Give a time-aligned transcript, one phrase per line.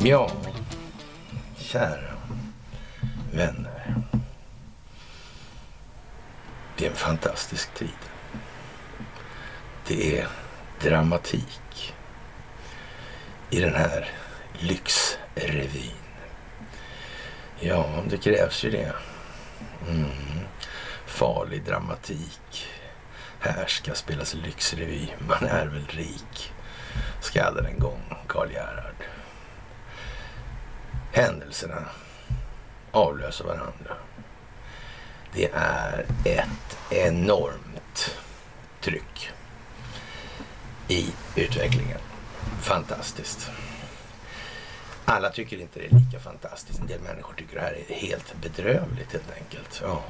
[0.00, 0.30] Ja,
[1.56, 2.14] kära
[3.32, 3.94] vänner.
[6.76, 7.88] Det är en fantastisk tid.
[9.86, 10.28] Det är
[10.80, 11.94] dramatik
[13.50, 14.10] i den här
[14.52, 15.92] lyxrevyn.
[17.60, 18.92] Ja, det krävs ju det.
[19.88, 20.06] Mm.
[21.06, 22.68] Farlig dramatik.
[23.40, 25.08] Här ska spelas lyxrevy.
[25.28, 26.52] Man är väl rik.
[27.20, 29.04] Skallade en gång Karl Gerhard.
[31.12, 31.84] Händelserna
[32.90, 33.96] avlöser varandra.
[35.32, 38.18] Det är ett enormt
[38.80, 39.30] tryck
[40.88, 42.00] i utvecklingen.
[42.60, 43.50] Fantastiskt.
[45.04, 46.80] Alla tycker inte det är lika fantastiskt.
[46.80, 49.80] En del människor tycker det här är helt bedrövligt helt enkelt.
[49.82, 50.02] Ja.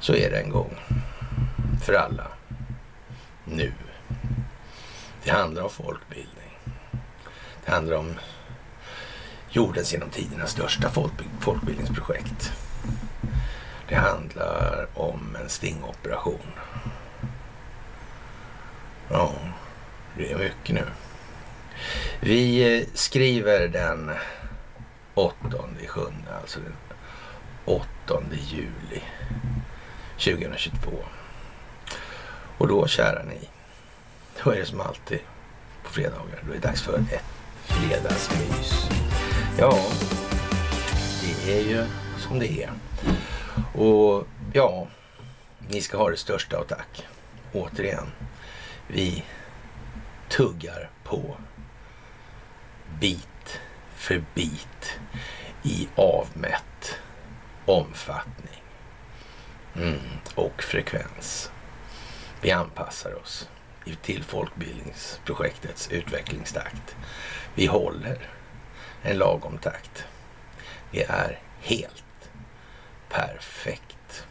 [0.00, 0.76] Så är det en gång.
[1.82, 2.26] För alla.
[3.44, 3.72] Nu.
[5.24, 6.58] Det handlar om folkbildning.
[7.64, 8.14] Det handlar om
[9.50, 10.90] jordens genom tiderna största
[11.40, 12.52] folkbildningsprojekt.
[13.88, 16.52] Det handlar om en stingoperation.
[19.10, 19.32] Ja,
[20.16, 20.84] det är mycket nu.
[22.20, 24.10] Vi eh, skriver den
[25.14, 25.36] 8
[25.80, 26.76] juli, alltså den
[27.64, 27.86] 8
[28.30, 29.02] juli
[30.18, 30.90] 2022.
[32.58, 33.48] Och då, kära ni,
[34.44, 35.18] då är det som alltid
[35.84, 36.42] på fredagar.
[36.46, 37.24] Då är det dags för ett
[37.64, 38.88] fredagsmys.
[39.58, 39.78] Ja,
[41.22, 41.86] det är ju
[42.18, 42.70] som det är.
[43.82, 44.86] Och ja,
[45.68, 47.06] ni ska ha det största och tack.
[47.52, 48.06] Återigen,
[48.88, 49.24] vi
[50.28, 51.36] tuggar på
[53.00, 53.60] bit
[53.94, 54.98] för bit
[55.62, 56.98] i avmätt
[57.66, 58.62] omfattning
[59.74, 59.98] mm,
[60.34, 61.50] och frekvens.
[62.44, 63.48] Vi anpassar oss
[64.02, 66.96] till folkbildningsprojektets utvecklingstakt.
[67.54, 68.30] Vi håller
[69.02, 70.04] en lagom takt.
[70.90, 72.30] Det är helt
[73.08, 74.26] perfekt.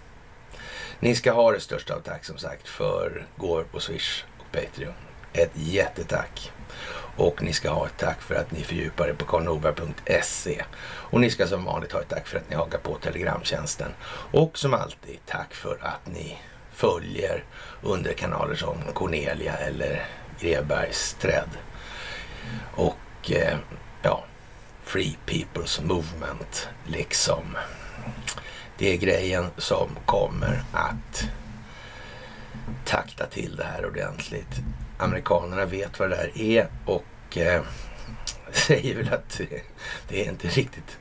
[1.00, 4.94] Ni ska ha det största av tack som sagt för går på Swish och Patreon.
[5.34, 6.52] Ett jättetack.
[7.18, 10.64] Och ni ska ha ett tack för att ni fördjupar er på karlnorberg.se.
[10.84, 13.92] Och ni ska som vanligt ha ett tack för att ni hakar på Telegramtjänsten.
[14.32, 16.38] Och som alltid tack för att ni
[16.74, 17.44] följer
[17.82, 20.06] underkanaler som Cornelia eller
[20.40, 21.50] Grebergs träd.
[22.76, 23.58] Och eh,
[24.02, 24.24] ja,
[24.84, 27.58] Free People's Movement liksom.
[28.78, 31.30] Det är grejen som kommer att
[32.86, 34.60] takta till det här ordentligt.
[34.98, 37.62] Amerikanerna vet vad det där är och eh,
[38.52, 39.62] säger väl att det,
[40.08, 40.98] det är inte riktigt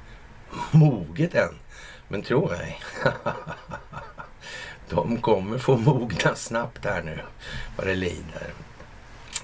[0.71, 1.55] moget än.
[2.09, 2.81] Men tro mig.
[4.95, 7.19] De kommer få mogna snabbt här nu
[7.77, 8.53] vad det lider.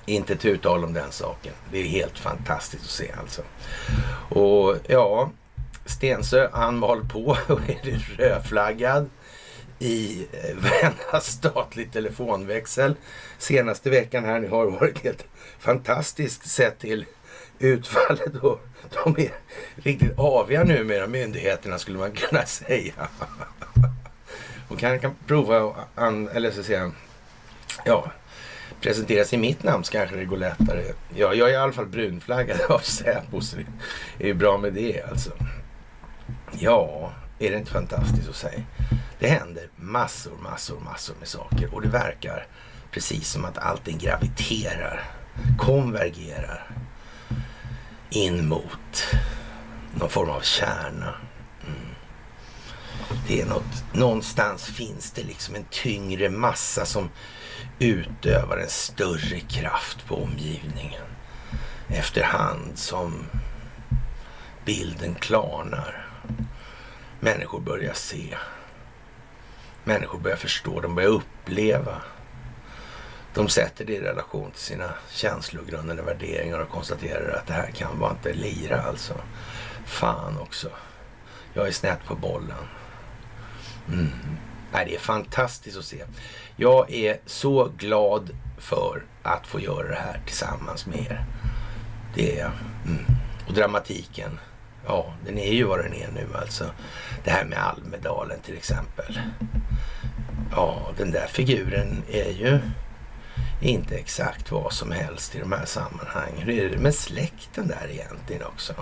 [0.06, 1.52] Inte ett uttal om den saken.
[1.72, 3.42] Det är helt fantastiskt att se alltså.
[4.30, 5.30] Och ja,
[5.86, 9.10] Stensö han var på och är rödflaggad
[9.78, 12.94] i eh, varenda statlig telefonväxel
[13.38, 14.40] senaste veckan här.
[14.40, 15.24] Det har varit helt
[15.58, 17.04] fantastiskt sett till
[17.58, 18.60] utfallet och
[19.04, 19.32] de är
[19.74, 23.08] riktigt aviga numera myndigheterna skulle man kunna säga
[24.68, 26.92] och kan, kan prova att eller så säga,
[27.84, 28.12] ja,
[28.80, 30.84] presentera sig i mitt namn så kanske det går lättare.
[31.14, 34.72] Ja, jag är i alla fall brunflaggad av Säpo så det är ju bra med
[34.72, 35.30] det alltså.
[36.52, 38.62] Ja, är det inte fantastiskt att säga?
[39.18, 42.46] Det händer massor, massor, massor med saker och det verkar
[42.90, 45.04] precis som att allting graviterar,
[45.58, 46.70] konvergerar
[48.10, 49.06] in mot
[49.94, 51.14] någon form av kärna.
[53.28, 57.10] Det är något, någonstans finns det liksom en tyngre massa som
[57.78, 61.02] utövar en större kraft på omgivningen
[61.88, 63.26] efterhand som
[64.64, 66.06] bilden klarnar.
[67.20, 68.36] Människor börjar se.
[69.84, 72.02] Människor börjar förstå, de börjar uppleva.
[73.34, 77.98] De sätter det i relation till sina känslogrundande värderingar och konstaterar att det här kan
[77.98, 79.14] vara inte lira alltså.
[79.86, 80.70] Fan också.
[81.54, 82.68] Jag är snett på bollen.
[83.92, 84.08] Mm.
[84.72, 86.04] Nej, det är fantastiskt att se.
[86.56, 91.24] Jag är så glad för att få göra det här tillsammans med er.
[92.14, 92.52] Det är jag.
[92.86, 93.04] Mm.
[93.46, 94.38] Och dramatiken
[94.88, 96.70] Ja, den är ju vad den är nu alltså.
[97.24, 99.20] Det här med Almedalen till exempel.
[100.50, 102.60] Ja, den där figuren är ju
[103.60, 106.42] inte exakt vad som helst i de här sammanhangen.
[106.42, 108.74] Hur är det med släkten där egentligen också?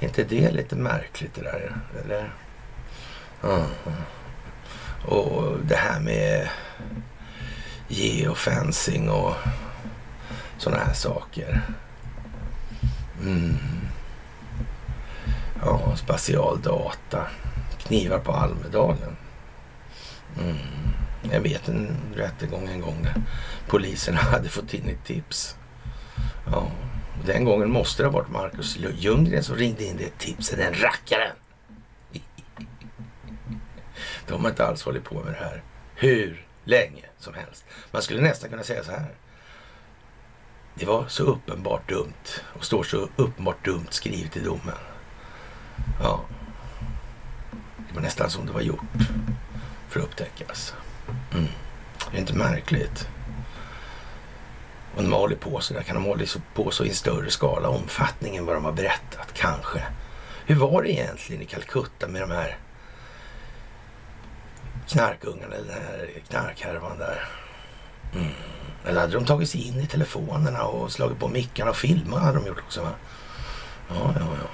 [0.00, 1.76] Är inte det lite märkligt det där?
[2.04, 2.34] Eller?
[5.06, 6.48] Och det här med
[7.88, 9.34] geofencing och
[10.58, 11.62] sådana här saker.
[13.22, 13.56] Mm.
[15.64, 17.26] Ja, spatialdata.
[17.78, 19.16] Knivar på Almedalen.
[20.40, 20.56] Mm.
[21.32, 23.14] Jag vet en rättegång en gång där
[23.68, 25.56] polisen hade fått in ett tips.
[26.52, 26.70] Ja,
[27.26, 31.36] den gången måste det ha varit Marcus Ljunggren som ringde in det tipset, den rackaren.
[34.26, 35.62] De har inte alls hållit på med det här
[35.94, 37.64] hur länge som helst.
[37.90, 39.14] Man skulle nästan kunna säga så här.
[40.74, 44.74] Det var så uppenbart dumt och står så uppenbart dumt skrivet i domen.
[46.00, 46.24] Ja,
[47.88, 48.80] det var nästan som det var gjort
[49.88, 50.74] för att upptäckas.
[51.32, 51.46] Mm.
[52.10, 53.08] Det är inte märkligt.
[54.94, 56.24] Och de har hållit på så där, kan de hålla
[56.54, 59.82] på så i en större skala, omfattning än vad de har berättat, kanske.
[60.46, 62.58] Hur var det egentligen i Calcutta med de här
[64.88, 67.28] knarkungarna, den här knarkhärvan där?
[68.14, 68.32] Mm.
[68.84, 72.38] Eller hade de tagit sig in i telefonerna och slagit på mickarna och filmat hade
[72.38, 72.90] de gjort också va?
[73.88, 74.48] Ja, ja, ja,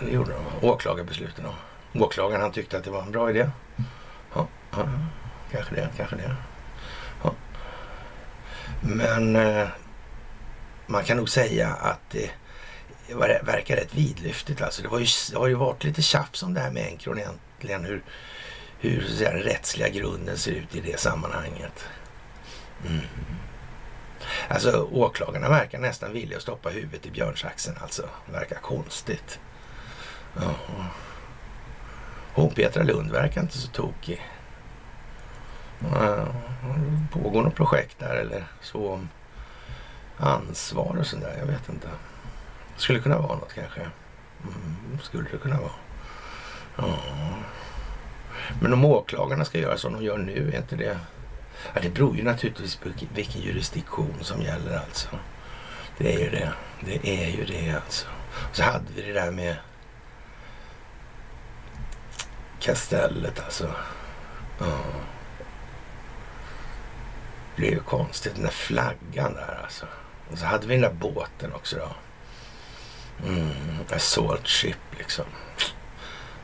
[0.00, 0.06] ja.
[0.06, 0.66] det gjorde de.
[0.66, 1.54] Åklagarbesluten då.
[2.04, 3.50] Åklagaren han tyckte att det var en bra idé.
[4.34, 4.88] Ja, ja
[5.52, 6.36] kanske det, kanske det.
[7.22, 7.32] Ja.
[8.80, 9.68] Men eh,
[10.86, 12.30] man kan nog säga att det
[13.42, 14.62] verkar rätt vidlyftigt.
[14.62, 17.18] Alltså det, var ju, det har ju varit lite tjafs om det här med Encron
[17.18, 17.84] egentligen.
[17.84, 18.02] Hur,
[18.90, 21.88] hur så säga, den rättsliga grunden ser ut i det sammanhanget.
[22.86, 23.00] Mm.
[24.48, 28.08] Alltså åklagarna verkar nästan vilja stoppa huvudet i björnsaxen alltså.
[28.32, 29.40] Verkar konstigt.
[30.36, 30.54] Ja.
[32.34, 34.22] Hon Petra Lund verkar inte så tokig.
[35.92, 36.26] Ja,
[37.12, 39.08] pågår något projekt där eller så om
[40.18, 41.36] ansvar och sådär.
[41.38, 41.88] Jag vet inte.
[42.76, 43.80] Skulle kunna vara något kanske.
[43.80, 45.72] Mm, skulle det kunna vara.
[46.76, 46.98] Ja.
[48.60, 50.98] Men om åklagarna ska göra som de gör nu, är inte det...
[51.74, 55.08] Ja, det beror ju naturligtvis på vilken jurisdiktion som gäller alltså.
[55.98, 56.52] Det är ju det.
[56.80, 58.06] Det är ju det alltså.
[58.50, 59.56] Och så hade vi det där med
[62.60, 63.70] kastellet alltså.
[64.58, 64.78] Ja.
[67.56, 69.86] Det blev ju konstigt, den där flaggan där alltså.
[70.30, 71.88] Och så hade vi den där båten också då.
[73.28, 73.50] Mm,
[73.90, 75.24] assault ship liksom.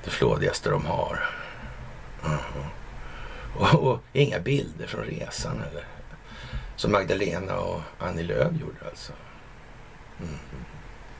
[0.04, 1.41] Det flådigaste de har.
[3.54, 5.84] Och, och, inga bilder från resan eller.
[6.76, 9.12] Som Magdalena och Annie Lööf gjorde alltså.
[10.20, 10.38] Mm.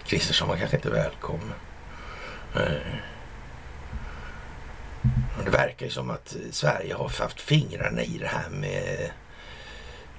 [0.05, 1.55] Kristersson var kanske inte välkommen.
[2.55, 3.03] Nej.
[5.39, 9.11] Och det verkar ju som att Sverige har haft fingrarna i det här med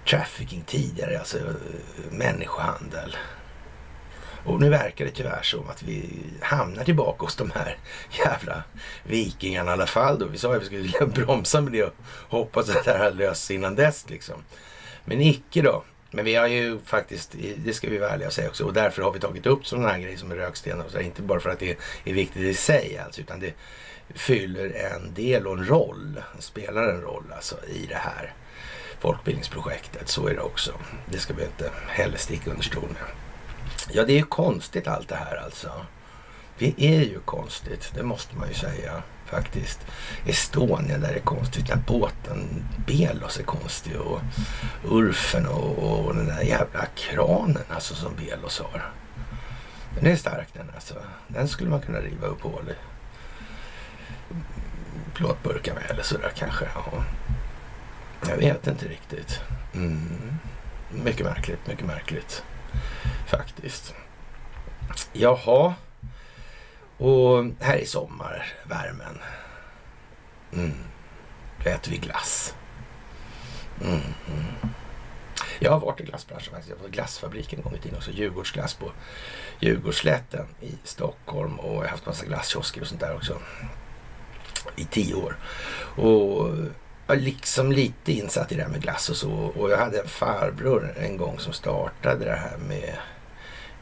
[0.07, 1.37] trafficking tidigare, alltså
[2.11, 3.17] människohandel.
[4.45, 6.09] Och nu verkar det tyvärr som att vi
[6.41, 7.77] hamnar tillbaka hos de här
[8.25, 8.63] jävla
[9.03, 10.19] vikingarna i alla fall.
[10.19, 10.25] Då.
[10.25, 11.93] Vi sa ju att vi skulle bromsa med det och
[12.29, 14.09] hoppas att det här hade löst sig innan dess.
[14.09, 14.43] Liksom.
[15.05, 15.83] Men icke då.
[16.11, 19.01] Men vi har ju faktiskt, det ska vi vara ärliga och säga också, och därför
[19.01, 20.99] har vi tagit upp sådana här grejer som rökstenar och så.
[20.99, 23.53] Inte bara för att det är viktigt i sig alltså, utan det
[24.15, 28.33] fyller en del och en roll, spelar en roll alltså i det här
[28.99, 30.09] folkbildningsprojektet.
[30.09, 30.71] Så är det också.
[31.05, 33.22] Det ska vi inte heller sticka under stol med.
[33.91, 35.71] Ja, det är ju konstigt allt det här alltså.
[36.57, 39.79] Det är ju konstigt, det måste man ju säga faktiskt.
[40.25, 44.19] Estonia där är konstigt, den båten Belos är konstig och
[44.85, 48.91] Urfen och, och den där jävla kranen alltså som Belos har.
[49.95, 50.95] Den är stark den alltså.
[51.27, 52.75] Den skulle man kunna riva upp hål i.
[55.13, 56.65] Plåtburkar med eller sådär kanske.
[56.75, 57.03] Ja.
[58.29, 59.39] Jag vet inte riktigt.
[59.73, 60.39] Mm.
[60.91, 62.43] Mycket märkligt, mycket märkligt.
[63.27, 63.95] Faktiskt.
[65.13, 65.73] Jaha.
[66.97, 69.19] Och här är sommarvärmen.
[70.53, 70.73] Mm.
[71.63, 72.55] Då äter vi glass.
[73.81, 73.93] Mm.
[74.27, 74.73] mm.
[75.59, 76.69] Jag har varit i glassbranschen faktiskt.
[76.69, 78.11] Jag var i glassfabriken en gång i tiden också.
[78.11, 78.91] Djurgårdsglass på
[79.59, 81.59] Djurgårdsslätten i Stockholm.
[81.59, 83.39] Och jag har haft massa glasskiosker och sånt där också.
[84.75, 85.37] I tio år.
[85.95, 86.49] Och
[87.07, 89.31] liksom lite insatt i det här med glass och så.
[89.31, 92.95] Och jag hade en farbror en gång som startade det här med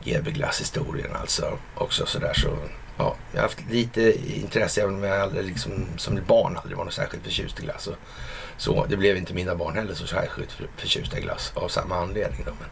[0.04, 1.58] GB glasshistorien alltså.
[1.76, 2.58] Också sådär så.
[2.98, 6.86] Ja, jag har haft lite intresse även om jag aldrig liksom, som barn aldrig var
[6.86, 7.88] något särskilt förtjust i glass.
[7.88, 7.96] Och
[8.58, 12.44] så, det blev inte mina barn heller så särskilt förtjusta i glass av samma anledning.
[12.46, 12.52] Då.
[12.60, 12.70] Men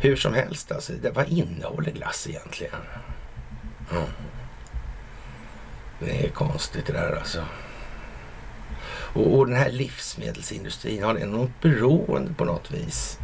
[0.00, 2.80] hur som helst, alltså, det, vad innehåller glass egentligen?
[3.92, 4.04] Mm.
[5.98, 7.44] Det är konstigt det där alltså.
[9.14, 13.18] Och, och den här livsmedelsindustrin, har den något beroende på något vis?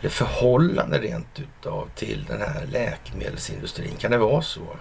[0.00, 3.96] Eller förhållande rent utav till den här läkemedelsindustrin?
[3.96, 4.76] Kan det vara så?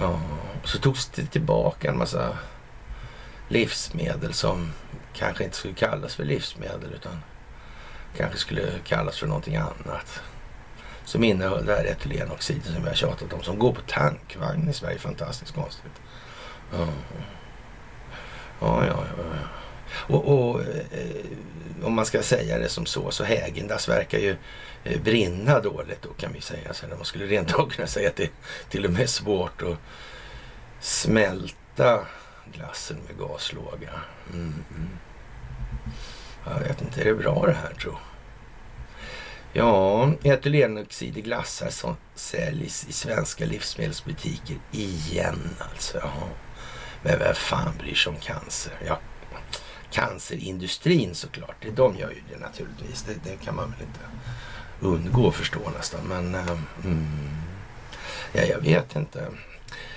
[0.00, 0.20] Ja,
[0.62, 2.38] och så togs det tillbaka en massa
[3.48, 4.72] livsmedel som
[5.12, 7.22] kanske inte skulle kallas för livsmedel utan
[8.16, 10.22] kanske skulle kallas för någonting annat.
[11.04, 13.42] Som innehöll det här etylenoxiden som vi har tjatat om.
[13.42, 14.98] Som går på tankvagn i Sverige.
[14.98, 15.92] Fantastiskt konstigt.
[16.72, 16.86] Ja,
[18.60, 19.04] ja, ja.
[19.16, 19.48] ja.
[20.14, 24.36] Och, och eh, om man ska säga det som så, så Hägendas verkar ju
[24.84, 26.74] eh, brinna dåligt då kan vi säga.
[26.74, 28.30] Så man skulle rent av kunna säga att det
[28.68, 29.78] till och med är svårt att
[30.80, 32.06] smälta
[32.52, 33.90] glassen med gaslåga.
[34.32, 34.88] Mm, mm.
[36.44, 37.98] Jag vet inte, är det bra det här tror
[39.54, 45.98] Ja, etylenoxid i glassar som säljs i svenska livsmedelsbutiker igen alltså.
[45.98, 46.28] Jaha.
[47.02, 48.72] Men vem fan bryr sig om cancer?
[48.86, 48.98] Ja,
[49.90, 51.56] cancerindustrin såklart.
[51.60, 53.02] Det, de gör ju det naturligtvis.
[53.02, 54.00] Det, det kan man väl inte
[54.80, 56.00] undgå att förstå nästan.
[56.04, 57.36] Men ehm, mm,
[58.32, 59.26] ja, jag vet inte.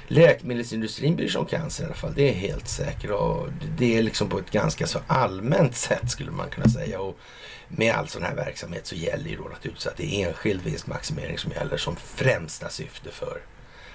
[0.07, 2.13] Läkemedelsindustrin bryr sig om cancer i alla fall.
[2.15, 3.11] Det är helt säkert.
[3.11, 6.99] Och det är liksom på ett ganska så allmänt sätt skulle man kunna säga.
[6.99, 7.19] Och
[7.67, 11.37] med all sån här verksamhet så gäller ju då naturligtvis att det är enskild vinstmaximering
[11.37, 13.41] som gäller som främsta syfte för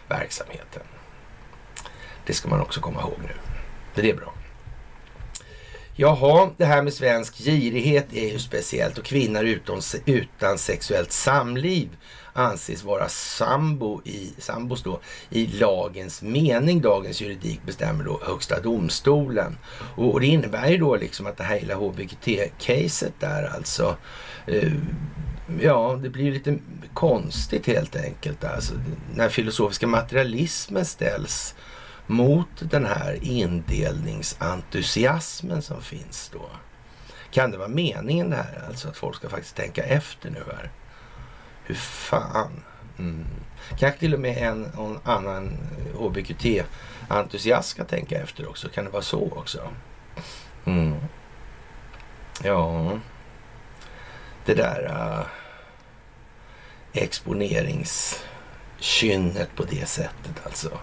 [0.09, 0.83] verksamheten.
[2.27, 3.35] Det ska man också komma ihåg nu.
[3.95, 4.35] Det är bra.
[5.97, 11.89] Jaha, det här med svensk girighet är ju speciellt och kvinnor utan, utan sexuellt samliv
[12.33, 15.00] anses vara sambo i, sambos då,
[15.31, 16.81] i lagens mening.
[16.81, 19.59] Dagens juridik bestämmer då Högsta domstolen.
[19.97, 23.97] Och, och det innebär ju då liksom att det här hela HBT-caset där alltså
[24.47, 24.73] eh,
[25.61, 26.59] Ja, det blir lite
[26.95, 28.45] konstigt helt enkelt.
[28.45, 28.75] Alltså,
[29.15, 31.55] när filosofiska materialismen ställs
[32.11, 36.50] mot den här indelningsentusiasmen som finns då.
[37.31, 40.71] Kan det vara meningen det här, alltså att folk ska faktiskt tänka efter nu här?
[41.64, 42.62] Hur fan?
[42.99, 43.26] Mm.
[43.79, 45.59] Kanske till och med en, en annan
[45.99, 48.69] HBQT-entusiast ska tänka efter också.
[48.69, 49.69] Kan det vara så också?
[50.64, 50.97] Mm.
[52.43, 52.99] Ja,
[54.45, 55.26] det där äh, uh,
[56.93, 60.79] exponeringskynnet på det sättet alltså.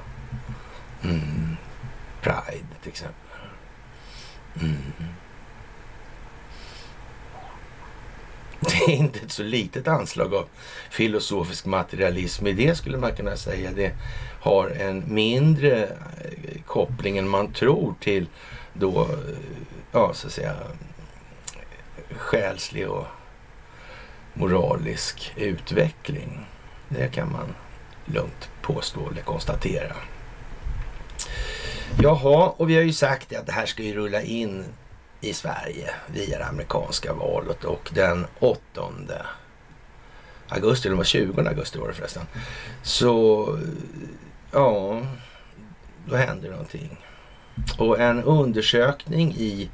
[1.03, 1.57] Mm.
[2.21, 3.39] Pride till exempel.
[4.61, 4.93] Mm.
[8.59, 10.45] Det är inte ett så litet anslag av
[10.89, 13.71] filosofisk materialism i det skulle man kunna säga.
[13.75, 13.93] Det
[14.41, 18.27] har en mindre eh, koppling än man tror till
[18.73, 19.37] då, eh,
[19.91, 20.55] ja så att säga,
[22.11, 23.05] själslig och
[24.33, 26.45] moralisk utveckling.
[26.89, 27.55] Det kan man
[28.05, 29.95] lugnt påstå eller konstatera.
[32.01, 34.65] Jaha, och vi har ju sagt att det här ska ju rulla in
[35.21, 38.59] i Sverige via det amerikanska valet och den 8
[40.47, 42.23] augusti, eller var 20 augusti var det förresten.
[42.83, 43.47] Så
[44.51, 45.01] ja,
[46.05, 46.97] då händer någonting.
[47.77, 49.69] Och en undersökning i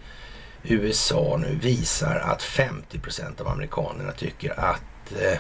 [0.64, 5.40] USA nu visar att 50 procent av amerikanerna tycker att eh,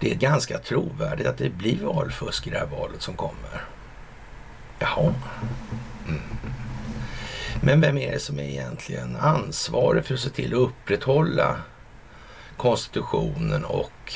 [0.00, 3.64] det är ganska trovärdigt att det blir valfusk i det här valet som kommer.
[4.78, 5.14] Jaha.
[6.08, 6.20] Mm.
[7.62, 11.56] Men vem är det som är egentligen ansvarig för att se till att upprätthålla
[12.56, 14.14] konstitutionen och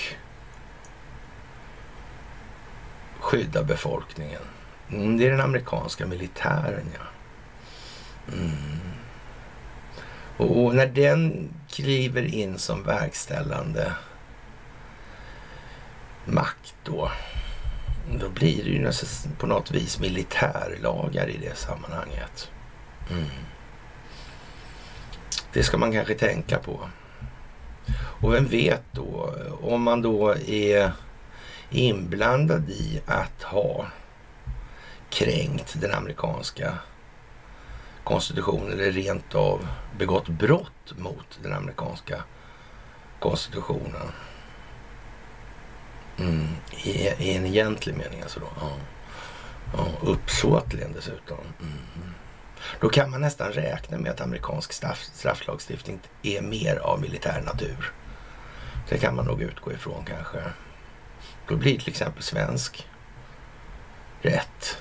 [3.20, 4.42] skydda befolkningen?
[4.90, 7.06] Mm, det är den amerikanska militären, ja.
[8.32, 8.80] Mm.
[10.37, 13.92] Och när den kliver in som verkställande
[16.25, 17.11] makt då,
[18.21, 18.92] då blir det ju
[19.38, 22.50] på något vis militärlagar i det sammanhanget.
[23.11, 23.25] Mm.
[25.52, 26.80] Det ska man kanske tänka på.
[27.95, 30.92] Och vem vet då, om man då är
[31.71, 33.87] inblandad i att ha
[35.11, 36.75] kränkt den amerikanska
[38.04, 42.23] konstitutionen eller rent av begått brott mot den amerikanska
[43.19, 44.12] konstitutionen.
[46.21, 46.47] Mm.
[46.85, 48.47] I, I, en egentlig mening alltså då.
[48.61, 48.71] Ja.
[49.77, 51.39] Ja, uppsåtligen dessutom.
[51.61, 52.15] Mm.
[52.81, 57.93] Då kan man nästan räkna med att amerikansk straff, strafflagstiftning är mer av militär natur.
[58.89, 60.39] Det kan man nog utgå ifrån kanske.
[61.49, 62.87] Då blir till exempel svensk
[64.23, 64.79] rätt.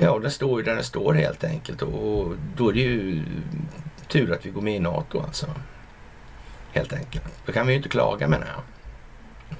[0.00, 3.24] Ja, den står ju där den står helt enkelt och då är det ju
[4.08, 5.46] tur att vi går med i NATO alltså.
[6.72, 7.24] Helt enkelt.
[7.46, 8.62] Då kan vi ju inte klaga menar jag.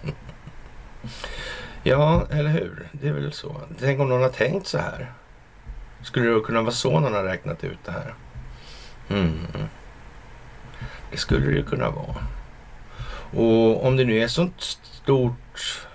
[1.84, 2.88] Ja, eller hur?
[2.92, 3.60] Det är väl så.
[3.80, 5.12] Tänk om någon har tänkt så här.
[6.02, 8.14] Skulle det kunna vara så någon har räknat ut det här?
[9.08, 9.46] Mm.
[11.10, 12.26] Det skulle det ju kunna vara.
[13.32, 15.86] Och om det nu är sånt stort,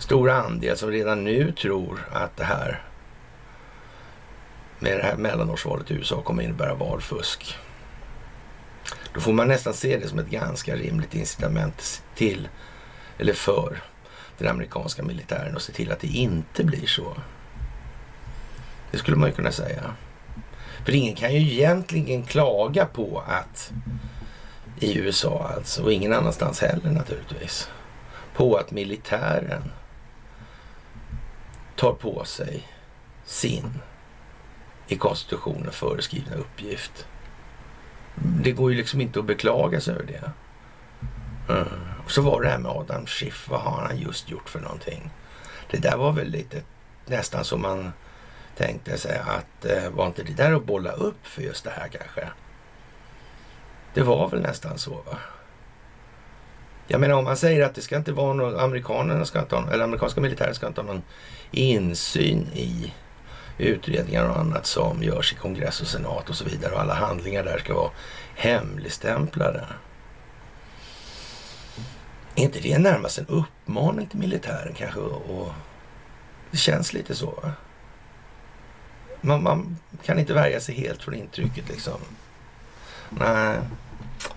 [0.00, 2.82] stor andel som redan nu tror att det här
[4.78, 7.58] med det här mellanårsvalet i USA kommer innebära valfusk.
[9.14, 12.48] Då får man nästan se det som ett ganska rimligt incitament till,
[13.18, 13.82] eller för,
[14.38, 17.16] den amerikanska militären och se till att det inte blir så.
[18.90, 19.94] Det skulle man ju kunna säga.
[20.84, 23.72] För ingen kan ju egentligen klaga på att
[24.80, 27.70] i USA alltså, och ingen annanstans heller naturligtvis,
[28.34, 29.62] på att militären
[31.76, 32.66] tar på sig
[33.24, 33.80] sin
[34.88, 37.06] i konstitutionen föreskrivna uppgift.
[38.14, 40.30] Det går ju liksom inte att beklaga sig över det.
[41.48, 41.68] Mm.
[42.04, 43.48] Och så var det här med Adam Schiff.
[43.48, 45.10] Vad har han just gjort för någonting?
[45.70, 46.62] Det där var väl lite
[47.06, 47.92] nästan som man
[48.56, 51.88] tänkte sig att eh, var inte det där att bolla upp för just det här
[51.88, 52.28] kanske?
[53.94, 55.18] Det var väl nästan så va?
[56.86, 59.72] Jag menar om man säger att det ska inte vara någon, amerikanerna ska inte ha,
[59.72, 61.02] eller amerikanska militären ska inte ha någon
[61.50, 62.94] insyn i
[63.58, 67.44] utredningar och annat som görs i kongress och senat och så vidare och alla handlingar
[67.44, 67.90] där ska vara
[68.34, 69.64] hemligstämplade.
[72.38, 75.00] Är inte det närmast en uppmaning till militären kanske?
[75.00, 75.52] Och
[76.50, 77.30] det känns lite så.
[77.30, 77.52] Va?
[79.20, 82.00] Man, man, kan inte värja sig helt från intrycket liksom.
[83.10, 83.58] Nej,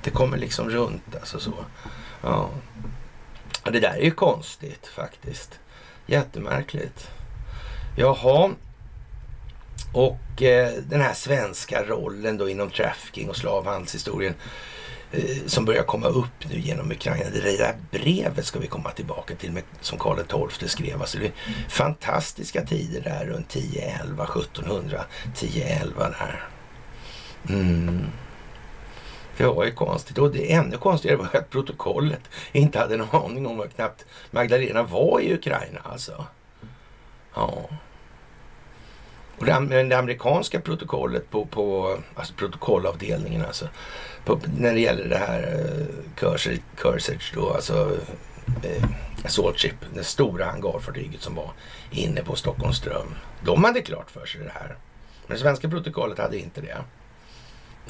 [0.03, 1.53] det kommer liksom runt alltså så.
[2.21, 2.49] Ja.
[3.63, 5.59] Det där är ju konstigt faktiskt.
[6.05, 7.09] Jättemärkligt.
[7.97, 8.51] Jaha.
[9.93, 14.35] Och eh, den här svenska rollen då inom trafficking och slavhandelshistorien
[15.11, 17.29] Eh, som börjar komma upp nu genom Ukraina.
[17.29, 21.01] Det där brevet ska vi komma tillbaka till med, som Karl XII skrev.
[21.01, 21.33] Alltså det är
[21.69, 26.43] fantastiska tider där runt 1011, 1700, 1011 där.
[27.49, 28.05] Mm.
[29.37, 30.17] Det var ju konstigt.
[30.17, 34.83] Och det ännu konstigare var att protokollet inte hade någon aning om vad knappt Magdalena
[34.83, 36.25] var i Ukraina alltså.
[37.33, 37.69] Ja.
[39.41, 43.67] Och det, det amerikanska protokollet på, på alltså protokollavdelningen alltså.
[44.25, 45.41] På, när det gäller det här
[46.19, 47.97] uh, Cursage då, alltså
[48.63, 48.83] eh,
[49.23, 51.51] Assault Ship, det stora hangarfartyget som var
[51.91, 53.15] inne på Stockholms ström.
[53.45, 54.77] De hade klart för sig det här.
[55.27, 56.77] Men det svenska protokollet hade inte det.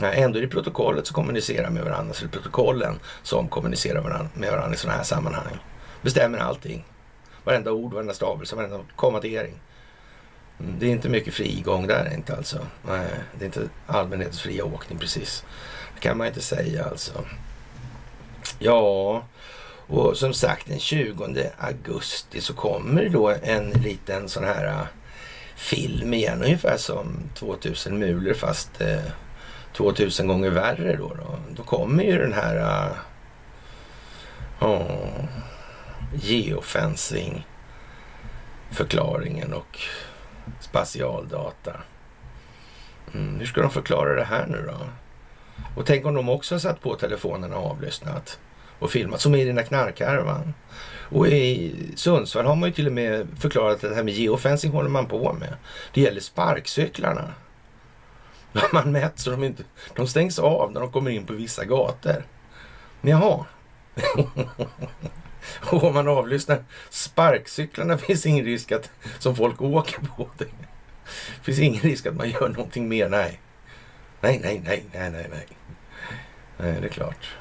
[0.05, 2.13] Ändå är det protokollet som kommunicerar med varandra.
[2.13, 5.57] Så det är protokollen som kommunicerar med varandra i sådana här sammanhang.
[6.01, 6.85] Bestämmer allting.
[7.43, 9.59] Varenda ord, varenda stavelse, varenda kommatering.
[10.63, 10.79] Mm.
[10.79, 12.59] Det är inte mycket frigång där inte alltså.
[12.87, 13.07] Nej,
[13.39, 15.45] det är inte allmänhetens fria åkning precis.
[15.95, 17.25] Det kan man inte säga alltså.
[18.59, 19.23] Ja,
[19.87, 24.85] och som sagt den 20 augusti så kommer då en liten sån här äh,
[25.55, 26.43] film igen.
[26.43, 29.11] Ungefär som 2000 mulor fast äh, eh,
[29.73, 31.07] 2000 gånger värre då.
[31.07, 32.91] Då, då kommer ju den här äh,
[34.67, 35.25] uh, oh,
[36.13, 37.47] geofencing
[38.71, 39.79] förklaringen och
[40.71, 41.81] spatialdata.
[43.13, 44.77] Mm, hur ska de förklara det här nu då?
[45.75, 48.39] Och tänk om de också satt på telefonerna och avlyssnat
[48.79, 50.53] och filmat, som i den här knarkhärvan.
[51.09, 54.71] Och i Sundsvall har man ju till och med förklarat att det här med geofencing
[54.71, 55.53] håller man på med.
[55.93, 57.33] Det gäller sparkcyklarna.
[58.73, 59.63] Man mätt så de inte...
[59.95, 62.25] De stängs av när de kommer in på vissa gator.
[63.01, 63.45] Jaha.
[65.71, 70.45] och om man avlyssnar sparkcyklarna finns ingen risk att som folk åker på det.
[71.43, 73.09] finns ingen risk att man gör någonting mer.
[73.09, 73.39] Nej.
[74.21, 75.47] Nej, nej, nej, nej, nej, nej.
[76.57, 77.35] Nej, det är klart.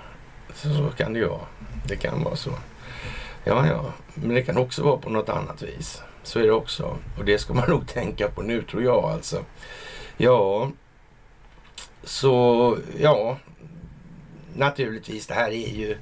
[0.54, 1.46] Så, så kan det ju vara.
[1.86, 2.50] Det kan vara så.
[3.44, 3.92] Ja, ja.
[4.14, 6.02] Men det kan också vara på något annat vis.
[6.22, 6.96] Så är det också.
[7.18, 9.44] Och det ska man nog tänka på nu tror jag alltså.
[10.16, 10.70] Ja,
[12.02, 13.38] så ja,
[14.54, 15.26] naturligtvis.
[15.26, 15.96] Det här är ju...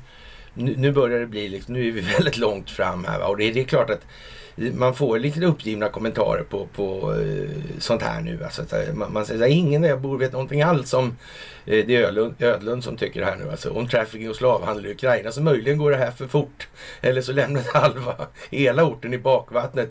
[0.59, 3.19] Nu, nu börjar det bli liksom, nu är vi väldigt långt fram här.
[3.19, 3.27] Va?
[3.27, 4.07] Och det, det är klart att
[4.75, 8.45] man får lite uppgivna kommentarer på, på eh, sånt här nu.
[8.45, 8.63] Alltså,
[8.95, 11.17] man, man säger att ingen där jag bor vet någonting alls om
[11.67, 13.51] Eh, det är Ödlund, Ödlund som tycker det här nu.
[13.51, 15.33] Alltså, om trafficking och slavhandel i Ukraina.
[15.33, 16.69] Så möjligen går det här för fort.
[17.01, 19.91] Eller så lämnas halva, hela orten i bakvattnet.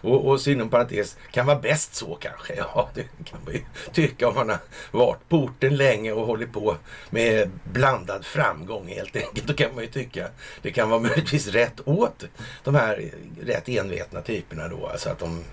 [0.00, 2.54] Och, och så inom parentes, kan vara bäst så kanske.
[2.54, 3.60] Ja, det kan man ju
[3.92, 4.58] tycka om man har
[4.90, 6.76] varit på orten länge och hållit på
[7.10, 9.46] med blandad framgång helt enkelt.
[9.46, 10.28] Då kan man ju tycka
[10.62, 12.24] det kan vara möjligtvis rätt åt
[12.64, 14.86] de här rätt envetna typerna då.
[14.86, 15.44] Alltså att de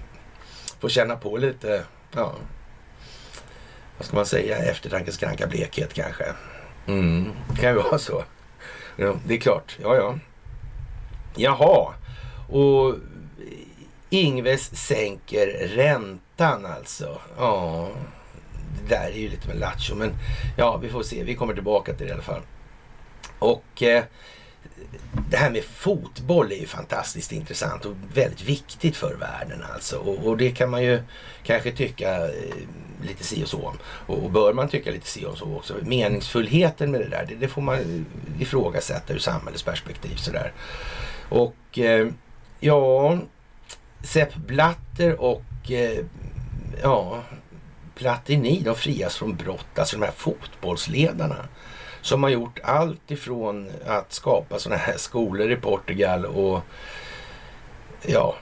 [0.79, 2.35] får känna på lite, ja,
[3.97, 6.25] vad ska man säga, eftertankens kranka blekhet kanske.
[6.87, 8.23] Mm, det kan ju vara så.
[9.25, 10.15] Det är klart, ja ja.
[11.35, 11.93] Jaha,
[12.49, 12.95] och
[14.09, 17.19] Ingves sänker räntan alltså.
[17.37, 17.89] Ja,
[18.81, 20.11] det där är ju lite med lattjo, men
[20.57, 21.23] ja, vi får se.
[21.23, 22.41] Vi kommer tillbaka till det i alla fall.
[23.39, 24.03] Och eh,
[25.29, 29.97] det här med fotboll är ju fantastiskt intressant och väldigt viktigt för världen alltså.
[29.97, 31.01] Och, och det kan man ju
[31.43, 32.55] kanske tycka eh,
[33.01, 33.77] lite si och så om.
[33.83, 35.75] Och, och, bör man tycka lite si och så också.
[35.81, 38.05] Meningsfullheten med det där, det, det får man
[38.39, 40.53] ifrågasätta ur samhällets perspektiv sådär.
[41.29, 42.07] Och eh,
[42.59, 43.17] ja,
[44.03, 46.05] Sepp Blatter och eh,
[46.83, 47.23] ja,
[47.95, 49.79] Platini, de frias från brott.
[49.79, 51.47] Alltså de här fotbollsledarna
[52.05, 56.61] som har gjort allt ifrån att skapa sådana här skolor i Portugal och
[58.01, 58.35] ja,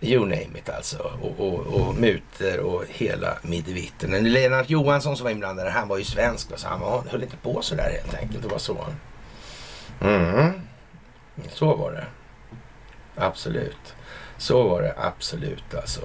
[0.00, 1.12] you name it alltså.
[1.22, 4.32] Och, och, och muter och hela midevitten.
[4.32, 7.62] Lennart Johansson som var inblandad, han var ju svensk så han var, höll inte på
[7.62, 8.42] sådär helt enkelt.
[8.42, 8.86] Det var så.
[10.00, 10.52] Mm.
[11.48, 12.06] Så var det.
[13.16, 13.94] Absolut.
[14.36, 16.00] Så var det absolut alltså.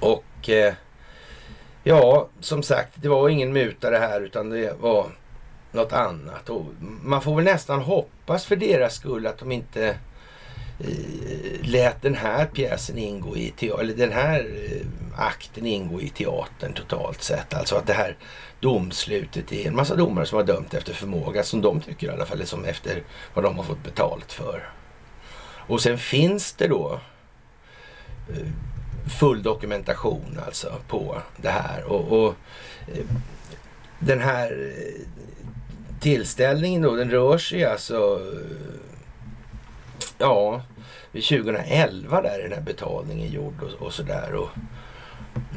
[0.00, 0.74] Och eh,
[1.84, 5.06] Ja, som sagt, det var ingen mutare här utan det var
[5.72, 6.48] något annat.
[6.48, 6.66] Och
[7.02, 9.96] man får väl nästan hoppas för deras skull att de inte
[10.80, 16.72] eh, lät den här pjäsen ingå i eller den här eh, akten ingå i teatern
[16.72, 17.54] totalt sett.
[17.54, 18.16] Alltså att det här
[18.60, 22.26] domslutet är en massa domare som har dömt efter förmåga, som de tycker i alla
[22.26, 23.02] fall, som efter
[23.34, 24.68] vad de har fått betalt för.
[25.66, 27.00] Och sen finns det då
[28.28, 28.48] eh,
[29.06, 31.84] full dokumentation alltså på det här.
[31.84, 32.34] Och, och
[32.94, 33.04] eh,
[33.98, 35.06] den här eh,
[36.00, 38.76] tillställningen då, den rör sig alltså eh,
[40.18, 40.62] ja,
[41.12, 44.34] vid 2011 där är den här betalningen gjord och, och sådär.
[44.34, 44.50] Och,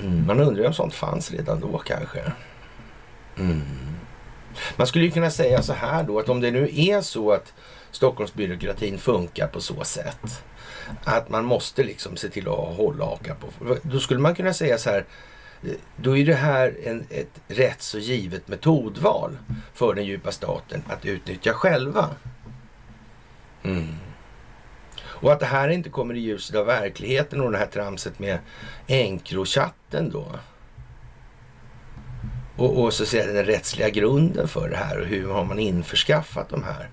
[0.03, 2.31] mm, man undrar om sånt fanns redan då kanske.
[3.37, 3.61] Mm.
[4.75, 7.53] Man skulle ju kunna säga så här då att om det nu är så att
[7.91, 10.43] Stockholmsbyråkratin funkar på så sätt
[11.03, 13.77] att man måste liksom se till att hålla hakan på.
[13.81, 15.05] Då skulle man kunna säga så här.
[15.95, 19.37] Då är det här en, ett rätt så givet metodval
[19.73, 22.09] för den djupa staten att utnyttja själva.
[23.63, 23.95] Mm.
[25.03, 28.39] Och att det här inte kommer i ljuset av verkligheten och det här tramset med
[28.87, 30.27] Encrochatten då.
[32.57, 36.49] Och, och så ser den rättsliga grunden för det här och hur har man införskaffat
[36.49, 36.89] de här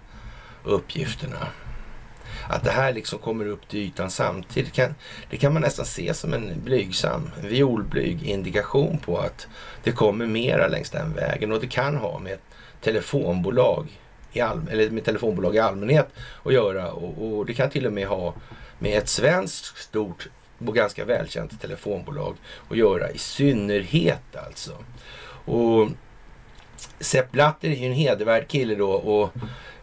[0.65, 1.49] uppgifterna.
[2.53, 4.95] Att det här liksom kommer upp till ytan samtidigt, kan,
[5.31, 9.47] det kan man nästan se som en blygsam, violblyg indikation på att
[9.83, 11.53] det kommer mera längs den vägen.
[11.53, 12.39] Och det kan ha med
[12.81, 13.87] telefonbolag
[14.33, 16.09] i all, eller med telefonbolag i allmänhet
[16.43, 16.93] att göra.
[16.93, 18.35] Och, och det kan till och med ha
[18.79, 20.29] med ett svenskt stort
[20.67, 22.37] och ganska välkänt telefonbolag
[22.71, 24.73] att göra i synnerhet alltså.
[25.45, 25.89] Och
[27.03, 29.31] Sepp Blatter är ju en hedervärd kille då och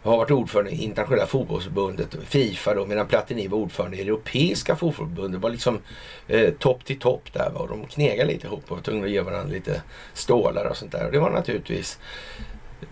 [0.03, 5.41] har varit ordförande i internationella fotbollsförbundet, Fifa då, medan Platini var ordförande i Europeiska fotbollsförbundet.
[5.41, 5.79] var liksom
[6.27, 7.59] eh, topp till topp där va?
[7.59, 9.81] och de knegade lite ihop och var tvungna att ge varandra lite
[10.13, 11.05] stålar och sånt där.
[11.05, 11.99] Och det var naturligtvis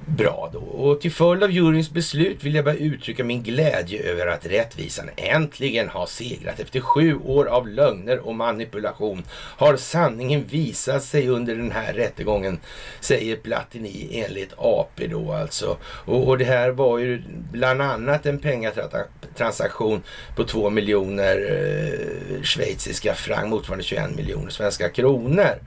[0.06, 0.60] bra då.
[0.60, 5.10] Och till följd av juryns beslut vill jag bara uttrycka min glädje över att rättvisan
[5.16, 6.60] äntligen har segrat.
[6.60, 12.60] Efter sju år av lögner och manipulation har sanningen visat sig under den här rättegången,
[13.00, 15.78] säger Platini enligt AP då alltså.
[15.84, 20.04] Och, och det här var ju bland annat en pengatransaktion
[20.36, 25.60] på två miljoner eh, schweiziska franc, motsvarande 21 miljoner svenska kronor.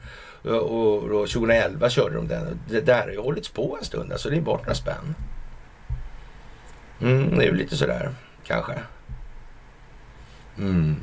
[0.44, 2.61] Eh, och, och 2011 körde de den.
[2.68, 5.14] Det där har ju hållits på en stund, alltså det är bort några spänn.
[7.00, 8.11] Mm, det är ju lite sådär,
[8.44, 8.72] kanske.
[10.59, 10.96] Mm.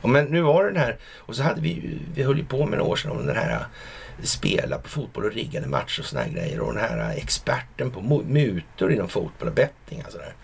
[0.00, 2.66] Och men nu var det den här, och så hade vi vi höll ju på
[2.66, 3.60] med några år sedan om den här eh,
[4.22, 6.60] spela på fotboll och riggade matcher och såna här grejer.
[6.60, 10.02] Och den här eh, experten på mutor inom fotboll och betting.
[10.04, 10.34] Alltså där.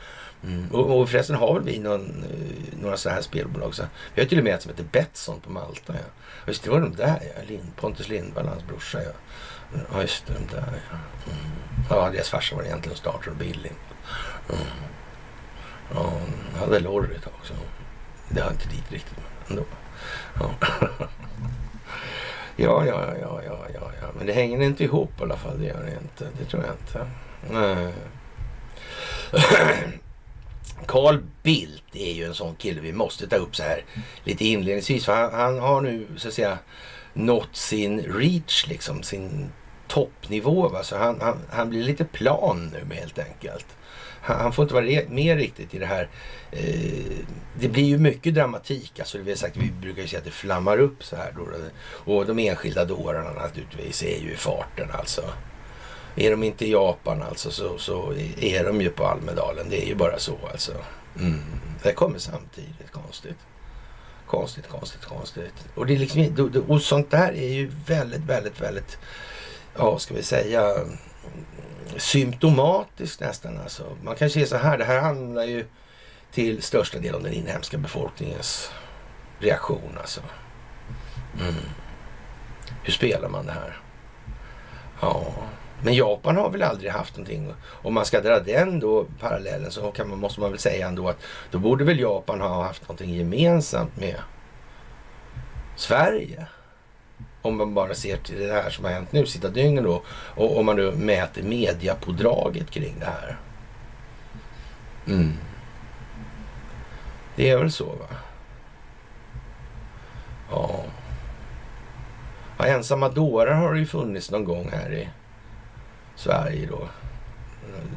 [0.44, 0.68] Mm.
[0.72, 3.74] Och, och förresten har väl vi någon, eh, några sådana här spelbolag.
[3.74, 3.82] Så.
[4.14, 5.92] Vi har till och med ett som heter Betsson på Malta.
[5.92, 5.98] Ja.
[6.46, 7.42] Just det, var de där ja.
[7.48, 9.02] Lind, Pontus Lindvall, hans brorsa.
[9.02, 9.10] Ja,
[9.92, 10.98] ja just det, de där ja.
[11.32, 11.50] Mm.
[11.90, 13.74] Ja, deras farsa var egentligen starter och billing.
[14.48, 14.62] Mm.
[15.94, 16.12] Ja,
[16.52, 17.54] han hade Lorry ett tag också.
[18.28, 19.64] Det har inte dit riktigt, men ändå.
[20.40, 20.50] Ja.
[22.56, 24.08] ja, ja, ja, ja, ja, ja.
[24.16, 25.58] Men det hänger inte ihop i alla fall.
[25.58, 26.38] Det gör det inte.
[26.38, 27.06] Det tror jag inte.
[27.50, 27.94] Nej.
[30.86, 33.84] Carl Bildt är ju en sån kille vi måste ta upp så här
[34.24, 35.04] lite inledningsvis.
[35.04, 36.58] För han, han har nu så att säga
[37.12, 39.50] nått sin reach, liksom sin
[39.88, 40.68] toppnivå.
[40.68, 40.82] Va?
[40.82, 43.66] Så han, han, han blir lite plan nu helt enkelt.
[44.20, 46.08] Han, han får inte vara med riktigt i det här.
[46.50, 47.16] Eh,
[47.60, 48.98] det blir ju mycket dramatik.
[48.98, 51.32] Alltså, det sagt, vi brukar ju säga att det flammar upp så här.
[51.36, 51.46] Då.
[52.12, 55.22] Och de enskilda dårarna naturligtvis är ju i farten alltså.
[56.20, 59.68] Är de inte i Japan alltså så, så är de ju på Almedalen.
[59.70, 60.72] Det är ju bara så alltså.
[61.18, 61.42] Mm.
[61.82, 62.92] Det kommer samtidigt.
[62.92, 63.38] Konstigt.
[64.26, 65.54] Konstigt, konstigt, konstigt.
[65.74, 68.98] Och, det är liksom, och sånt där är ju väldigt, väldigt, väldigt,
[69.76, 70.74] ja ska vi säga,
[71.96, 73.96] symptomatiskt nästan alltså.
[74.02, 75.66] Man kan se så här, det här handlar ju
[76.32, 78.70] till största del om den inhemska befolkningens
[79.38, 80.20] reaktion alltså.
[81.40, 81.54] Mm.
[82.82, 83.80] Hur spelar man det här?
[85.00, 85.34] Ja,
[85.82, 87.54] men Japan har väl aldrig haft någonting.
[87.64, 91.08] Om man ska dra den då parallellen så kan man, måste man väl säga ändå
[91.08, 94.16] att då borde väl Japan ha haft någonting gemensamt med
[95.76, 96.46] Sverige.
[97.42, 100.02] Om man bara ser till det här som har hänt nu sista dygnet då.
[100.10, 103.36] Och om man nu mäter mediapådraget kring det här.
[105.06, 105.32] Mm.
[107.36, 108.16] Det är väl så va?
[110.50, 110.70] Ja.
[112.58, 112.66] ja.
[112.66, 115.08] Ensamma dårar har det ju funnits någon gång här i
[116.18, 116.88] Sverige då.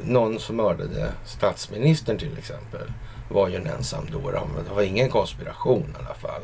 [0.04, 2.92] Någon som mördade statsministern till exempel
[3.30, 4.40] var ju en ensam dåre.
[4.68, 6.42] Det var ingen konspiration i alla fall.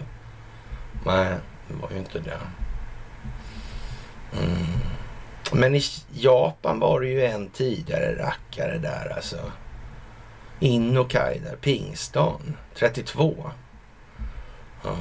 [1.07, 1.35] Nej,
[1.69, 2.39] det var ju inte det.
[4.33, 4.67] Mm.
[5.53, 9.53] Men i Japan var det ju en tidigare rackare där alltså.
[10.61, 13.35] Inokai där, Pingstan, 32.
[14.85, 14.97] Mm.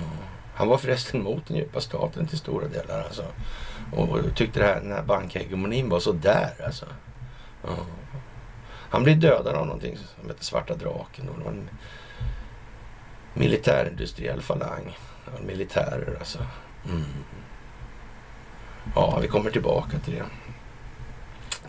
[0.56, 3.24] Han var förresten mot den djupa staten till stora delar alltså.
[3.92, 6.86] Och tyckte det här, den här bankhegemonin var så där alltså.
[7.64, 7.76] Ja.
[8.90, 11.26] Han blev dödad av någonting som heter Svarta draken.
[11.26, 11.70] Det var en
[13.34, 14.98] militärindustriell falang.
[15.46, 16.40] Militärer alltså.
[16.86, 17.04] Mm.
[18.96, 20.26] Ja, vi kommer tillbaka till det.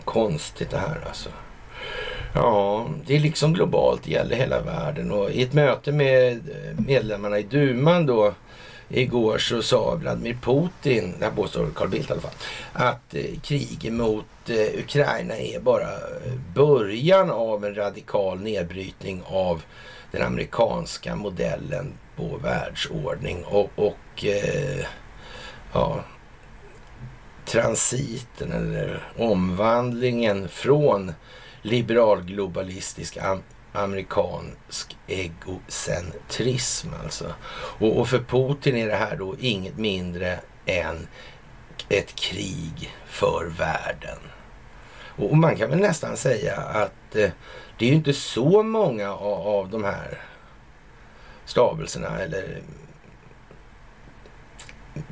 [0.05, 1.29] Konstigt det här alltså.
[2.33, 5.11] Ja, det är liksom globalt, det gäller hela världen.
[5.11, 6.41] Och i ett möte med
[6.87, 8.33] medlemmarna i duman då
[8.89, 12.31] igår så sa Vladimir Putin, det här påstår Carl Bildt i alla fall,
[12.73, 19.61] att eh, kriget mot eh, Ukraina är bara eh, början av en radikal nedbrytning av
[20.11, 24.25] den amerikanska modellen på världsordning och, och
[25.73, 26.03] ja,
[27.45, 31.13] transiten eller omvandlingen från
[31.61, 33.17] liberal globalistisk
[33.73, 37.33] amerikansk egocentrism alltså.
[37.51, 41.07] Och, och, för Putin är det här då inget mindre än
[41.89, 44.17] ett krig för världen.
[45.17, 47.29] Och, och man kan väl nästan säga att eh,
[47.77, 50.21] det är ju inte så många av, av de här
[51.45, 52.61] stavelserna eller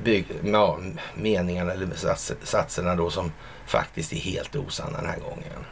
[0.04, 0.80] bygg, ja,
[1.16, 1.90] meningarna eller
[2.44, 3.32] satserna då som
[3.66, 5.66] faktiskt är helt osanna den här gången.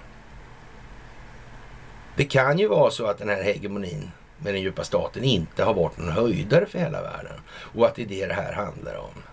[2.15, 5.73] Det kan ju vara så att den här hegemonin med den djupa staten inte har
[5.73, 9.23] varit någon höjdare för hela världen och att det är det det här handlar om.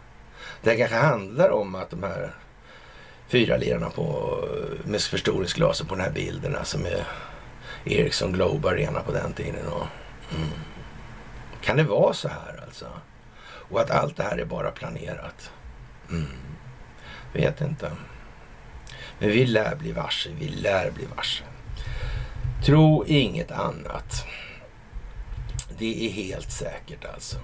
[0.62, 2.30] Det kanske handlar om att de här
[3.28, 4.38] fyra lirarna på,
[4.84, 7.04] med förstoringsglasen på den här bilden, alltså med
[7.84, 9.66] Ericsson Globe Arena på den tiden.
[9.66, 9.86] Och,
[10.36, 10.48] mm.
[11.60, 12.86] Kan det vara så här alltså?
[13.44, 15.52] Och att allt det här är bara planerat?
[16.10, 16.26] Mm.
[17.32, 17.92] Vet inte.
[19.18, 21.44] Men vi lär bli varse, vi lär bli varse.
[22.64, 24.26] Tro inget annat.
[25.78, 27.36] Det är helt säkert alltså.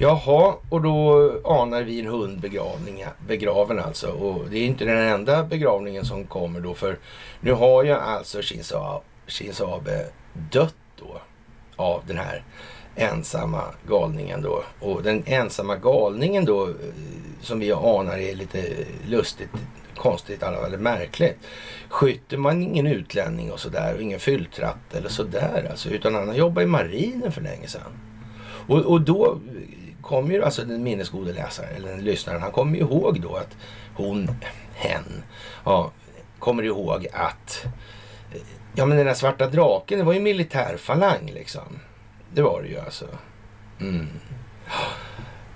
[0.00, 2.40] Jaha, och då anar vi en hund
[3.26, 4.08] begraven alltså.
[4.08, 6.74] Och det är inte den enda begravningen som kommer då.
[6.74, 6.98] För
[7.40, 8.42] nu har ju alltså
[9.26, 10.06] Shinzo Abe
[10.50, 11.20] dött då
[11.76, 12.44] av den här
[12.96, 14.62] ensamma galningen då.
[14.80, 16.74] Och den ensamma galningen då eh,
[17.40, 19.50] som vi anar är lite lustigt
[19.98, 21.38] konstigt eller märkligt.
[21.88, 25.88] Skytter man ingen utlänning och sådär och ingen fylltratt eller sådär alltså.
[25.88, 27.92] Utan han har jobbat i marinen för länge sedan.
[28.66, 29.38] Och, och då
[30.02, 32.42] kommer ju alltså den minnesgode läsaren eller den lyssnaren.
[32.42, 33.56] Han kommer ju ihåg då att
[33.94, 34.30] hon,
[34.74, 35.22] hen,
[35.64, 35.92] ja,
[36.38, 37.66] kommer ihåg att
[38.74, 41.78] ja men den där svarta draken det var ju militärfalang liksom.
[42.32, 43.06] Det var det ju alltså.
[43.80, 44.06] Mm.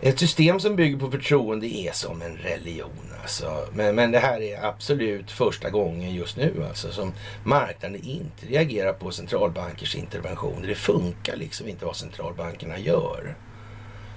[0.01, 3.08] Ett system som bygger på förtroende är som en religion.
[3.29, 3.69] Alltså.
[3.73, 7.13] Men, men det här är absolut första gången just nu alltså, som
[7.45, 10.69] marknaden inte reagerar på centralbankers interventioner.
[10.69, 13.37] Det funkar liksom inte vad centralbankerna gör.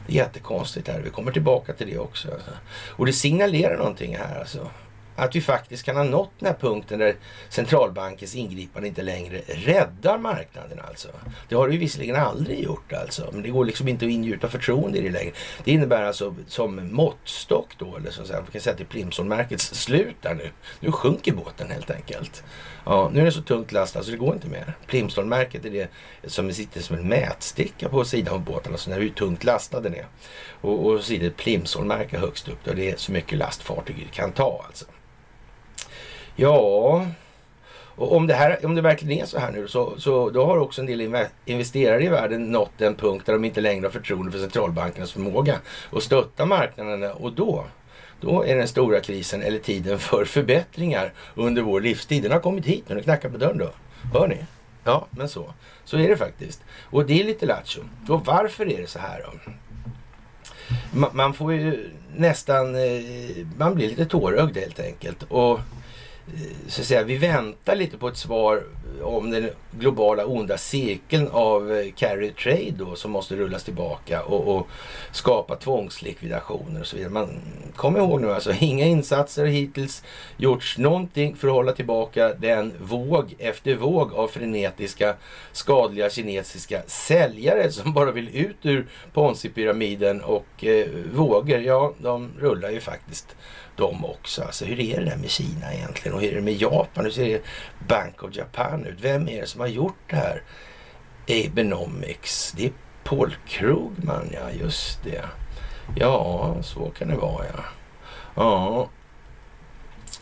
[0.08, 1.02] Det är jättekonstigt här.
[1.02, 2.32] Vi kommer tillbaka till det också.
[2.32, 2.52] Alltså.
[2.90, 4.70] Och det signalerar någonting här alltså
[5.22, 7.16] att vi faktiskt kan ha nått den här punkten där
[7.50, 11.08] centralbankens ingripande inte längre räddar marknaden alltså.
[11.50, 14.48] Det har det ju visserligen aldrig gjort alltså, men det går liksom inte att ingjuta
[14.48, 15.32] förtroende i det längre.
[15.64, 19.74] Det innebär alltså som måttstock då, eller så att säga, vi kan säga till Plimsollmärkets
[19.74, 20.50] slut där nu.
[20.80, 22.44] Nu sjunker båten helt enkelt.
[22.86, 24.74] Ja, nu är det så tungt lastat så det går inte mer.
[24.88, 25.90] Plimsollmärket är det
[26.24, 30.06] som sitter som en mätsticka på sidan av båten, alltså hur tungt lastad den är.
[30.62, 34.12] Och, och så sitter ett Plimsollmärke högst upp där det är så mycket last fartyget
[34.12, 34.86] kan ta alltså.
[36.36, 37.06] Ja,
[37.96, 40.58] och om det, här, om det verkligen är så här nu så, så då har
[40.58, 44.32] också en del investerare i världen nått en punkt där de inte längre har förtroende
[44.32, 45.60] för centralbankernas förmåga
[45.92, 47.66] att stötta marknaderna och då
[48.22, 52.24] Då är den stora krisen eller tiden för förbättringar under vår livstid.
[52.24, 53.72] Den har kommit hit nu, den knackar på dörren då.
[54.14, 54.38] Hör ni?
[54.84, 55.54] Ja, men så.
[55.84, 56.64] Så är det faktiskt.
[56.84, 57.82] Och det är lite lattjo.
[58.10, 59.52] Och varför är det så här då?
[61.14, 63.02] Man får ju nästan, eh,
[63.58, 65.24] man blir lite tårögd helt enkelt.
[65.24, 65.60] Och
[66.68, 68.64] så att säga, vi väntar lite på ett svar
[69.04, 74.56] om den globala onda cirkeln av eh, carry trade då som måste rullas tillbaka och,
[74.56, 74.68] och,
[75.12, 77.12] skapa tvångslikvidationer och så vidare.
[77.12, 77.40] Man
[77.76, 80.04] kom ihåg nu alltså, inga insatser har hittills
[80.38, 85.16] gjorts någonting för att hålla tillbaka den våg efter våg av frenetiska
[85.52, 92.70] skadliga kinesiska säljare som bara vill ut ur Ponzi-pyramiden och eh, vågor, ja de rullar
[92.70, 93.36] ju faktiskt
[93.76, 94.44] de också.
[94.44, 97.04] Alltså hur är det där med Kina egentligen och hur är det med Japan?
[97.04, 97.42] Hur ser
[97.88, 98.98] Bank of Japan ut?
[99.02, 100.44] Vem är det som har gjort det här?
[101.28, 102.54] Abenomics.
[102.58, 102.72] Det är
[103.04, 105.26] Paul Krugman, ja just det.
[105.96, 107.64] Ja, så kan det vara ja.
[108.36, 108.90] Ja.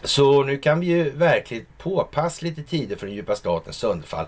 [0.04, 4.26] Så nu kan vi ju verkligen påpassa lite tider för den djupa statens sönderfall.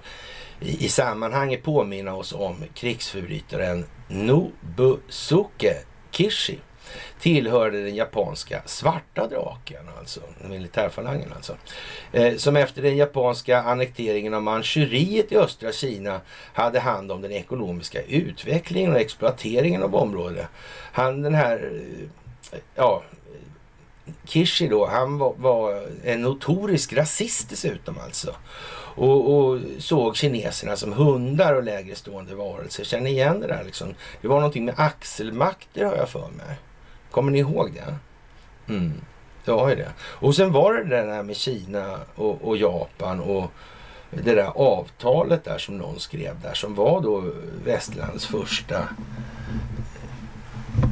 [0.60, 5.76] I, i sammanhanget påminna oss om krigsförbrytaren Nobusuke
[6.12, 6.60] Kishi
[7.20, 11.58] tillhörde den japanska svarta draken, alltså militärfalangen alltså.
[12.12, 16.22] Eh, som efter den japanska annekteringen av Manchuriet i östra Kina
[16.54, 20.48] hade hand om den ekonomiska utvecklingen och exploateringen av området.
[20.92, 21.72] Han den här,
[22.52, 23.04] eh, ja,
[24.26, 28.36] Kishi då, han var, var en notorisk rasist dessutom alltså.
[28.96, 32.84] Och, och, såg kineserna som hundar och lägre stående varelser.
[32.84, 33.96] Känner igen det där liksom.
[34.22, 36.58] Det var någonting med axelmakter har jag för mig.
[37.12, 37.96] Kommer ni ihåg det?
[38.74, 38.94] Mm.
[39.46, 39.92] Det var ju det.
[40.00, 43.52] Och sen var det det där med Kina och, och, Japan och
[44.10, 47.24] det där avtalet där som någon skrev där som var då
[47.66, 48.88] västlands första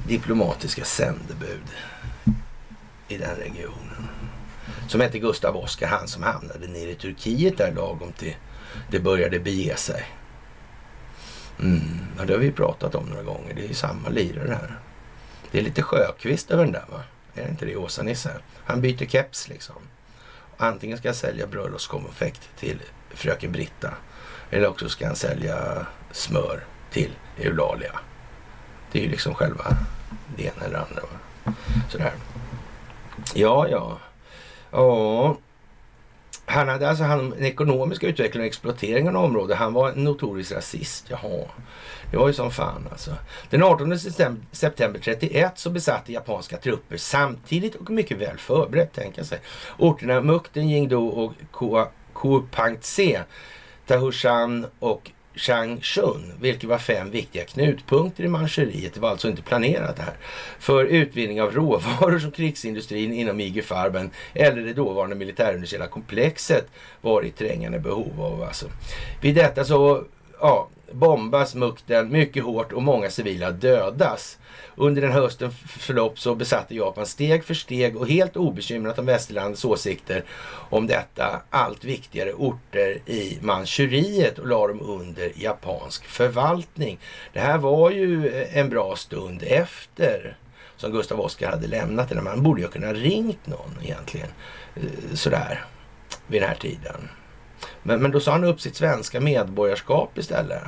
[0.07, 1.63] diplomatiska sändebud
[3.07, 4.09] i den regionen.
[4.87, 8.35] Som hette Gustav Oskar, han som hamnade nere i Turkiet där lagom till
[8.91, 10.03] det började bege sig.
[11.59, 11.79] Mm,
[12.17, 13.53] ja, det har vi pratat om några gånger.
[13.53, 14.79] Det är ju samma lirare här.
[15.51, 17.03] Det är lite Sjökvist över den där va?
[17.33, 18.31] Är det inte det Åsa-Nisse?
[18.65, 19.75] Han byter keps liksom.
[20.57, 23.93] Antingen ska han sälja bröllopskonfekt till fröken Britta.
[24.49, 27.99] Eller också ska han sälja smör till Eulalia.
[28.91, 29.77] Det är ju liksom själva
[30.37, 31.01] det ena eller andra.
[31.01, 31.53] Va?
[31.89, 32.13] Sådär.
[33.33, 33.97] Ja, ja.
[34.71, 35.37] Ja.
[36.45, 39.57] Han hade alltså hand om den ekonomiska utvecklingen och exploateringen av området.
[39.57, 41.05] Han var en notorisk rasist.
[41.09, 41.45] Jaha.
[42.11, 43.15] Det var ju som fan alltså.
[43.49, 43.99] Den 18
[44.51, 49.39] september 31 så besatte japanska trupper samtidigt och mycket väl förberett, tänka sig,
[49.77, 51.33] orterna Mukden, Jingdo och
[52.13, 53.23] Kupangtse,
[53.85, 58.93] Tahushan och Changchun, vilket var fem viktiga knutpunkter i Manchuriet.
[58.93, 60.13] Det var alltså inte planerat det här.
[60.59, 66.67] För utvinning av råvaror som krigsindustrin inom IG-Farben eller det dåvarande militärindustriella komplexet
[67.01, 68.43] var i trängande behov av.
[68.43, 68.65] Alltså.
[69.21, 70.03] Vid detta så
[70.39, 74.37] ja, bombas mukten mycket hårt och många civila dödas.
[74.75, 79.65] Under den höstens förlopp så besatte Japan steg för steg och helt obekymrat om västerlandets
[79.65, 80.23] åsikter
[80.69, 86.99] om detta allt viktigare orter i Manchuriet och la dem under japansk förvaltning.
[87.33, 90.37] Det här var ju en bra stund efter
[90.77, 92.21] som Gustav Oskar hade lämnat det.
[92.21, 94.27] Man borde ju kunna ringt någon egentligen
[94.75, 95.65] eh, sådär
[96.27, 97.09] vid den här tiden.
[97.83, 100.63] Men, men då sa han upp sitt svenska medborgarskap istället.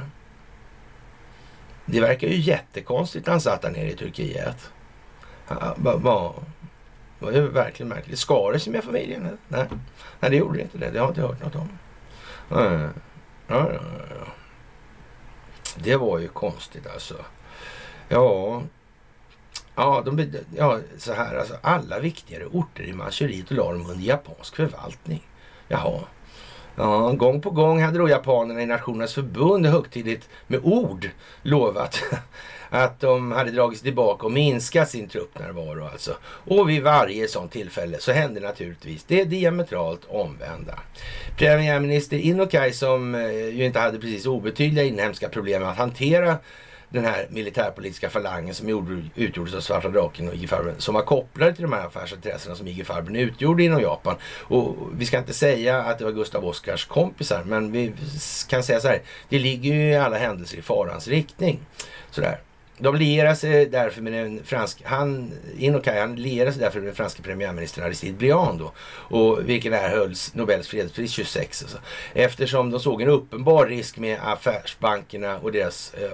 [1.86, 4.72] Det verkar ju jättekonstigt när han satt där nere i Turkiet.
[5.76, 6.34] Var, var,
[7.20, 8.20] var ju verkligen märkligt.
[8.20, 9.38] Skar det sig med familjen?
[9.48, 9.68] Nej.
[10.20, 10.90] Nej, det gjorde inte det.
[10.90, 11.70] Det har jag inte hört något om.
[12.50, 12.90] Ja,
[13.48, 13.80] ja, ja,
[15.76, 17.16] Det var ju konstigt alltså.
[18.10, 18.62] Ja,
[19.76, 21.58] ja, de, ja så här alltså.
[21.62, 25.28] Alla viktigare orter i Manchuriet och la dem under japansk förvaltning.
[25.68, 26.00] Jaha.
[26.76, 31.10] Ja, gång på gång hade då japanerna i Nationernas förbund högtidligt med ord
[31.42, 32.04] lovat
[32.70, 36.18] att de hade dragit sig tillbaka och minskat sin truppnärvaro alltså.
[36.24, 40.80] Och vid varje sådant tillfälle så hände naturligtvis det diametralt omvända.
[41.38, 46.38] Premiärminister Inokai som eh, ju inte hade precis obetydliga inhemska problem att hantera
[46.92, 51.02] den här militärpolitiska falangen som gjorde, utgjordes av Svarta Draken och IG Farben som var
[51.02, 54.16] kopplade till de här affärsintressena som IG Farben utgjorde inom Japan.
[54.42, 57.94] Och vi ska inte säga att det var Gustav Oskars kompisar men vi
[58.48, 59.02] kan säga så här.
[59.30, 61.60] Det ligger ju i alla händelser i farans riktning.
[62.12, 62.40] Sådär.
[62.78, 66.96] De lierar sig därför med den franska, han, Inokai, han lierar sig därför med den
[66.96, 68.72] franska premiärministern Aristide Briand då.
[69.18, 71.62] Och vilken erhölls Nobels fredspris 26.
[71.64, 71.78] Alltså.
[72.14, 76.12] Eftersom de såg en uppenbar risk med affärsbankerna och deras eh,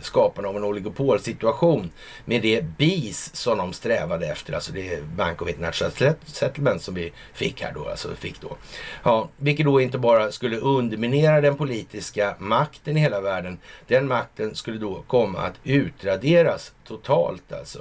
[0.00, 1.90] skaparna av en oligopolsituation
[2.24, 5.92] med det BIS som de strävade efter, alltså det Bank of International
[6.24, 8.56] Settlement som vi fick här då, alltså fick då.
[9.02, 14.54] Ja, vilket då inte bara skulle underminera den politiska makten i hela världen, den makten
[14.54, 17.78] skulle då komma att utraderas totalt alltså.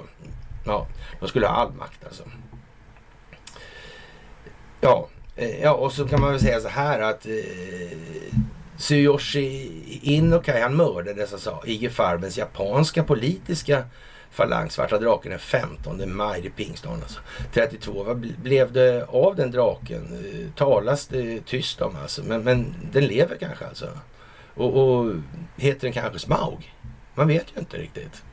[0.65, 0.88] Ja,
[1.20, 2.24] de skulle ha all makt alltså.
[4.82, 7.34] Ja, eh, ja och så kan man väl säga så här att eh,
[8.80, 9.71] Tsuyoshi
[10.01, 13.84] Inokai han mördades alltså IG Farbens japanska politiska
[14.32, 17.19] falang Svarta draken den 15 maj, det är pingstdagen alltså.
[17.53, 18.03] 32.
[18.03, 20.17] Vad blev det av den draken?
[20.34, 22.23] Eh, talas det tyst om alltså.
[22.23, 23.89] Men, men den lever kanske alltså.
[24.53, 25.13] Och, och
[25.57, 26.73] heter den kanske Smaug?
[27.15, 28.23] Man vet ju inte riktigt.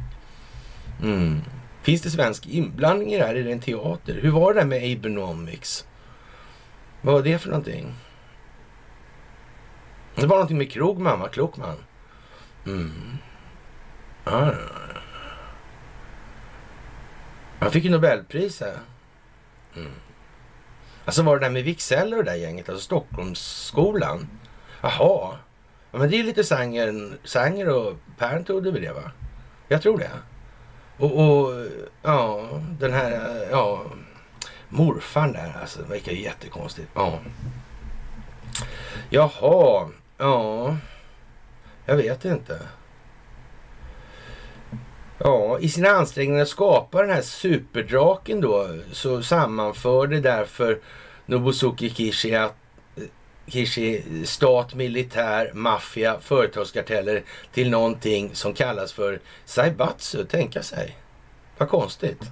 [1.03, 1.41] Mm.
[1.83, 3.35] Finns det svensk inblandning i det här?
[3.35, 4.19] Är det en teater?
[4.23, 5.87] Hur var det där med Abenomics?
[7.03, 7.95] Vad var det för någonting?
[10.17, 11.29] Det var någonting med Krogman, va?
[11.29, 11.77] Klokman.
[12.67, 13.19] Mm.
[14.25, 14.55] Ja.
[17.61, 18.79] Han fick ju Nobelpris här.
[19.77, 19.93] Mm.
[21.05, 24.29] Alltså var det där med Wicksell och det där gänget, alltså Stockholmsskolan.
[24.81, 25.37] Jaha.
[25.93, 29.11] Ja, men det är lite Sanger, Sanger och Pernod över det va?
[29.69, 30.11] Jag tror det.
[30.97, 31.67] Och, och
[32.03, 32.49] ja,
[32.79, 33.83] den här, ja,
[34.69, 36.89] morfan där alltså, det verkar ju jättekonstigt.
[36.95, 37.19] Ja.
[39.11, 39.89] Jaha,
[40.19, 40.77] ja,
[41.87, 42.59] jag vet inte.
[45.19, 50.81] Ja, i sina ansträngningar att skapa den här superdraken då så sammanförde därför
[51.27, 52.55] Nobusuke Kishi att
[53.47, 60.25] Kishi stat, militär, maffia, företagskarteller till någonting som kallas för Saibatsu.
[60.25, 60.97] Tänka sig.
[61.59, 62.23] Vad konstigt.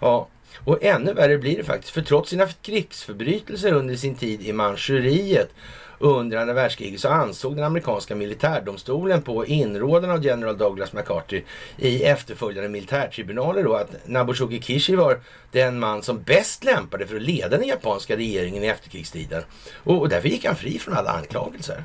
[0.00, 0.28] Ja,
[0.64, 1.92] och ännu värre blir det faktiskt.
[1.92, 5.50] För trots sina krigsförbrytelser under sin tid i Manchuriet
[5.98, 11.44] under andra världskriget så ansåg den amerikanska militärdomstolen på inrådan av general Douglas MacArthur
[11.76, 15.20] i efterföljande militärtribunaler då att Nabushuki Kishi var
[15.52, 19.42] den man som bäst lämpade för att leda den japanska regeringen i efterkrigstiden.
[19.74, 21.84] Och, och därför gick han fri från alla anklagelser.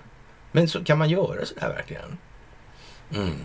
[0.52, 2.18] Men så kan man göra sådär verkligen?
[3.16, 3.36] Mm.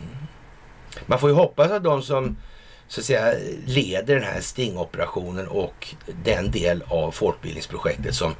[1.06, 2.36] Man får ju hoppas att de som
[2.88, 3.32] så att säga
[3.66, 8.34] leder den här stingoperationen och den del av folkbildningsprojektet som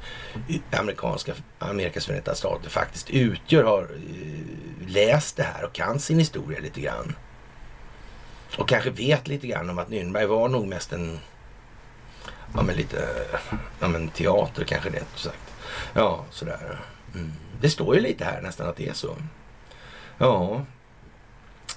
[0.71, 6.59] amerikanska, Amerikas förenta stater faktiskt utgör har eh, läst det här och kan sin historia
[6.59, 7.15] lite grann.
[8.57, 11.19] Och kanske vet lite grann om att Nürnberg var nog mest en
[12.55, 13.25] ja, men lite
[13.79, 15.53] ja, men teater kanske rent sagt.
[15.93, 16.79] Ja, sådär.
[17.15, 17.33] Mm.
[17.61, 19.15] Det står ju lite här nästan att det är så.
[20.17, 20.65] Ja,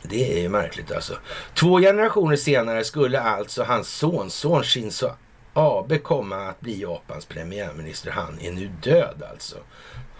[0.03, 1.15] det är ju märkligt alltså.
[1.55, 5.11] Två generationer senare skulle alltså hans sonson Shinzo
[5.53, 8.11] Abe komma att bli Japans premiärminister.
[8.11, 9.57] Han är nu död alltså.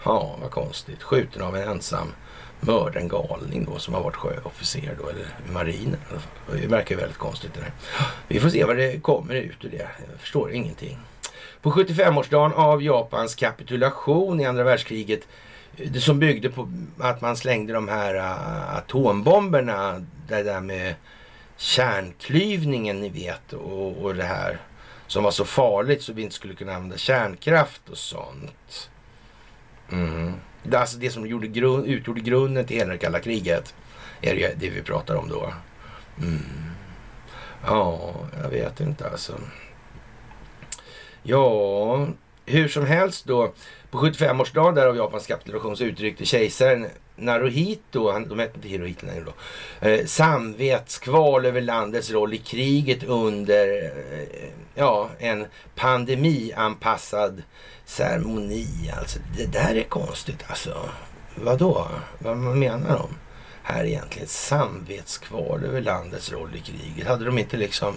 [0.03, 1.03] Ja, vad konstigt.
[1.03, 2.13] Skjuten av en ensam
[2.59, 5.99] mördare, en galning då som har varit sjöofficer då, eller marinen.
[6.51, 7.71] Det verkar väldigt konstigt det där.
[8.27, 9.89] Vi får se vad det kommer ut ur det.
[10.11, 10.97] Jag förstår ingenting.
[11.61, 15.27] På 75-årsdagen av Japans kapitulation i andra världskriget
[15.99, 20.95] som byggde på att man slängde de här uh, atombomberna, det där med
[21.57, 24.59] kärnklyvningen ni vet och, och det här
[25.07, 28.89] som var så farligt så vi inte skulle kunna använda kärnkraft och sånt.
[29.91, 30.33] Mm.
[30.63, 33.75] Det, alltså det som gjorde grund, utgjorde grunden till hela det kalla kriget
[34.21, 35.53] är det, det vi pratar om då.
[36.17, 36.39] Mm.
[37.65, 38.13] Ja,
[38.43, 39.33] jag vet inte alltså.
[41.23, 42.07] Ja,
[42.45, 43.53] hur som helst då.
[43.91, 49.05] På 75-årsdagen där av Japans kapitulation så uttryckte kejsaren Naruhito, han, de hette inte Hirohito
[49.05, 49.33] längre då,
[49.87, 57.43] eh, samvetskval över landets roll i kriget under eh, ja, en pandemianpassad
[57.85, 58.91] ceremoni.
[58.99, 60.89] Alltså, det där är konstigt alltså.
[61.35, 61.87] Vadå?
[62.19, 63.09] Vad menar de
[63.63, 64.27] här egentligen?
[64.27, 67.07] Samvetskval över landets roll i kriget.
[67.07, 67.95] Hade de inte liksom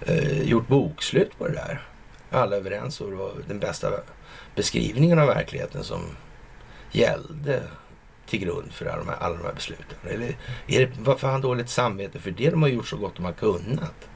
[0.00, 1.82] eh, gjort bokslut på det där?
[2.30, 3.90] Alla överens om det var den bästa
[4.54, 6.00] beskrivningen av verkligheten som
[6.92, 7.62] gällde
[8.26, 9.98] till grund för alla de här, alla de här besluten?
[10.02, 10.36] Eller
[10.66, 13.24] är det, varför har han dåligt samvete för det de har gjort så gott de
[13.24, 14.08] har kunnat?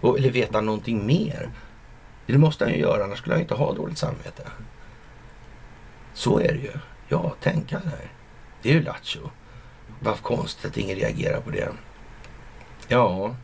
[0.00, 1.50] Och, eller vet han någonting mer?
[2.26, 4.42] Det måste han ju göra, annars skulle han inte ha dåligt samvete.
[6.14, 6.72] Så är det ju.
[7.08, 8.08] Ja, tänka sig.
[8.62, 9.30] Det är ju lattjo.
[10.00, 11.68] Vad konstigt att ingen reagerar på det.
[12.88, 13.34] Ja,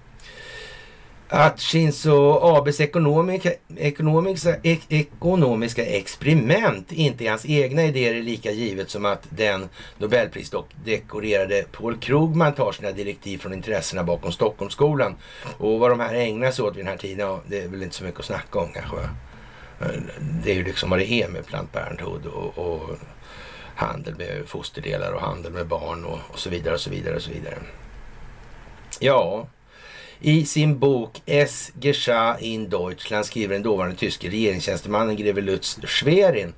[1.29, 8.51] att Shinzo Abes ekonomiska, ekonomiska, ek, ekonomiska experiment inte är hans egna idéer är lika
[8.51, 9.69] givet som att den
[9.99, 15.15] Nobelprisdekorerade Paul Krugman tar sina direktiv från intressena bakom Stockholmsskolan.
[15.59, 17.83] Och vad de här ägnar sig åt vid den här tiden, ja, det är väl
[17.83, 18.97] inte så mycket att snacka om kanske.
[20.45, 22.99] Det är ju liksom vad det är med Plant Parenthood och, och
[23.77, 27.23] handel med fosterdelar och handel med barn och, och så vidare och så vidare och
[27.23, 27.59] så vidare.
[29.01, 29.47] Ja,
[30.21, 36.55] i sin bok Es Geschah in Deutschland skriver den dåvarande tyske regeringstjänstemannen greve Lutz Schwerin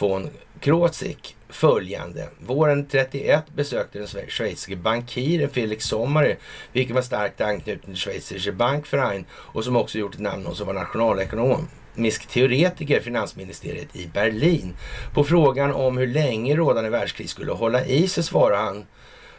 [0.00, 0.30] von
[0.60, 2.28] Krozik följande.
[2.38, 6.36] Våren 31 besökte den schweiziske bankiren Felix Sommare,
[6.72, 10.66] vilken var starkt anknuten till Schweizische Bankverein och som också gjort ett namn och som
[10.66, 14.74] var nationalekonomisk teoretiker finansministeriet i Berlin.
[15.14, 18.86] På frågan om hur länge rådande världskris skulle hålla i sig svarade han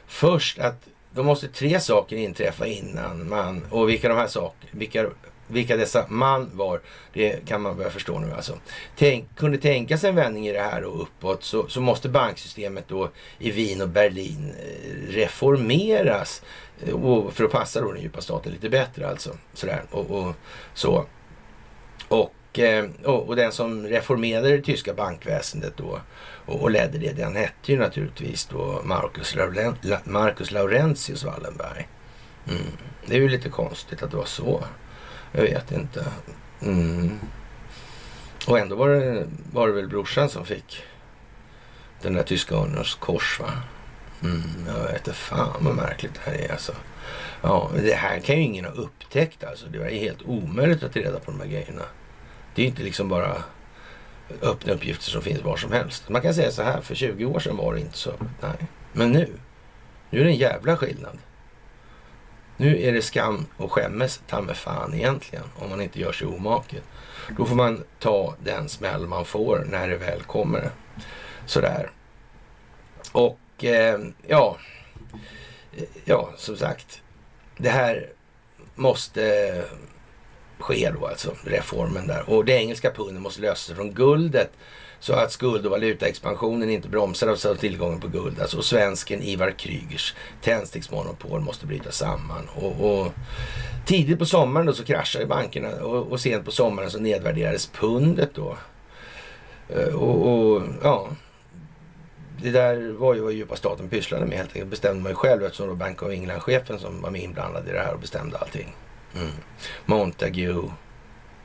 [0.07, 5.05] först att då måste tre saker inträffa innan man, och vilka de här sakerna, vilka,
[5.47, 6.81] vilka dessa man var,
[7.13, 8.59] det kan man börja förstå nu alltså.
[8.97, 12.87] Tänk, kunde tänka sig en vändning i det här och uppåt så, så måste banksystemet
[12.87, 13.09] då
[13.39, 16.41] i Wien och Berlin eh, reformeras
[16.85, 19.37] eh, och för att passa då den djupa staten lite bättre alltså.
[19.53, 20.35] Sådär och, och
[20.73, 21.05] så.
[22.07, 25.99] Och, eh, och, och den som reformerade det tyska bankväsendet då
[26.45, 31.87] och, ledde det, den hette ju naturligtvis då Marcus, Lauren, Marcus Laurentius Wallenberg.
[32.49, 32.61] Mm.
[33.05, 34.63] Det är ju lite konstigt att det var så.
[35.31, 36.05] Jag vet inte.
[36.61, 37.19] Mm.
[38.47, 40.83] Och ändå var det, var det väl brorsan som fick
[42.01, 43.51] den där tyska örnens kors va?
[44.23, 46.73] Mm, jag vet inte fan vad märkligt det här är alltså.
[47.41, 49.65] Ja, det här kan ju ingen ha upptäckt alltså.
[49.67, 51.83] Det var helt omöjligt att reda på de här grejerna.
[52.55, 53.43] Det är inte liksom bara
[54.41, 56.09] öppna uppgifter som finns var som helst.
[56.09, 58.27] Man kan säga så här, för 20 år sedan var det inte så öppet.
[58.41, 58.67] Nej.
[58.93, 59.29] Men nu,
[60.09, 61.17] nu är det en jävla skillnad.
[62.57, 66.27] Nu är det skam och skämmes ta med fan egentligen om man inte gör sig
[66.27, 66.83] omaket.
[67.37, 70.69] Då får man ta den smäll man får när det väl kommer.
[71.45, 71.91] Sådär.
[73.11, 74.57] Och eh, ja,
[75.77, 77.01] eh, ja, som sagt.
[77.57, 78.09] Det här
[78.75, 79.63] måste
[80.63, 82.29] sker då alltså, reformen där.
[82.29, 84.51] Och det engelska pundet måste lösa sig från guldet
[84.99, 88.41] så att skuld och valutaexpansionen inte bromsar av tillgången på guld.
[88.41, 92.49] Alltså, och svensken Ivar Krygers tändsticksmonopol måste bryta samman.
[92.55, 93.13] Och, och,
[93.85, 98.29] tidigt på sommaren då så kraschade bankerna och, och sent på sommaren så nedvärderades pundet
[98.33, 98.57] då.
[99.69, 101.07] Eh, och, och ja,
[102.41, 104.69] det där var ju vad djupa staten pysslade med helt enkelt.
[104.69, 107.71] bestämde man ju själv eftersom det var Bank of England-chefen som var med inblandad i
[107.71, 108.75] det här och bestämde allting.
[109.15, 109.31] Mm.
[109.85, 110.71] Montague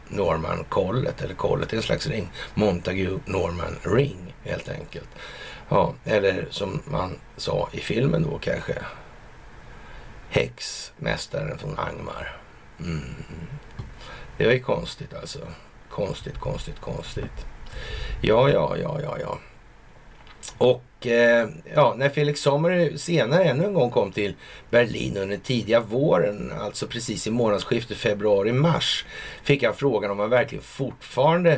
[0.09, 2.31] Norman kollet, eller kollet är en slags ring.
[2.55, 5.09] Montague Norman Ring helt enkelt.
[5.69, 8.75] Ja, eller som man sa i filmen då kanske.
[10.31, 12.41] Häxmästaren från Angmar.
[12.81, 13.15] Mm.
[14.37, 15.39] Det var ju konstigt alltså.
[15.91, 17.47] Konstigt, konstigt, konstigt.
[18.21, 19.39] Ja, ja, ja, ja, ja.
[20.59, 24.35] Och eh, ja, när Felix Sommer senare ännu en gång kom till
[24.71, 29.05] Berlin under tidiga våren, alltså precis i månadsskiftet februari-mars,
[29.43, 31.53] fick han frågan om han verkligen fortfarande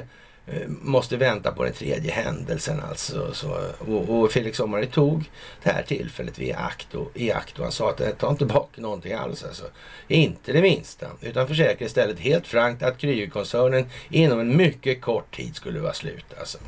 [0.46, 2.80] eh, måste vänta på den tredje händelsen.
[2.88, 5.30] Alltså, så, och, och Felix Sommare tog
[5.62, 8.44] det här tillfället i akt och, i akt och han sa att det tar inte
[8.44, 9.44] bak någonting alls.
[9.44, 9.64] Alltså.
[10.08, 11.06] Inte det minsta.
[11.20, 16.26] Utan försäkrade istället helt frankt att Krügerkoncernen inom en mycket kort tid skulle vara slut.
[16.38, 16.58] Alltså.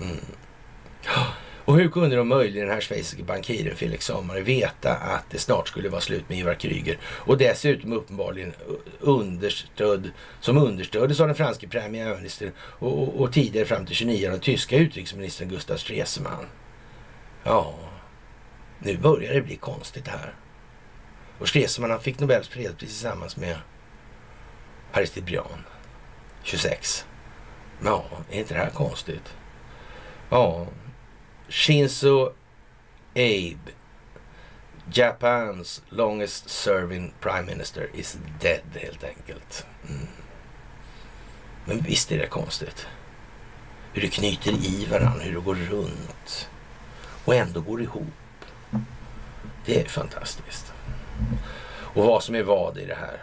[0.00, 0.16] Mm.
[1.64, 5.68] Och hur kunde då möjligen den här schweiziske bankiren Felix Sommare, veta att det snart
[5.68, 8.52] skulle vara slut med Ivar Kryger och dessutom uppenbarligen
[9.00, 10.10] understödd,
[10.40, 14.76] som understöddes av den franske premiärministern och, och, och tidigare fram till 29 den tyska
[14.76, 16.46] utrikesministern Gustav Stresemann.
[17.44, 17.74] Ja,
[18.78, 20.34] nu börjar det bli konstigt här.
[21.38, 23.56] Och Stresemann han fick Nobels fredspris tillsammans med
[24.92, 25.62] Aristide Briand,
[26.42, 27.06] 26.
[27.84, 29.34] Ja, är inte det här konstigt?
[30.30, 30.66] Ja,
[31.52, 32.32] Shinzo
[33.14, 33.72] Abe,
[34.92, 39.66] Japans longest serving prime minister is dead helt enkelt.
[39.88, 40.06] Mm.
[41.64, 42.86] Men visst är det konstigt?
[43.92, 46.50] Hur det knyter i varandra, hur det går runt
[47.24, 48.44] och ändå går ihop.
[49.64, 50.72] Det är fantastiskt.
[51.70, 53.22] Och vad som är vad i det här.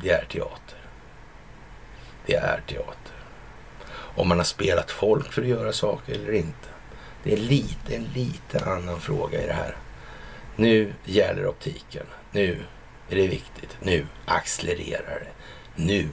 [0.00, 0.78] Det är teater.
[2.26, 3.21] Det är teater
[4.16, 6.68] om man har spelat folk för att göra saker eller inte.
[7.22, 9.76] Det är lite, en lite annan fråga i det här.
[10.56, 12.06] Nu gäller optiken.
[12.32, 12.58] Nu
[13.08, 13.76] är det viktigt.
[13.80, 15.32] Nu accelererar det.
[15.82, 16.08] Nu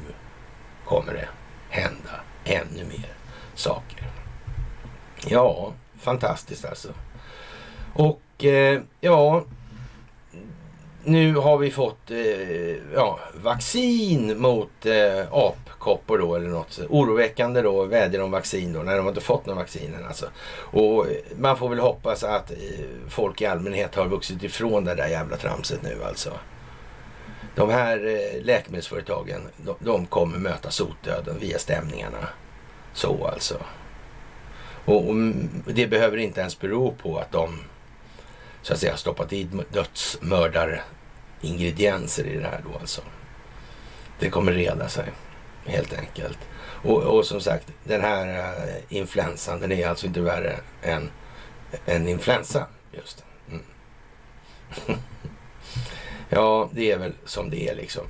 [0.85, 1.27] kommer det
[1.69, 3.13] hända ännu mer
[3.55, 4.11] saker.
[5.27, 6.89] Ja, fantastiskt alltså.
[7.93, 9.43] Och eh, ja,
[11.09, 16.79] nu har vi fått eh, ja, vaccin mot eh, apkoppor då eller något.
[16.89, 20.25] Oroväckande då vädjar om vaccin då när de inte fått något vaccin än alltså.
[20.55, 22.57] Och eh, man får väl hoppas att eh,
[23.09, 26.31] folk i allmänhet har vuxit ifrån det där jävla tramset nu alltså.
[27.55, 32.27] De här eh, läkemedelsföretagen, de, de kommer möta sotdöden via stämningarna.
[32.93, 33.57] Så alltså.
[34.85, 37.59] Och, och mm, det behöver inte ens bero på att de
[38.61, 40.81] så att säga stoppat i dödsmördare
[41.41, 43.01] ingredienser i det här då alltså.
[44.19, 45.11] Det kommer reda sig
[45.65, 46.37] helt enkelt.
[46.83, 51.11] Och, och som sagt, den här eh, influensan, den är alltså inte värre än
[51.85, 52.67] en influensa.
[52.91, 53.63] Just mm.
[56.29, 58.03] Ja, det är väl som det är liksom.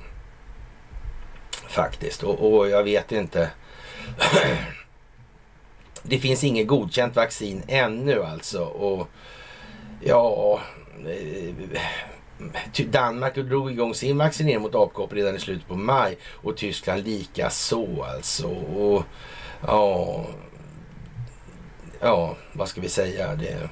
[1.68, 2.22] Faktiskt.
[2.22, 3.50] Och, och jag vet inte.
[6.02, 8.64] det finns inget godkänt vaccin ännu alltså.
[8.64, 9.08] Och
[10.00, 10.60] ja...
[11.06, 11.80] Eh,
[12.90, 17.50] Danmark drog igång sin vaccinering mot apkoppor redan i slutet på maj och Tyskland lika
[17.50, 18.48] så alltså.
[18.48, 19.04] Och,
[19.66, 20.26] ja,
[22.00, 23.34] ja, vad ska vi säga?
[23.34, 23.68] Det,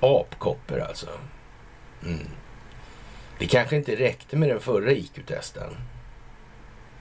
[0.00, 1.06] apkoppor alltså.
[2.06, 2.26] Mm.
[3.38, 5.76] Det kanske inte räckte med den förra IQ-testen.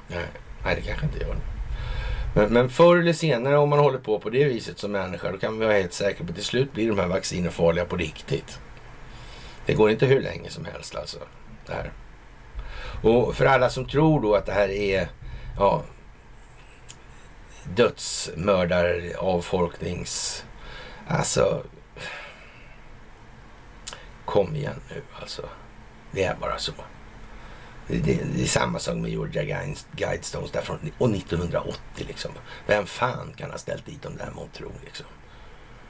[0.07, 0.25] Nej,
[0.63, 1.35] nej, det kanske inte gör.
[2.35, 5.37] Men, men förr eller senare om man håller på på det viset som människa då
[5.37, 7.95] kan vi vara helt säkra på att till slut blir de här vaccinen farliga på
[7.95, 8.59] riktigt.
[9.65, 11.17] Det går inte hur länge som helst alltså.
[11.65, 11.91] Det här.
[13.03, 15.09] Och för alla som tror då att det här är
[15.57, 15.83] ja,
[17.75, 20.45] dödsmördar, avfolknings...
[21.07, 21.63] Alltså...
[24.25, 25.49] Kom igen nu alltså.
[26.11, 26.71] Det är bara så.
[27.87, 32.31] Det, det, det är samma sak med Georgia Guidestones därifrån, och 1980 liksom.
[32.67, 34.31] Vem fan kan ha ställt dit dem där
[34.85, 35.05] liksom?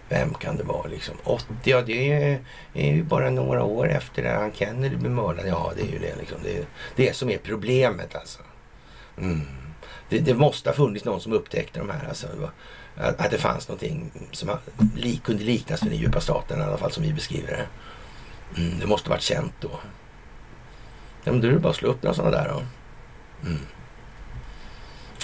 [0.09, 1.15] Vem kan det vara liksom?
[1.23, 2.39] 80, ja det är,
[2.73, 5.47] är ju bara några år efter det han Kennedy blev mördad.
[5.47, 6.37] Ja, det är ju det liksom.
[6.43, 8.39] Det är det som är problemet alltså.
[9.17, 9.41] Mm.
[10.09, 12.27] Det, det, måste ha funnits någon som upptäckte de här alltså.
[12.95, 14.49] Att, att det fanns någonting som
[14.95, 17.67] li, kunde liknas vid den djupa staten i alla fall som vi beskriver det.
[18.61, 19.71] Mm, det måste varit känt då.
[21.23, 22.61] Ja, men då är det bara att slå upp några sådana där då.
[23.47, 23.61] Mm.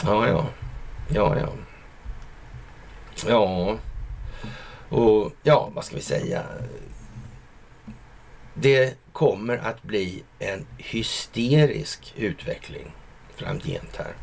[0.04, 0.46] Ja, ja.
[1.10, 1.50] Ja, ja.
[3.28, 3.78] Ja.
[4.92, 6.44] Och ja, vad ska vi säga?
[8.54, 12.92] Det kommer att bli en hysterisk utveckling
[13.36, 14.14] framgent här.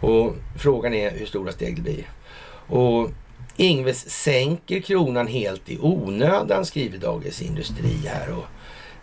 [0.00, 2.10] Och frågan är hur stora steg det blir.
[2.66, 3.10] Och
[3.56, 8.32] Ingves sänker kronan helt i onödan, skriver Dagens Industri här.
[8.32, 8.44] Och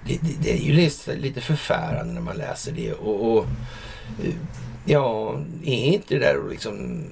[0.07, 2.93] det, det, det är ju lite, lite förfärande när man läser det.
[2.93, 3.45] Och, och
[4.23, 4.33] eh,
[4.85, 7.03] ja, är inte det där liksom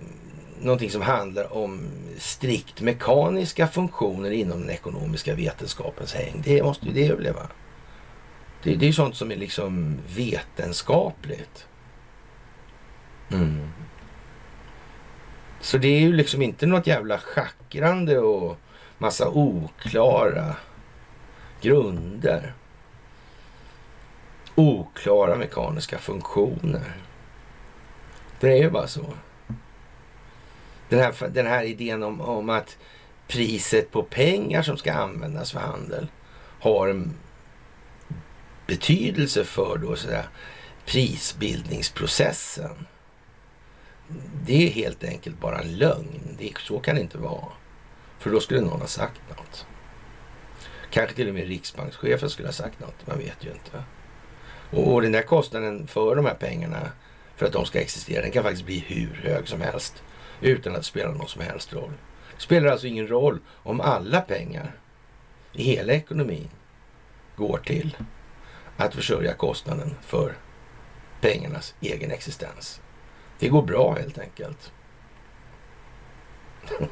[0.63, 1.87] någonting som handlar om
[2.17, 6.41] strikt mekaniska funktioner inom den ekonomiska vetenskapens häng.
[6.45, 7.47] Det måste ju det överleva.
[8.63, 11.67] Det, det är ju sånt som är liksom vetenskapligt.
[13.31, 13.69] Mm.
[15.61, 18.57] Så det är ju liksom inte något jävla schackrande och
[18.97, 20.55] massa oklara
[21.61, 22.53] grunder.
[24.55, 26.93] Oklara mekaniska funktioner.
[28.39, 29.13] Det är ju bara så.
[30.93, 32.77] Den här, den här idén om, om att
[33.27, 36.07] priset på pengar som ska användas för handel
[36.59, 37.13] har en
[38.67, 40.27] betydelse för då sådär,
[40.85, 42.87] prisbildningsprocessen.
[44.45, 46.35] Det är helt enkelt bara en lögn.
[46.37, 47.51] Det, så kan det inte vara.
[48.19, 49.65] För då skulle någon ha sagt något.
[50.89, 53.07] Kanske till och med riksbankschefen skulle ha sagt något.
[53.07, 53.83] Man vet ju inte.
[54.71, 56.91] Och, och den där kostnaden för de här pengarna
[57.35, 60.03] för att de ska existera, den kan faktiskt bli hur hög som helst
[60.43, 61.91] utan att det spelar någon som helst roll.
[62.35, 64.71] Det spelar alltså ingen roll om alla pengar
[65.53, 66.49] i hela ekonomin
[67.35, 67.97] går till
[68.77, 70.33] att försörja kostnaden för
[71.21, 72.81] pengarnas egen existens.
[73.39, 74.71] Det går bra helt enkelt.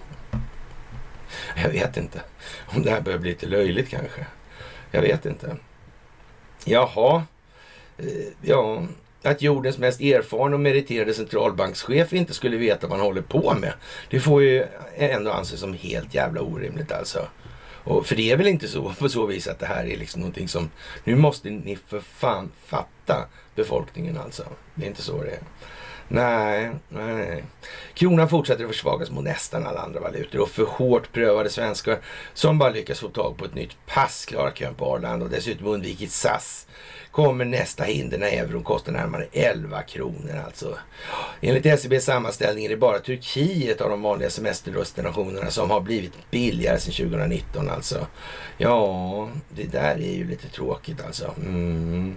[1.55, 2.21] Jag vet inte
[2.75, 4.25] om det här börjar bli lite löjligt kanske.
[4.91, 5.57] Jag vet inte.
[6.65, 7.23] Jaha.
[7.97, 8.85] Eh, ja,
[9.23, 13.73] att jordens mest erfarna och meriterade centralbankschef inte skulle veta vad han håller på med.
[14.09, 14.65] Det får ju
[14.95, 17.27] ändå anses som helt jävla orimligt alltså.
[17.83, 20.21] Och för det är väl inte så på så vis att det här är liksom
[20.21, 20.69] någonting som,
[21.03, 24.43] nu måste ni för fan fatta befolkningen alltså.
[24.75, 25.39] Det är inte så det är.
[26.13, 27.43] Nej, nej.
[27.93, 31.99] Kronan fortsätter att försvagas mot nästan alla andra valutor och för hårt prövade svenskar
[32.33, 35.67] som bara lyckas få tag på ett nytt pass klarar kön på Arlanda och dessutom
[35.67, 36.67] undvikit SAS
[37.11, 40.77] kommer nästa hinder när euron kostar närmare 11 kronor alltså.
[41.41, 46.79] Enligt SCBs sammanställning är det bara Turkiet av de vanliga semesterdestinationerna som har blivit billigare
[46.79, 48.07] sedan 2019 alltså.
[48.57, 51.33] Ja, det där är ju lite tråkigt alltså.
[51.37, 52.15] Mm.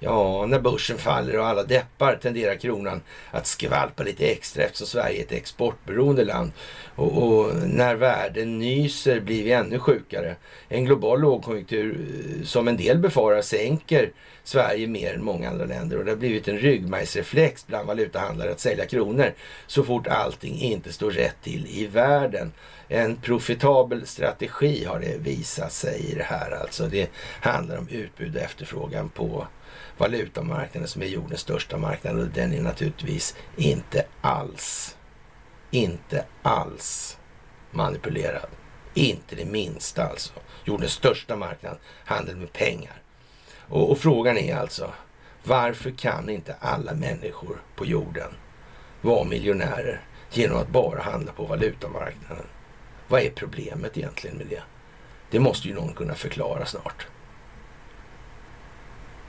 [0.00, 5.20] Ja, när börsen faller och alla deppar tenderar kronan att skvalpa lite extra eftersom Sverige
[5.20, 6.52] är ett exportberoende land.
[6.94, 10.36] Och, och, när världen nyser blir vi ännu sjukare.
[10.68, 14.10] En global lågkonjunktur eh, som en del befarar sänker
[14.44, 18.60] Sverige mer än många andra länder och det har blivit en ryggmärgsreflex bland valutahandlare att
[18.60, 19.32] sälja kronor
[19.66, 22.52] så fort allting inte står rätt till i världen.
[22.88, 26.50] En profitabel strategi har det visat sig i det här.
[26.50, 29.46] Alltså det handlar om utbud och efterfrågan på
[29.98, 34.96] valutamarknaden som är jordens största marknad och den är naturligtvis inte alls,
[35.70, 37.18] inte alls
[37.70, 38.48] manipulerad.
[38.94, 40.32] Inte det minsta alltså.
[40.64, 43.02] Jordens största marknad, handel med pengar.
[43.68, 44.92] Och, och frågan är alltså,
[45.44, 48.30] varför kan inte alla människor på jorden
[49.00, 52.46] vara miljonärer genom att bara handla på valutamarknaden?
[53.08, 54.62] Vad är problemet egentligen med det?
[55.30, 57.06] Det måste ju någon kunna förklara snart.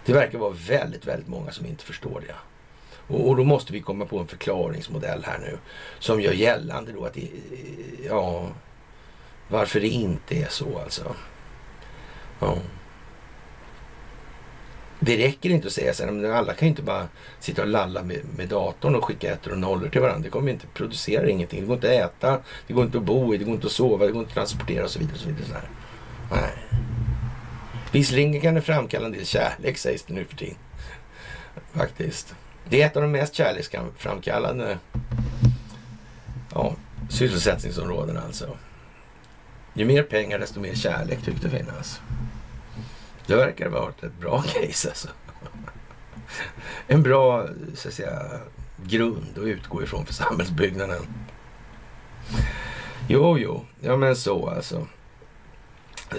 [0.09, 2.35] Det verkar vara väldigt, väldigt många som inte förstår det.
[3.13, 5.57] Och, och, då måste vi komma på en förklaringsmodell här nu
[5.99, 7.27] som gör gällande då att det,
[8.05, 8.47] ja,
[9.47, 11.15] varför det inte är så alltså.
[12.39, 12.57] Ja.
[14.99, 17.07] Det räcker inte att säga så här, alla kan ju inte bara
[17.39, 20.23] sitta och lalla med, med datorn och skicka ettor och nollor till varandra.
[20.23, 21.59] Det kommer inte producera ingenting.
[21.61, 23.73] Det går inte att äta, det går inte att bo i, det går inte att
[23.73, 25.13] sova, det går inte att transportera och så vidare.
[25.15, 25.69] Och så vidare så här.
[26.31, 26.79] Nej.
[27.91, 30.57] Visserligen kan det framkalla en del kärlek sägs det nu för tiden.
[31.73, 32.35] Faktiskt.
[32.69, 34.77] Det är ett av de mest kärleksframkallande
[36.53, 36.75] ja,
[37.09, 38.57] sysselsättningsområdena alltså.
[39.73, 42.01] Ju mer pengar desto mer kärlek tycks det finnas.
[43.25, 45.07] Det verkar ha varit ett bra case alltså.
[46.87, 48.21] En bra så att säga,
[48.85, 51.01] grund att utgå ifrån för samhällsbyggnaden.
[53.07, 54.87] Jo, jo, ja men så alltså.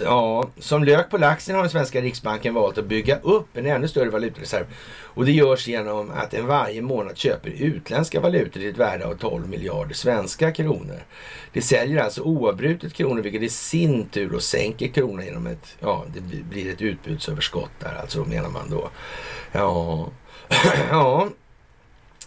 [0.04, 3.88] Ja, som lök på laxen har den svenska riksbanken valt att bygga upp en ännu
[3.88, 4.64] större valutareserv.
[5.02, 9.14] Och det görs genom att den varje månad köper utländska valutor till ett värde av
[9.14, 11.00] 12 miljarder svenska kronor.
[11.52, 16.04] Det säljer alltså oavbrutet kronor vilket i sin tur då sänker kronan genom ett, ja
[16.14, 18.90] det blir ett utbudsöverskott där alltså menar man då.
[19.52, 20.08] Ja,
[20.90, 21.28] ja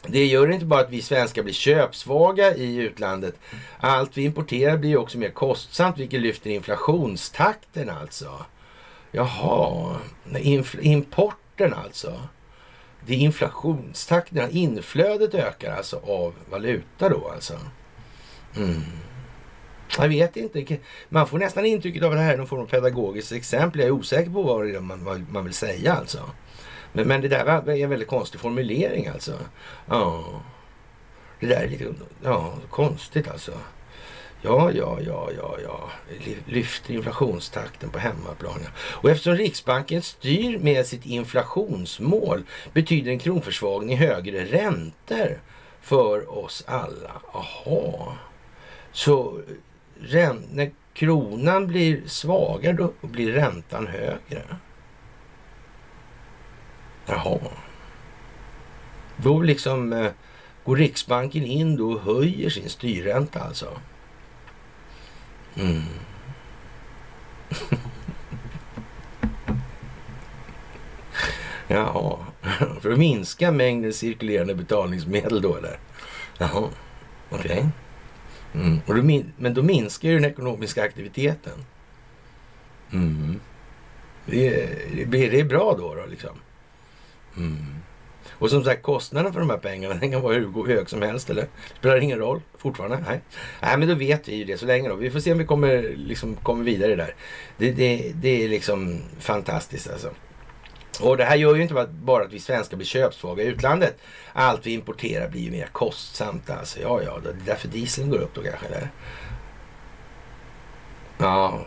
[0.08, 3.36] det gör inte bara att vi svenskar blir köpsvaga i utlandet.
[3.80, 8.46] Allt vi importerar blir också mer kostsamt vilket lyfter inflationstakten alltså.
[9.12, 9.96] Jaha,
[10.38, 12.22] Inf importen alltså.
[13.06, 17.54] Det är inflationstakten, inflödet ökar alltså av valuta då alltså.
[18.56, 18.82] Mm.
[19.98, 20.78] Jag vet inte.
[21.10, 23.80] Man får nästan intrycket av att det här är någon form av pedagogiskt exempel.
[23.82, 26.30] Jag är osäker på vad man, vad man vill säga alltså.
[26.94, 29.34] Men, men det där var en väldigt konstig formulering alltså.
[29.90, 30.24] Ja.
[31.40, 33.52] Det där är lite ja, konstigt alltså.
[34.42, 35.90] Ja, ja, ja, ja, ja.
[36.46, 38.60] Lyfter inflationstakten på hemmaplan.
[38.76, 45.40] Och eftersom Riksbanken styr med sitt inflationsmål betyder en kronförsvagning högre räntor
[45.82, 47.12] för oss alla.
[47.32, 48.18] Aha.
[48.92, 49.42] Så
[50.52, 54.44] när kronan blir svagare då blir räntan högre.
[57.06, 57.40] Jaha.
[59.18, 60.12] Då liksom eh,
[60.64, 63.80] går Riksbanken in då och höjer sin styrränta alltså.
[65.56, 65.82] Mm.
[71.68, 72.18] Jaha,
[72.82, 75.80] för att minska mängden cirkulerande betalningsmedel då eller?
[76.38, 76.70] Jaha,
[77.30, 77.52] okej.
[77.52, 77.66] Okay.
[78.54, 78.80] Mm.
[78.86, 78.94] Då
[79.38, 81.66] men då minskar ju den ekonomiska aktiviteten.
[82.92, 83.40] Mm.
[84.26, 84.50] Det,
[85.06, 86.40] det, det är bra då, då liksom.
[87.38, 87.84] Mm.
[88.32, 91.30] Och som sagt, kostnaden för de här pengarna den kan vara hur hög som helst.
[91.30, 91.48] Eller?
[91.80, 93.04] Spelar ingen roll fortfarande.
[93.10, 93.22] Nej.
[93.62, 94.90] Nej, men då vet vi ju det så länge.
[94.90, 94.96] Då.
[94.96, 97.16] Vi får se om vi kommer, liksom, kommer vidare där.
[97.58, 100.10] Det, det, det är liksom fantastiskt alltså.
[101.02, 103.98] Och det här gör ju inte bara att vi svenskar blir köpsvaga i utlandet.
[104.34, 106.50] Allt vi importerar blir ju mer kostsamt.
[106.50, 106.80] Alltså.
[106.82, 108.66] Ja, ja, det är därför dieseln går upp då kanske.
[108.66, 108.90] Eller?
[111.18, 111.66] Ja.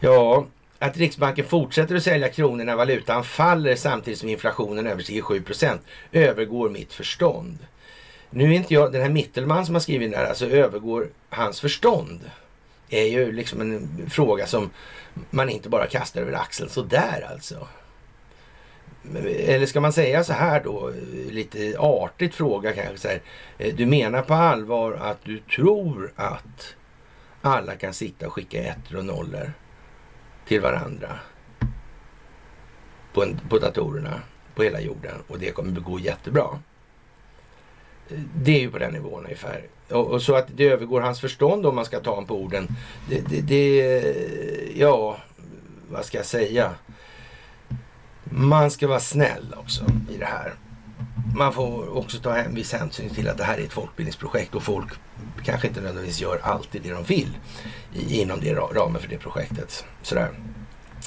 [0.00, 0.46] Ja,
[0.82, 5.78] att Riksbanken fortsätter att sälja kronor när valutan faller samtidigt som inflationen överstiger 7%
[6.12, 7.58] övergår mitt förstånd.
[8.30, 11.60] Nu är inte jag, den här Mittelman som har skrivit den här, alltså övergår hans
[11.60, 12.30] förstånd.
[12.88, 14.70] är ju liksom en fråga som
[15.30, 17.68] man inte bara kastar över axeln sådär alltså.
[19.26, 20.92] Eller ska man säga så här då,
[21.30, 22.98] lite artigt fråga kanske.
[22.98, 23.20] Så här,
[23.58, 26.74] eh, du menar på allvar att du tror att
[27.40, 29.52] alla kan sitta och skicka ettor och nollor
[30.50, 31.18] till varandra
[33.12, 34.20] på, en, på datorerna
[34.54, 36.58] på hela jorden och det kommer att gå jättebra.
[38.34, 39.66] Det är ju på den nivån ungefär.
[39.88, 42.68] Och, och så att det övergår hans förstånd om man ska ta honom på orden.
[43.08, 45.18] Det, det, det, ja,
[45.90, 46.74] vad ska jag säga?
[48.24, 50.54] Man ska vara snäll också i det här.
[51.36, 54.62] Man får också ta en viss hänsyn till att det här är ett folkbildningsprojekt och
[54.62, 54.92] folk
[55.44, 57.36] kanske inte nödvändigtvis gör alltid det de vill
[57.94, 59.84] inom det ramen för det projektet.
[60.02, 60.30] Sådär.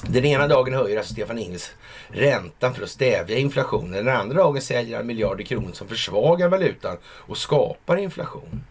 [0.02, 1.70] Den ena dagen höjer alltså Stefan Ingves
[2.08, 4.04] räntan för att stävja inflationen.
[4.04, 8.64] Den andra dagen säljer han miljarder kronor som försvagar valutan och skapar inflation.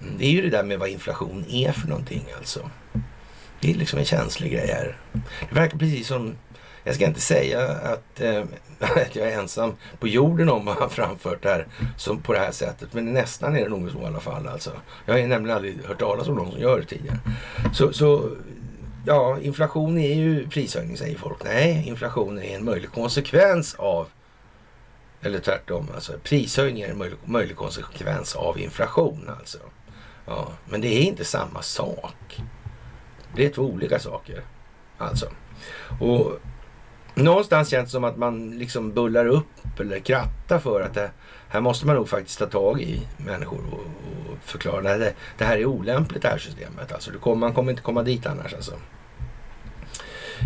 [0.00, 2.70] Mm, det är ju det där med vad inflation är för någonting alltså.
[3.60, 4.96] Det är liksom en känslig grej här.
[5.48, 6.36] Det verkar precis som,
[6.84, 8.44] jag ska inte säga att, eh,
[8.96, 11.66] att jag är ensam på jorden om att ha framfört det här
[11.96, 12.92] som på det här sättet.
[12.92, 14.48] Men nästan är det nog så i alla fall.
[14.48, 14.70] Alltså.
[15.06, 17.18] Jag har nämligen aldrig hört talas om någon som gör det tidigare.
[17.72, 18.30] Så, så
[19.06, 21.44] ja, inflation är ju prishöjning säger folk.
[21.44, 24.08] Nej, inflation är en möjlig konsekvens av
[25.22, 29.58] eller tvärtom, alltså prishöjning är en möjlig, möjlig konsekvens av inflation alltså.
[30.26, 32.40] Ja, men det är inte samma sak.
[33.36, 34.44] Det är två olika saker.
[34.98, 35.26] Alltså.
[36.00, 36.38] Och
[37.14, 41.10] någonstans känns det som att man liksom bullar upp eller krattar för att det,
[41.48, 43.78] här måste man nog faktiskt ta tag i människor och,
[44.32, 44.98] och förklara.
[44.98, 46.92] Det, det här är olämpligt det här systemet.
[46.92, 48.72] Alltså, kommer, man kommer inte komma dit annars alltså.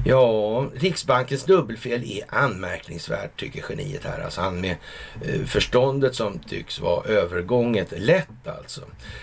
[0.05, 4.25] Ja, Riksbankens dubbelfel är anmärkningsvärt tycker geniet här.
[4.25, 4.77] Alltså han med
[5.25, 8.81] eh, förståndet som tycks vara övergånget lätt alltså.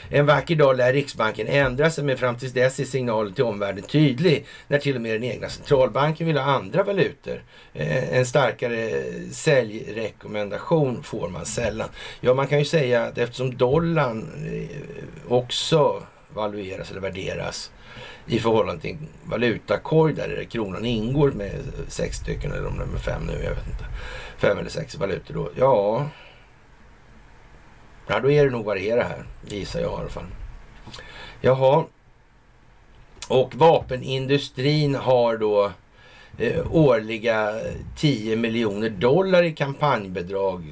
[0.10, 3.84] En vacker dag lär Riksbanken ändra sig men fram tills dess är signalen till omvärlden
[3.84, 7.44] tydlig när till och med den egna centralbanken vill ha andra valutor.
[7.74, 11.90] Eh, en starkare säljrekommendation får man sällan.
[12.22, 16.04] Ja, man kan ju säga att eftersom dollarn eh, också
[16.34, 17.72] valueras eller värderas
[18.28, 23.02] i förhållande till valutakorg där kronan ingår med sex stycken eller om det är med
[23.02, 23.86] fem nu, jag vet inte.
[24.38, 25.50] Fem eller sex valutor då.
[25.56, 26.10] Ja,
[28.08, 30.26] ja då är det nog vad det är det här, gissar jag i alla fall.
[31.42, 31.86] Jaha,
[33.28, 35.72] och vapenindustrin har då
[36.38, 40.72] eh, årliga eh, 10 miljoner dollar i kampanjbidrag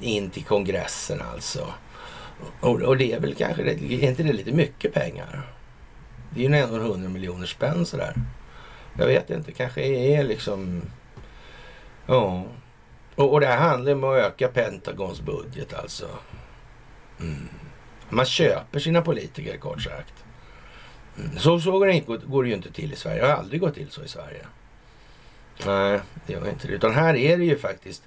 [0.00, 1.66] in till kongressen alltså.
[2.60, 5.53] Och, och det är väl kanske, är inte det lite mycket pengar?
[6.34, 8.14] Det är ju ändå 100 miljoner spänn sådär.
[8.98, 10.82] Jag vet inte, kanske är liksom...
[12.06, 12.44] Ja.
[13.14, 16.08] Och, och det här handlar om att öka Pentagons budget alltså.
[17.20, 17.48] Mm.
[18.08, 20.24] Man köper sina politiker kort sagt.
[21.18, 21.38] Mm.
[21.38, 23.20] Så, så går, det, går det ju inte till i Sverige.
[23.20, 24.46] Det har aldrig gått till så i Sverige.
[25.66, 26.74] Nej, det gör inte det.
[26.74, 28.02] Utan här är det ju faktiskt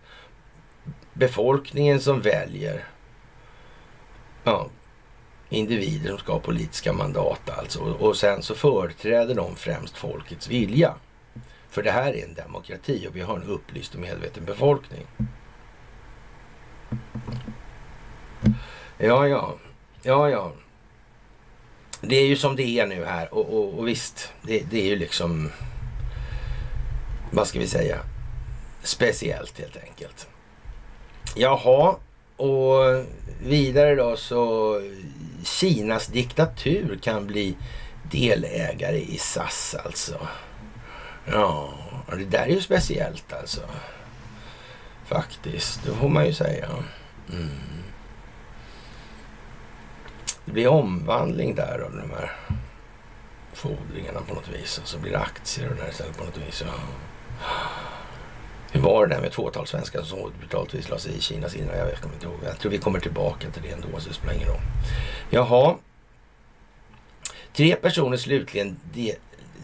[1.13, 2.84] befolkningen som väljer
[4.43, 4.69] ja,
[5.50, 7.80] individer som ska ha politiska mandat alltså.
[7.80, 10.93] Och sen så företräder de främst folkets vilja.
[11.70, 15.06] För det här är en demokrati och vi har en upplyst och medveten befolkning.
[18.98, 19.56] Ja, ja.
[20.02, 20.52] Ja, ja.
[22.02, 24.86] Det är ju som det är nu här och, och, och visst, det, det, är
[24.86, 25.52] ju liksom,
[27.32, 28.00] vad ska vi säga,
[28.84, 30.28] speciellt helt enkelt.
[31.36, 31.95] Jaha,
[32.38, 33.06] och
[33.43, 34.74] vidare då så
[35.43, 37.57] Kinas diktatur kan bli
[38.11, 40.27] delägare i SAS alltså.
[41.25, 41.73] Ja,
[42.07, 43.61] det där är ju speciellt alltså.
[45.05, 46.69] Faktiskt, det får man ju säga.
[47.31, 47.49] Mm.
[50.45, 52.31] Det blir omvandling där av de här
[53.53, 54.59] fordringarna på något vis.
[54.59, 54.81] Alltså.
[54.81, 56.63] Och så blir det aktier och det här istället på något vis.
[56.65, 56.73] Ja.
[58.72, 61.78] Hur var det där med ett fåtal svenskar som obetaltvis la sig i Kinas inre?
[61.78, 62.36] Jag vet inte ihåg.
[62.45, 64.61] Jag tror vi kommer tillbaka till det ändå, så det spelar ingen roll.
[65.30, 65.76] Jaha.
[67.53, 69.15] Tre personer slutligen de,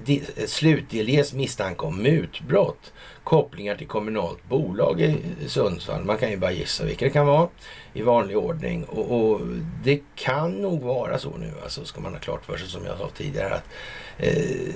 [0.06, 2.93] de, slutdelges misstanke om mutbrott.
[3.24, 5.17] Kopplingar till kommunalt bolag i
[5.47, 6.03] Sundsvall.
[6.03, 7.47] Man kan ju bara gissa vilka det kan vara
[7.93, 8.84] i vanlig ordning.
[8.84, 9.41] Och, och
[9.84, 12.97] det kan nog vara så nu, alltså ska man ha klart för sig som jag
[12.97, 13.69] sa tidigare, att
[14.17, 14.74] eh,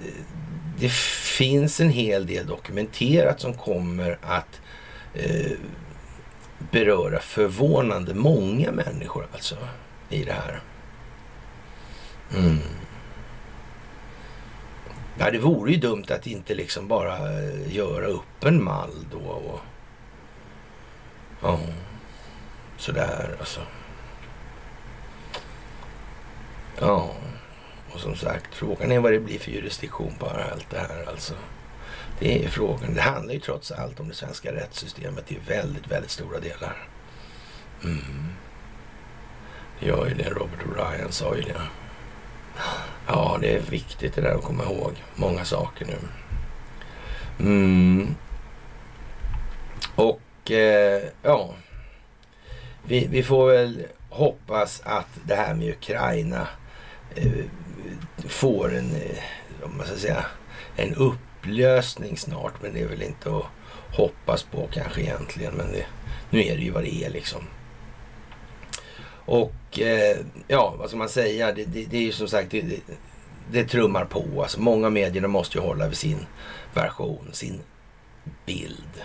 [0.79, 0.91] det
[1.37, 4.61] finns en hel del dokumenterat som kommer att
[5.13, 5.51] eh,
[6.71, 9.55] beröra förvånande många människor alltså
[10.09, 10.61] i det här.
[12.37, 12.57] Mm.
[15.19, 19.17] Ja, det vore ju dumt att inte liksom bara eh, göra upp en mall då.
[19.17, 19.59] Och,
[21.41, 21.59] ja,
[22.77, 23.61] sådär alltså.
[26.79, 27.11] Ja.
[27.93, 31.33] Och som sagt, frågan är vad det blir för jurisdiktion på allt det här alltså.
[32.19, 32.93] Det är frågan.
[32.93, 36.87] Det handlar ju trots allt om det svenska rättssystemet i väldigt, väldigt stora delar.
[37.83, 38.33] Mm.
[39.79, 40.29] Det gör ju det.
[40.29, 41.61] Robert O'Brien sa ju det.
[43.07, 45.03] Ja, det är viktigt det där att komma ihåg.
[45.15, 45.97] Många saker nu.
[47.39, 48.15] Mm.
[49.95, 51.53] Och eh, ja,
[52.83, 56.47] vi, vi, får väl hoppas att det här med Ukraina
[57.15, 57.45] eh,
[58.27, 59.17] får en, eh,
[59.63, 60.25] om man ska säga,
[60.75, 62.53] en upplösning snart.
[62.61, 63.45] Men det är väl inte att
[63.97, 65.53] hoppas på kanske egentligen.
[65.53, 65.85] Men det,
[66.29, 67.41] nu är det ju vad det är liksom.
[69.27, 70.17] Och eh,
[70.47, 71.51] ja, vad ska man säga?
[71.51, 72.79] Det, det, det är ju som sagt, det, det,
[73.51, 74.41] det trummar på.
[74.41, 76.25] Alltså, många medierna måste ju hålla vid sin
[76.73, 77.59] version, sin
[78.45, 79.03] bild.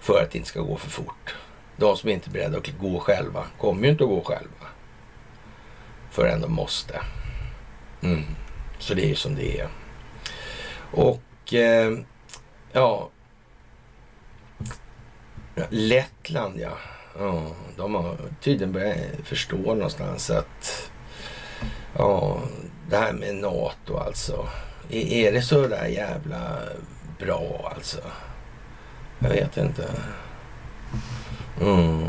[0.00, 1.34] För att det inte ska gå för fort.
[1.76, 4.66] De som inte är beredda att gå själva kommer ju inte att gå själva.
[6.10, 7.00] Förrän de måste.
[8.02, 8.24] Mm.
[8.78, 9.68] Så det är ju som det är.
[10.92, 11.98] Och eh,
[12.72, 13.10] ja.
[15.70, 16.78] Lettland ja
[17.18, 17.42] ja.
[17.76, 20.90] De har tydligen börjat förstå någonstans att
[21.96, 22.40] ja,
[22.88, 24.48] det här med NATO alltså.
[24.90, 26.58] Är det så där jävla
[27.18, 28.00] bra alltså?
[29.18, 29.90] Jag vet inte.
[31.60, 32.06] Mm.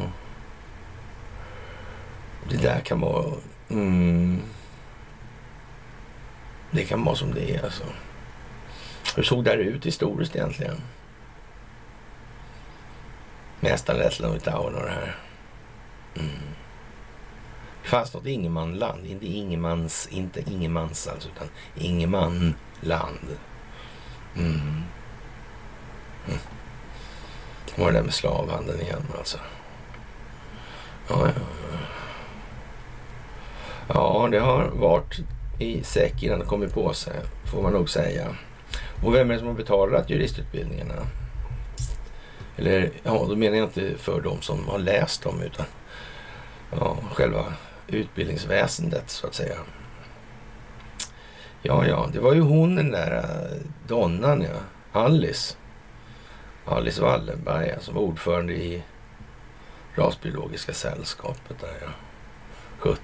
[2.50, 3.26] Det där kan vara...
[3.70, 4.42] Mm.
[6.72, 7.84] Det kan vara som det är alltså.
[9.16, 10.82] Hur såg det här ut historiskt egentligen?
[13.62, 15.16] Nästan Lettland, Litauen och det här.
[16.16, 16.30] Mm.
[17.84, 19.06] Det fanns något ingenmanland.
[19.06, 23.38] Inte ingenmans, inte ingenmans alltså, utan ingenmanland.
[24.36, 24.84] Mm.
[26.28, 26.40] Mm.
[27.78, 29.38] Och det där med slavhandeln igen alltså.
[31.08, 31.78] Ja, ja, ja.
[33.94, 35.20] Ja, det har varit
[35.60, 37.14] i säck innan det kommit på sig,
[37.52, 38.36] får man nog säga.
[39.04, 41.08] Och vem är det som har betalat juristutbildningarna?
[42.62, 45.66] Eller, ja, då menar jag inte för de som har läst dem, utan
[46.72, 47.54] ja, själva
[47.88, 49.56] utbildningsväsendet så att säga.
[51.62, 53.58] Ja, ja, det var ju hon den där eh,
[53.88, 55.00] donnan, ja.
[55.02, 55.56] Alice.
[56.66, 58.84] Alice Wallenberg som var ordförande i
[59.96, 61.88] Rasbiologiska sällskapet där ja.
[62.78, 63.00] 17.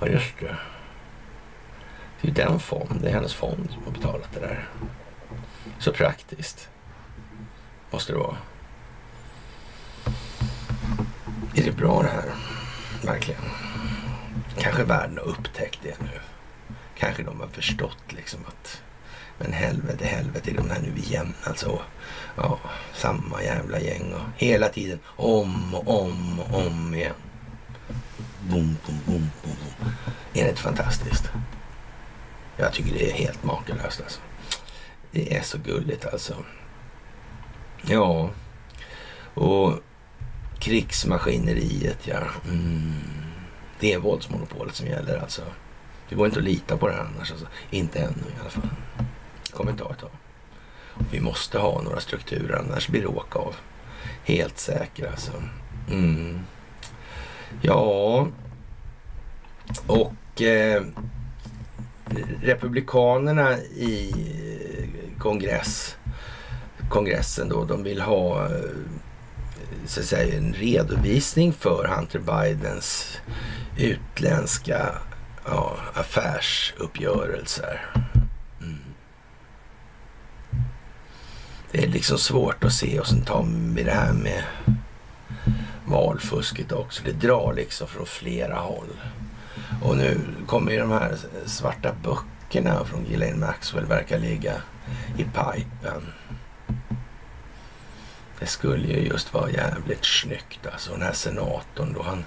[0.00, 0.56] Ja, just det.
[2.20, 4.68] Det är ju den fonden, det är hennes fond som har betalat det där.
[5.78, 6.70] Så praktiskt.
[7.90, 8.36] Måste det vara.
[11.54, 12.34] Är det bra det här?
[13.02, 13.40] Verkligen.
[14.58, 16.20] Kanske världen har upptäckt det nu.
[16.98, 18.82] Kanske de har förstått liksom att
[19.38, 21.82] men helvete, helvete, är de här nu igen alltså.
[22.36, 22.58] Ja,
[22.94, 27.14] samma jävla gäng och hela tiden om och om och om igen.
[28.40, 29.92] Boom, boom, boom, boom, boom.
[30.34, 31.30] Är det inte fantastiskt?
[32.56, 34.20] Jag tycker det är helt makalöst alltså.
[35.10, 36.34] Det är så gulligt alltså.
[37.82, 38.30] Ja,
[39.34, 39.72] och
[40.58, 42.20] krigsmaskineriet ja.
[42.48, 42.92] Mm.
[43.80, 45.42] Det är våldsmonopolet som gäller alltså.
[46.08, 47.30] Det går inte att lita på det här annars.
[47.30, 47.46] Alltså.
[47.70, 48.68] Inte ännu i alla fall
[49.52, 50.10] kommer ta ett tag.
[51.10, 53.54] Vi måste ha några strukturer annars blir det åka av.
[54.24, 55.32] Helt säker, alltså.
[55.90, 56.40] Mm.
[57.62, 58.28] Ja,
[59.86, 60.82] och eh,
[62.42, 65.96] Republikanerna i eh, kongress,
[66.88, 68.50] kongressen då, de vill ha eh,
[69.86, 73.18] så att säga, en redovisning för Hunter Bidens
[73.78, 74.94] utländska
[75.44, 77.86] ja, affärsuppgörelser.
[78.60, 78.78] Mm.
[81.72, 84.42] det är liksom svårt att se och sen tar vi det här med
[85.86, 87.02] valfusket också.
[87.04, 89.00] Det drar liksom från flera håll.
[89.82, 91.16] Och nu kommer ju de här
[91.46, 94.54] svarta böckerna från Ghislaine Maxwell verkar ligga
[95.16, 96.02] i pipen.
[98.38, 100.92] Det skulle ju just vara jävligt snyggt alltså.
[100.92, 102.24] Den här senatorn då han...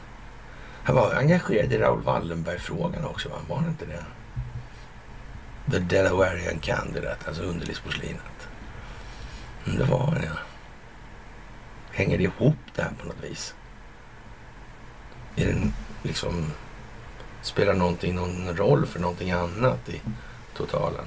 [0.84, 3.36] Han var engagerad i Raoul Wallenberg-frågan också va?
[3.49, 4.05] Var han inte det?
[5.72, 8.47] The Delawarean Candidate, alltså underlivsporslinet.
[9.66, 10.38] Mm, det var han ja.
[11.91, 13.55] Hänger det ihop det här på något vis?
[15.36, 15.72] Är det
[16.03, 16.51] liksom...
[17.41, 20.01] Spelar någonting någon roll för någonting annat i
[20.57, 21.05] totalen?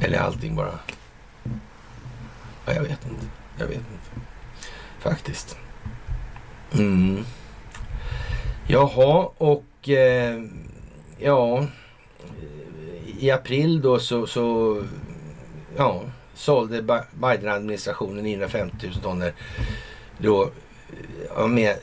[0.00, 0.78] Eller är allting bara...
[2.66, 3.26] Ja, jag vet inte.
[3.58, 4.26] Jag vet inte.
[4.98, 5.56] Faktiskt.
[6.72, 7.24] Mm.
[8.68, 10.42] Jaha, och eh,
[11.18, 11.66] ja...
[13.18, 14.76] I april då så, så
[15.76, 16.02] ja,
[16.34, 19.24] sålde Biden-administrationen 950 000 ton
[20.18, 20.50] då,
[21.48, 21.76] med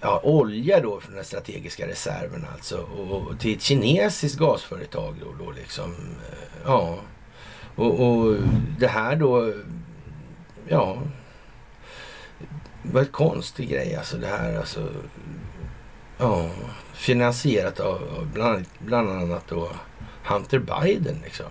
[0.00, 5.50] ja, olja då från den strategiska reserven alltså och, till ett kinesiskt gasföretag då, då
[5.50, 5.92] liksom.
[5.92, 6.98] Eh, ja,
[7.74, 8.36] och, och
[8.78, 9.52] det här då,
[10.72, 10.98] ja,
[12.82, 14.88] det var en konstig grej alltså det här alltså.
[16.18, 16.50] Ja,
[16.92, 19.70] finansierat av bland, bland annat då
[20.24, 21.46] Hunter Biden liksom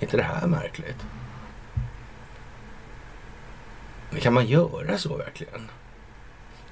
[0.00, 1.06] inte det här märkligt?
[4.10, 5.70] Men kan man göra så verkligen?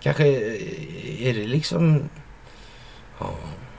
[0.01, 2.09] Kanske eh, är det liksom...
[3.19, 3.31] Ja,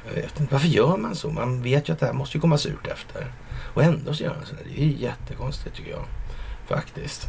[0.08, 0.54] jag vet inte.
[0.54, 1.30] Varför gör man så?
[1.30, 3.32] Man vet ju att det här måste ju komma surt efter.
[3.74, 4.56] Och ändå så gör man så.
[4.56, 6.06] Det är jättekonstigt tycker jag.
[6.68, 7.28] Faktiskt.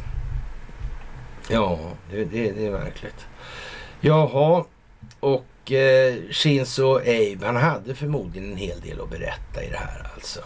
[1.49, 1.79] Ja,
[2.11, 3.27] det, det, det är verkligt.
[4.01, 4.65] Jaha,
[5.19, 10.11] och eh, Shinzo Abe, han hade förmodligen en hel del att berätta i det här
[10.13, 10.43] alltså.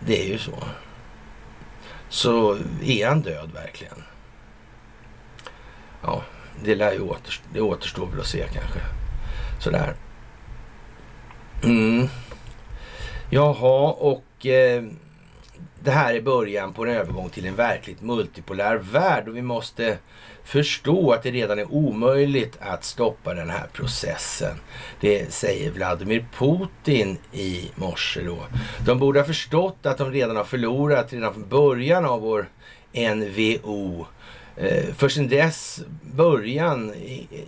[0.00, 0.58] Det är ju så.
[2.08, 4.02] Så är han död verkligen?
[6.02, 6.22] Ja,
[6.64, 8.80] det lär ju återstå, det återstår väl att se kanske.
[9.60, 9.94] Sådär.
[11.64, 12.08] Mm.
[13.30, 14.84] Jaha, och eh,
[15.86, 19.98] det här är början på en övergång till en verkligt multipolär värld och vi måste
[20.44, 24.56] förstå att det redan är omöjligt att stoppa den här processen.
[25.00, 28.38] Det säger Vladimir Putin i morse då.
[28.86, 32.48] De borde ha förstått att de redan har förlorat redan från början av vår
[32.92, 34.06] NVO
[34.56, 36.94] eh, för sin dess början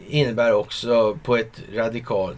[0.08, 2.36] innebär också på ett radikalt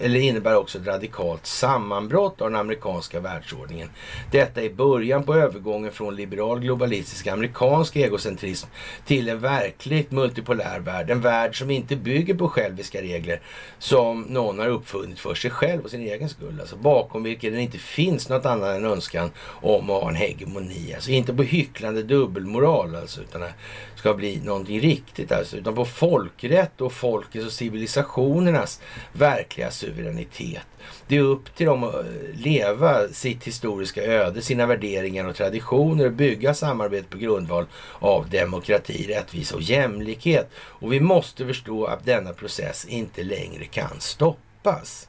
[0.00, 3.90] eller innebär också ett radikalt sammanbrott av den amerikanska världsordningen.
[4.30, 8.68] Detta är början på övergången från liberal globalistisk amerikansk egocentrism
[9.06, 11.10] till en verkligt multipolär värld.
[11.10, 13.40] En värld som inte bygger på själviska regler
[13.78, 16.60] som någon har uppfunnit för sig själv och sin egen skull.
[16.60, 20.94] Alltså bakom vilken det inte finns något annat än önskan om att ha en hegemoni.
[20.94, 23.54] Alltså inte på hycklande dubbelmoral alltså, utan det
[23.96, 28.80] ska bli någonting riktigt alltså, utan på folkrätt och folkets och civilisationernas
[29.12, 30.66] verkliga verkliga suveränitet.
[31.06, 32.02] Det är upp till dem att eh,
[32.34, 37.66] leva sitt historiska öde, sina värderingar och traditioner och bygga samarbete på grundval
[38.00, 40.50] av demokrati, rättvisa och jämlikhet.
[40.56, 45.08] Och vi måste förstå att denna process inte längre kan stoppas.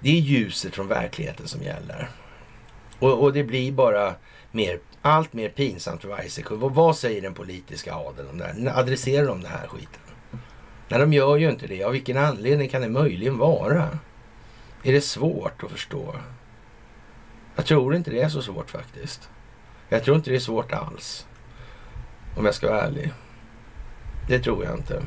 [0.00, 2.08] Det är ljuset från verkligheten som gäller.
[2.98, 4.14] Och, och det blir bara
[4.52, 6.62] mer, allt mer pinsamt för varje sekund.
[6.62, 8.78] Och vad säger den politiska adeln om det här?
[8.78, 10.05] Adresserar de den här skiten?
[10.88, 11.84] Nej, de gör ju inte det.
[11.84, 13.98] Av vilken anledning kan det möjligen vara?
[14.82, 16.16] Är det svårt att förstå?
[17.56, 19.28] Jag tror inte det är så svårt faktiskt.
[19.88, 21.26] Jag tror inte det är svårt alls.
[22.36, 23.12] Om jag ska vara ärlig.
[24.28, 25.02] Det tror jag inte.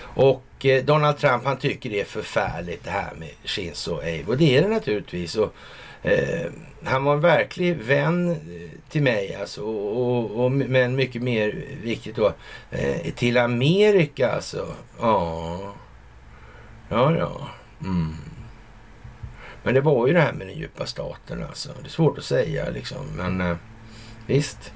[0.00, 4.24] Och eh, Donald Trump han tycker det är förfärligt det här med Shinzo Abe.
[4.26, 5.36] Och det är det naturligtvis.
[5.36, 5.54] Och
[6.02, 6.50] Eh,
[6.84, 8.36] han var en verklig vän eh,
[8.88, 12.32] till mig alltså, och, och, och, men mycket mer viktigt då,
[12.70, 14.66] eh, till Amerika alltså.
[15.00, 15.74] Ja,
[16.88, 17.48] ja, ja.
[17.80, 18.14] Mm.
[19.62, 21.68] Men det var ju det här med den djupa staten alltså.
[21.80, 23.56] Det är svårt att säga liksom, men eh,
[24.26, 24.72] visst.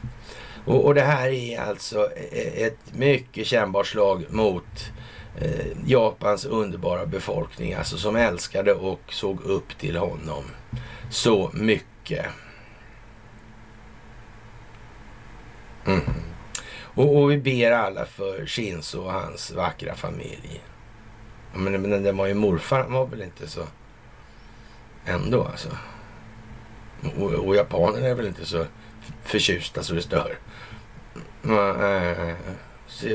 [0.65, 4.93] Och, och, det här är alltså eh, ett mycket kännbart slag mot
[5.41, 10.45] eh, Japans underbara befolkning, alltså som älskade och såg upp till honom
[11.11, 11.87] så mycket.
[15.87, 16.01] Mm.
[16.95, 20.63] Och, och, vi ber alla för Shinzo och hans vackra familj.
[21.55, 23.63] Men, men den var ju morfar, han var väl inte så
[25.05, 25.69] ändå alltså.
[27.17, 28.67] Och, och japanerna är väl inte så
[29.23, 30.39] förtjusta så det stör.
[31.43, 32.37] Nej, eh,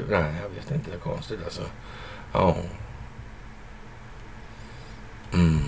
[0.09, 1.61] nej, jag vet inte, det är konstigt alltså.
[2.33, 2.57] Ja.
[5.33, 5.59] Mm.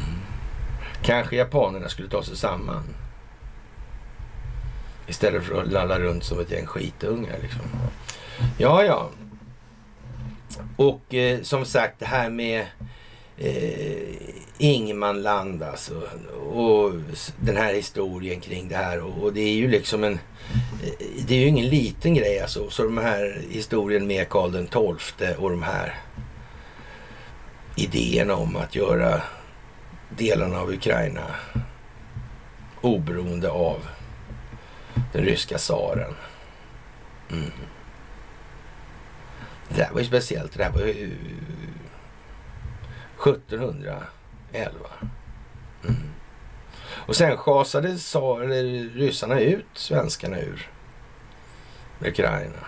[1.01, 2.84] Kanske japanerna skulle ta sig samman.
[5.10, 7.62] Istället för att lalla runt som ett gäng skitungar liksom.
[8.57, 9.10] Ja, ja.
[10.76, 12.66] Och eh, som sagt det här med
[13.38, 14.16] eh,
[14.57, 16.01] Ingmanland alltså.
[16.53, 16.93] Och
[17.39, 18.99] den här historien kring det här.
[19.01, 20.14] Och, och, det är ju liksom en...
[20.84, 22.70] Eh, det är ju ingen liten grej alltså.
[22.70, 25.95] Så de här historien med Karl den XII och de här
[27.76, 29.22] idéerna om att göra
[30.18, 31.24] delarna av Ukraina
[32.82, 33.78] oberoende av
[35.13, 36.15] den ryska tsaren.
[37.31, 37.51] Mm.
[39.69, 40.57] Det där var ju speciellt.
[40.57, 41.17] Det här var ju
[43.23, 43.99] 1711.
[45.83, 45.95] Mm.
[46.91, 47.89] Och sen schasade
[48.93, 50.69] ryssarna ut svenskarna ur
[52.01, 52.67] Ukraina.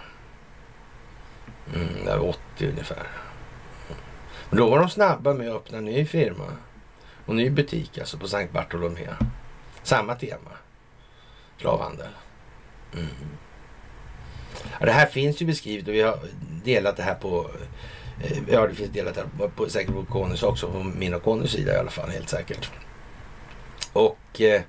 [1.75, 3.07] Mm, det var 80 ungefär.
[4.49, 6.45] Men då var de snabba med att öppna en ny firma.
[7.25, 9.07] Och ny butik alltså på Sankt Bartolomé.
[9.83, 10.51] Samma tema.
[11.61, 12.07] Slavhandel.
[12.93, 13.07] Mm.
[14.79, 16.19] Ja, det här finns ju beskrivet och vi har
[16.63, 17.49] delat det här på
[18.23, 21.51] eh, Ja, det finns delat här på, säkert på Connys också, på min och Connys
[21.51, 22.69] sida i alla fall, helt säkert.
[23.93, 24.61] Och eh,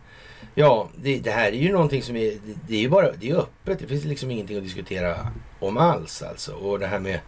[0.55, 3.31] ja, det, det, här är ju någonting som är, det, det är ju bara, det
[3.31, 3.79] är öppet.
[3.79, 5.17] Det finns liksom ingenting att diskutera
[5.61, 6.53] om alls alltså.
[6.53, 7.21] Och det här med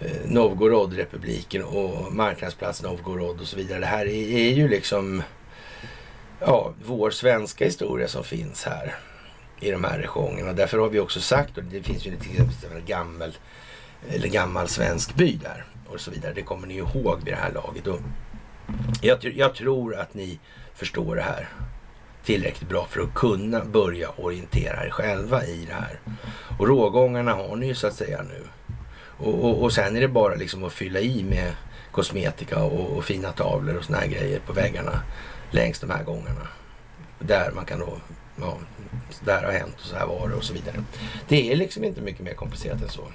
[0.00, 3.80] eh, Novgorod-republiken och marknadsplats Novgorod och så vidare.
[3.80, 5.22] Det här är, är ju liksom
[6.40, 8.94] ja, vår svenska historia som finns här
[9.60, 10.52] i de här regionerna.
[10.52, 13.36] Därför har vi också sagt, och det finns ju till exempel en gammal,
[14.08, 16.32] eller gammal svensk by där och så vidare.
[16.34, 17.86] Det kommer ni ihåg vid det här laget.
[17.86, 18.00] Och
[19.02, 20.38] jag, jag tror att ni
[20.74, 21.48] förstår det här
[22.24, 26.00] tillräckligt bra för att kunna börja orientera er själva i det här.
[26.58, 28.46] Och rågångarna har ni ju så att säga nu.
[29.18, 31.52] Och, och, och sen är det bara liksom att fylla i med
[31.92, 35.00] kosmetika och, och fina tavlor och såna här grejer på väggarna
[35.50, 36.48] längs de här gångarna.
[37.18, 37.96] Där man kan då,
[38.40, 38.58] ja,
[39.24, 40.84] där har hänt och så här var det och så vidare.
[41.28, 43.08] Det är liksom inte mycket mer komplicerat än så.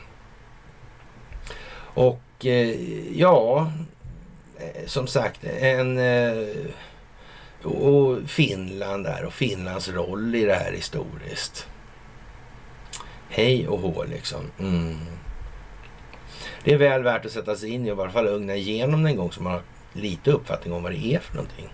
[1.77, 2.75] Och eh,
[3.17, 3.71] ja,
[4.57, 5.97] eh, som sagt, en...
[5.97, 6.47] Eh,
[7.63, 11.67] och Finland där och Finlands roll i det här historiskt.
[13.29, 14.51] Hej och hå liksom.
[14.59, 14.95] Mm.
[16.63, 19.03] Det är väl värt att sätta sig in i och i alla fall ugna igenom
[19.03, 19.61] den en gång så man har
[19.93, 21.69] lite uppfattning om vad det är för någonting.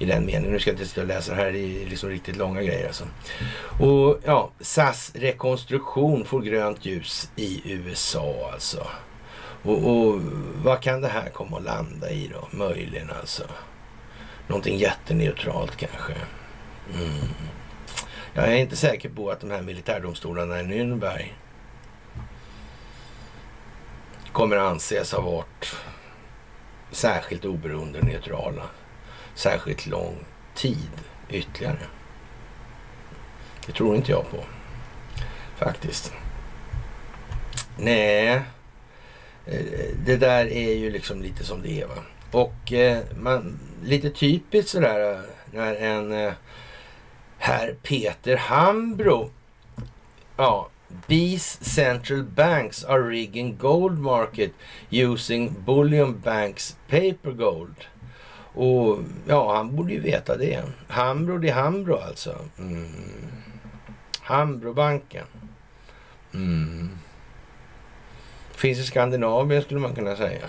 [0.00, 0.52] I den meningen.
[0.52, 3.04] Nu ska jag inte sitta och läsa det här i liksom riktigt långa grejer alltså.
[3.80, 8.86] Och ja, SAS rekonstruktion får grönt ljus i USA alltså.
[9.62, 10.20] Och, och
[10.62, 12.48] vad kan det här komma att landa i då?
[12.50, 13.42] Möjligen alltså.
[14.46, 16.12] Någonting jätteneutralt kanske.
[16.94, 17.28] Mm.
[18.34, 21.26] Jag är inte säker på att de här militärdomstolarna i Nürnberg
[24.32, 25.76] kommer att anses ha varit
[26.90, 28.62] särskilt oberoende och neutrala
[29.34, 30.24] särskilt lång
[30.54, 30.90] tid
[31.28, 31.86] ytterligare.
[33.66, 34.44] Det tror inte jag på
[35.56, 36.12] faktiskt.
[37.78, 38.28] Nej,
[39.46, 39.60] eh,
[40.04, 41.86] det där är ju liksom lite som det är.
[41.86, 41.94] Va?
[42.30, 45.20] Och eh, man, lite typiskt sådär eh,
[45.52, 46.34] när en
[47.38, 49.30] herr Peter Hambro,
[50.36, 50.68] ja,
[51.06, 54.52] These central banks are rigging gold market
[54.90, 57.86] using bullion banks paper gold.
[58.54, 60.62] Och ja, han borde ju veta det.
[60.88, 62.36] Hambro det Hambro alltså.
[62.58, 62.86] Mm.
[64.20, 65.26] Hambrobanken.
[66.34, 66.90] Mm.
[68.50, 70.46] Finns i Skandinavien skulle man kunna säga.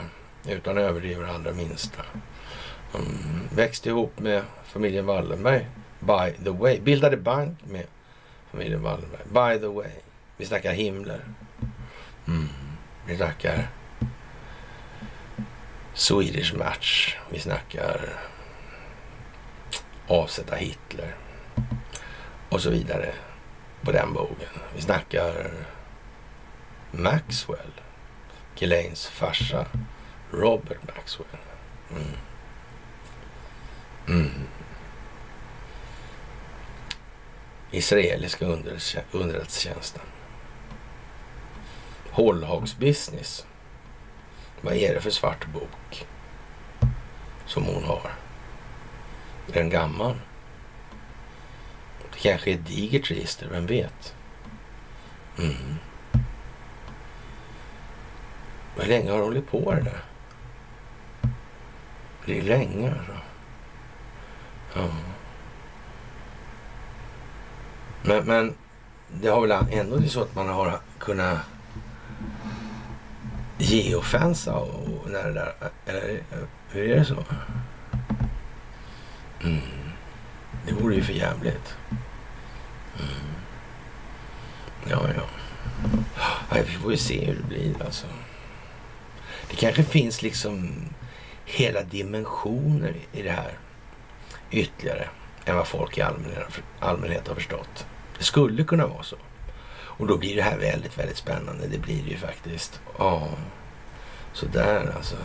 [0.49, 2.03] Utan att överdriva det allra minsta.
[2.95, 3.47] Mm.
[3.55, 5.67] Växte ihop med familjen Wallenberg.
[5.99, 6.79] By the way.
[6.79, 7.85] Bildade bank med
[8.51, 9.23] familjen Wallenberg.
[9.23, 9.91] By the way.
[10.37, 11.21] Vi snackar Himmler.
[12.27, 12.47] Mm.
[13.07, 13.67] Vi snackar
[15.93, 17.17] Swedish Match.
[17.29, 18.19] Vi snackar
[20.07, 21.15] avsätta Hitler.
[22.49, 23.13] Och så vidare
[23.81, 24.61] på den bogen.
[24.75, 25.51] Vi snackar
[26.91, 27.71] Maxwell.
[28.55, 29.65] Ghislaines farsa
[30.31, 31.27] Robert Maxwell.
[31.91, 32.17] Mm.
[34.07, 34.47] Mm.
[37.71, 38.45] Israeliska
[39.11, 40.01] underrättelsetjänsten.
[42.11, 43.45] Hållhagsbusiness.
[44.61, 46.07] Vad är det för svart bok
[47.45, 48.11] som hon har?
[49.47, 50.15] Är den gammal?
[52.11, 54.15] Det kanske är ett digert register, vem vet?
[55.39, 55.75] Mm.
[58.75, 60.03] Hur länge har de hållit på det där?
[62.25, 63.13] Det är länge alltså.
[64.75, 64.89] Ja.
[68.03, 68.55] Men, men
[69.07, 71.39] det har väl ändå det så att man har kunnat
[73.61, 75.53] geofensa och när det där,
[75.85, 76.23] eller
[76.69, 77.23] hur är det så?
[79.43, 79.61] Mm.
[80.65, 81.75] Det vore ju för jävligt.
[82.99, 83.11] Mm.
[84.89, 85.23] Ja, ja.
[86.51, 88.07] Nej, vi får ju se hur det blir alltså.
[89.49, 90.71] Det kanske finns liksom
[91.45, 93.51] hela dimensioner i det här
[94.51, 95.07] ytterligare
[95.45, 97.85] än vad folk i allmänhet, allmänhet har förstått.
[98.17, 99.15] Det skulle kunna vara så.
[100.01, 101.67] Och då blir det här väldigt, väldigt spännande.
[101.67, 102.81] Det blir det ju faktiskt.
[102.97, 103.29] Ja,
[104.33, 105.15] sådär alltså.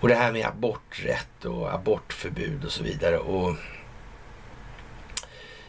[0.00, 3.18] Och det här med aborträtt och abortförbud och så vidare.
[3.18, 3.56] Och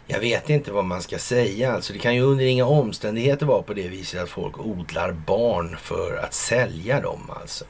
[0.05, 1.73] jag vet inte vad man ska säga.
[1.73, 5.77] Alltså det kan ju under inga omständigheter vara på det viset att folk odlar barn
[5.77, 7.65] för att sälja dem alltså.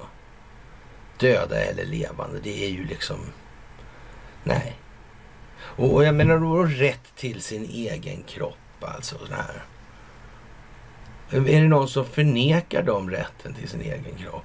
[1.20, 2.40] Döda eller levande.
[2.44, 3.18] Det är ju liksom...
[4.44, 4.76] Nej.
[5.60, 9.18] Och, jag menar då rätt till sin egen kropp alltså.
[9.18, 9.36] Sån.
[11.30, 14.44] Är det någon som förnekar dem rätten till sin egen kropp?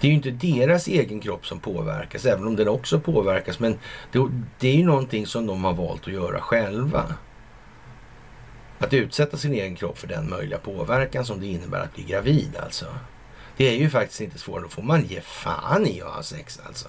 [0.00, 3.58] Det är ju inte deras egen kropp som påverkas, även om den också påverkas.
[3.58, 3.78] Men
[4.12, 7.14] det, det är ju någonting som de har valt att göra själva.
[8.78, 12.56] Att utsätta sin egen kropp för den möjliga påverkan som det innebär att bli gravid
[12.56, 12.86] alltså.
[13.56, 14.62] Det är ju faktiskt inte svårare.
[14.62, 16.88] Då får man ge fan i att ha sex alltså.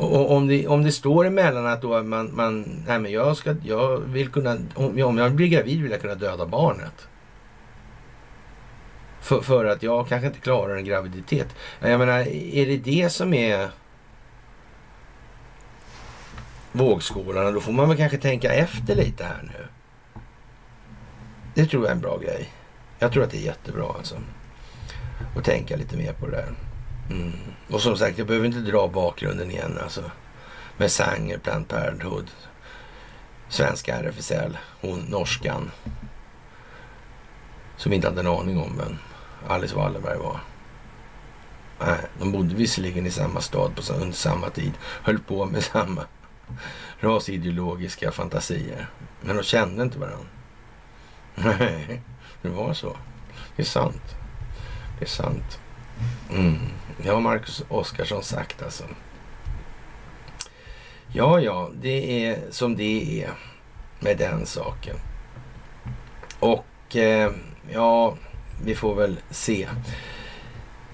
[0.00, 3.54] Och om det, om det står emellan att då man, man nej men jag, ska,
[3.62, 7.08] jag vill kunna, om, om jag blir gravid vill jag kunna döda barnet.
[9.20, 11.56] För, för att jag kanske inte klarar en graviditet.
[11.80, 13.70] Jag menar, är det det som är
[16.72, 19.66] vågskålarna, då får man väl kanske tänka efter lite här nu.
[21.54, 22.48] Det tror jag är en bra grej.
[22.98, 24.16] Jag tror att det är jättebra alltså.
[25.36, 26.69] Att tänka lite mer på det där.
[27.10, 27.32] Mm.
[27.70, 30.10] Och som sagt, jag behöver inte dra bakgrunden igen alltså.
[30.76, 32.30] Med Sanger, Planned Parenthood,
[33.48, 35.70] svenska RFSL, hon norskan.
[37.76, 38.98] Som inte hade en aning om vem
[39.48, 40.40] Alice Wallenberg var.
[41.80, 44.72] Nej, de bodde visserligen i samma stad på, under samma tid.
[44.80, 46.04] Höll på med samma
[47.00, 48.86] rasideologiska fantasier.
[49.20, 50.28] Men de kände inte varandra.
[51.34, 52.02] Nej,
[52.42, 52.96] det var så.
[53.56, 54.16] Det är sant.
[54.98, 55.60] Det är sant.
[56.30, 56.58] Mm.
[57.02, 58.84] Det har Marcus Oskarsson sagt alltså.
[61.12, 63.30] Ja, ja, det är som det är
[64.00, 64.96] med den saken.
[66.38, 67.32] Och eh,
[67.72, 68.16] ja,
[68.64, 69.68] vi får väl se.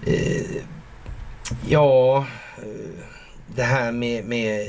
[0.07, 0.63] Eh,
[1.69, 2.19] ja,
[2.59, 3.05] eh,
[3.47, 4.67] det här med, med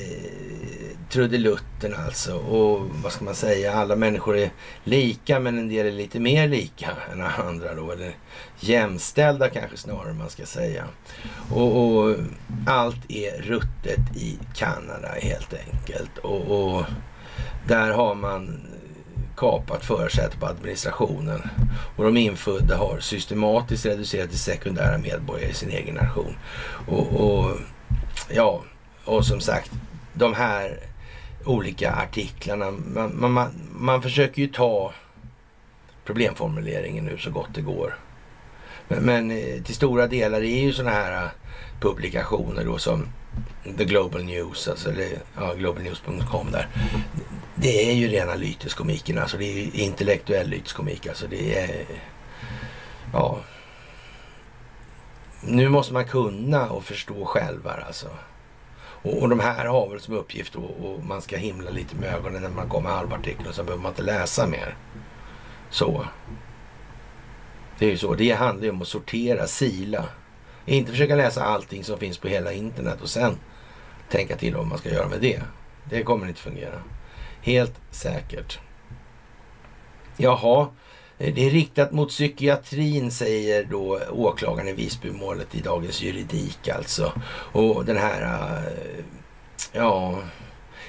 [1.10, 2.36] trudelutten alltså.
[2.36, 4.50] Och vad ska man säga, alla människor är
[4.84, 7.92] lika men en del är lite mer lika än andra då.
[7.92, 8.16] Eller
[8.60, 10.84] jämställda kanske snarare man ska säga.
[11.52, 12.16] Och, och
[12.68, 16.18] allt är ruttet i Kanada helt enkelt.
[16.18, 16.86] Och, och
[17.68, 18.68] där har man
[19.38, 21.42] kapat förarsätet på administrationen.
[21.96, 26.36] Och de infödda har systematiskt reducerat till sekundära medborgare i sin egen nation.
[26.88, 27.58] Och, och
[28.30, 28.64] ja,
[29.06, 29.72] och som sagt,
[30.14, 30.80] de här
[31.48, 32.72] olika artiklarna.
[32.72, 34.94] Man, man, man, försöker ju ta
[36.06, 38.00] problemformuleringen nu så gott det går.
[38.88, 41.30] Men, men eh, till stora delar är ju sådana här eh,
[41.80, 43.06] publikationer då som
[43.78, 44.94] The Global News, alltså
[45.38, 46.68] ja, globalnews.com där.
[47.56, 51.08] Det är ju rena lyteskomiken, alltså det är ju intellektuell lyteskomik.
[51.08, 51.86] Alltså det är,
[53.14, 53.40] ja.
[55.42, 58.08] Nu måste man kunna och förstå själv alltså.
[59.02, 62.14] Och, och de här har väl som uppgift och, och man ska himla lite med
[62.14, 64.76] ögonen när man kommer halvartikeln och så behöver man inte läsa mer.
[65.70, 66.06] Så.
[67.80, 68.14] Det är ju så.
[68.14, 70.06] Det handlar ju om att sortera, sila.
[70.66, 73.38] Inte försöka läsa allting som finns på hela internet och sen
[74.10, 75.42] tänka till vad man ska göra med det.
[75.90, 76.82] Det kommer inte fungera.
[77.42, 78.60] Helt säkert.
[80.18, 80.68] Jaha,
[81.20, 87.14] Eh, det är riktat mot psykiatrin säger då åklagaren i Visbymålet i Dagens Juridik alltså.
[87.52, 88.22] Och den här,
[89.72, 89.80] Ja...
[89.82, 90.20] ja,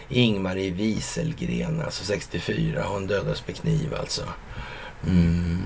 [0.08, 4.22] Ingmarie Wieselgren, alltså 64, hon dödades med kniv alltså.
[5.06, 5.62] Mm.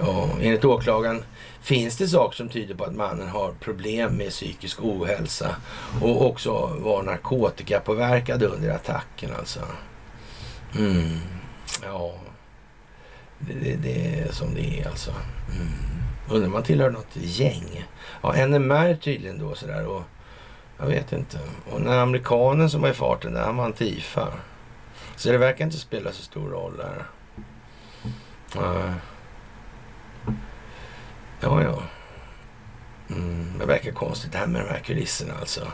[0.00, 1.24] Ja, enligt åklagaren
[1.62, 5.56] finns det saker som tyder på att mannen har problem med psykisk ohälsa
[6.02, 9.60] och också var narkotikapåverkad under attacken alltså.
[10.78, 11.18] Mm.
[11.82, 12.14] Ja,
[13.38, 15.10] det, det, är som det är alltså.
[15.10, 15.68] Mm.
[16.28, 17.84] Undrar om man tillhör något gäng.
[18.22, 20.02] Ja, NMR tydligen då sådär och
[20.78, 21.38] jag vet inte.
[21.70, 24.28] Och den amerikanen som var i farten där, han var Antifa.
[25.16, 27.06] Så det verkar inte spela så stor roll där.
[28.56, 28.94] Uh.
[31.40, 31.82] Ja, ja.
[33.10, 35.72] Mm, det verkar konstigt det här med de här kulisserna alltså.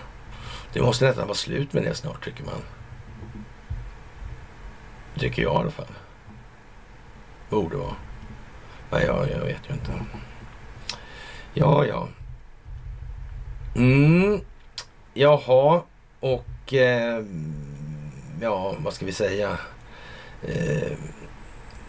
[0.73, 2.63] Det måste nästan vara slut med det snart tycker man.
[5.19, 5.87] Tycker jag i alla fall.
[7.53, 7.97] Borde vara.
[8.91, 9.93] Nej, jag, jag vet ju inte.
[11.55, 12.09] Ja, ja.
[13.77, 14.41] Mm.
[15.15, 15.83] Jaha,
[16.21, 17.25] och eh,
[18.41, 19.59] ja, vad ska vi säga?
[20.43, 20.93] Eh,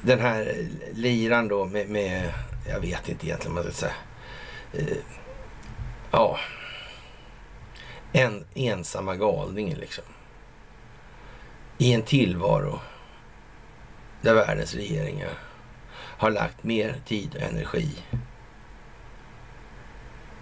[0.02, 2.34] den här liran då med, med,
[2.69, 3.95] jag vet inte egentligen vad man ska säga.
[4.73, 4.98] Eh,
[6.11, 6.40] ja,
[8.11, 10.03] en ensamma galningen liksom.
[11.77, 12.80] I en tillvaro
[14.22, 15.30] där världens regeringar
[16.24, 17.90] har lagt mer tid och energi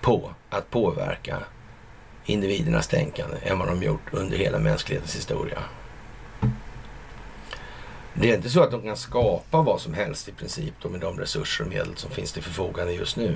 [0.02, 1.38] på att påverka
[2.26, 5.60] individernas tänkande än vad de gjort under hela mänsklighetens historia.
[8.14, 11.00] Det är inte så att de kan skapa vad som helst i princip då med
[11.00, 13.36] de resurser och medel som finns till förfogande just nu.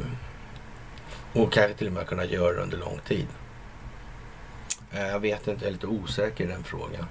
[1.33, 3.27] Och kanske till och med kunna göra det under lång tid.
[4.91, 7.05] Jag vet inte, jag är lite osäker i den frågan.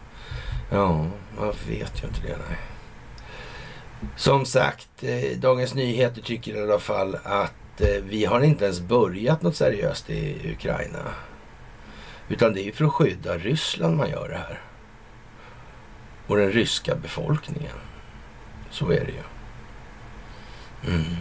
[0.70, 1.06] Ja,
[1.39, 2.36] jag vet ju inte det.
[2.48, 2.73] Nej.
[4.16, 8.81] Som sagt, eh, Dagens Nyheter tycker i alla fall att eh, vi har inte ens
[8.81, 11.14] börjat något seriöst i Ukraina.
[12.28, 14.60] Utan det är ju för att skydda Ryssland man gör det här.
[16.26, 17.76] Och den ryska befolkningen.
[18.70, 19.22] Så är det ju.
[20.94, 21.16] Mm.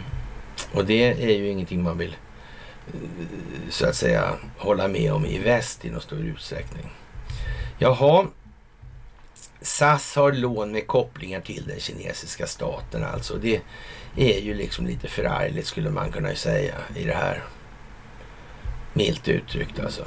[0.72, 2.16] Och det är ju ingenting man vill
[2.86, 3.00] eh,
[3.70, 6.90] så att säga hålla med om i väst i någon stor utsträckning.
[7.78, 8.26] Jaha,
[9.64, 13.36] SAS har lån med kopplingar till den kinesiska staten alltså.
[13.36, 13.60] Det
[14.16, 17.42] är ju liksom lite förargligt skulle man kunna säga i det här.
[18.92, 20.04] Milt uttryckt alltså.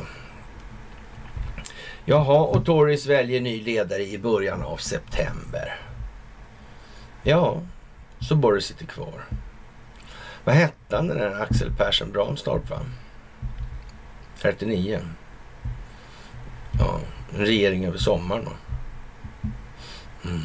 [2.05, 5.79] Jaha, och Tories väljer ny ledare i början av september.
[7.23, 7.61] Ja,
[8.19, 9.25] så Boris sitter kvar.
[10.43, 12.79] Vad hette han den där Axel Persson Bramstorp va?
[14.41, 14.99] 39.
[16.79, 16.99] Ja,
[17.33, 18.51] en regering över sommaren då.
[20.25, 20.41] Mm.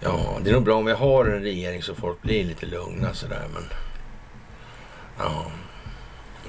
[0.00, 3.14] Ja, det är nog bra om vi har en regering så folk blir lite lugna
[3.14, 3.64] sådär men...
[5.18, 5.46] Ja.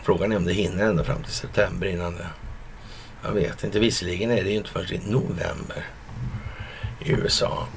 [0.01, 2.27] Frågan är om det hinner ända fram till september innan det...
[3.23, 3.80] Jag vet inte.
[3.80, 5.85] Visserligen är det ju inte förrän i november
[6.99, 7.67] i USA.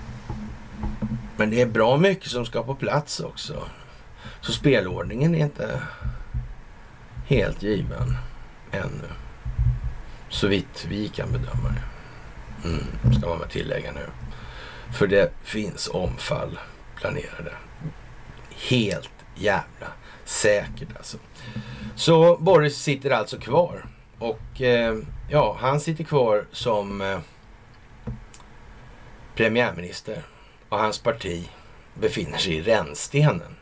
[1.37, 3.69] Men det är bra mycket som ska på plats också.
[4.41, 5.83] Så spelordningen är inte
[7.27, 8.17] helt given
[8.73, 9.09] ännu.
[10.37, 11.83] Så vitt vi kan bedöma det.
[12.69, 14.07] Mm, ska man väl tillägga nu.
[14.93, 16.59] För det finns omfall
[16.97, 17.53] planerade.
[18.51, 19.87] Helt jävla
[20.25, 21.19] säkert alltså.
[21.95, 23.87] Så Boris sitter alltså kvar.
[24.19, 24.99] Och eh,
[25.31, 27.19] ja, han sitter kvar som eh,
[29.35, 30.23] premiärminister.
[30.69, 31.51] Och hans parti
[31.95, 33.57] befinner sig i rännstenen.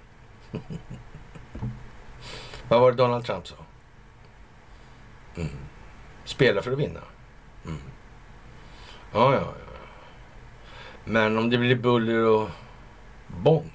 [2.69, 3.57] Vad var det Donald Trump sa?
[5.37, 5.64] Mm.
[6.25, 7.01] Spela för att vinna.
[7.65, 7.79] Mm.
[9.13, 9.55] Ja, ja, ja.
[11.05, 12.51] Men om det blir buller och
[13.27, 13.73] bång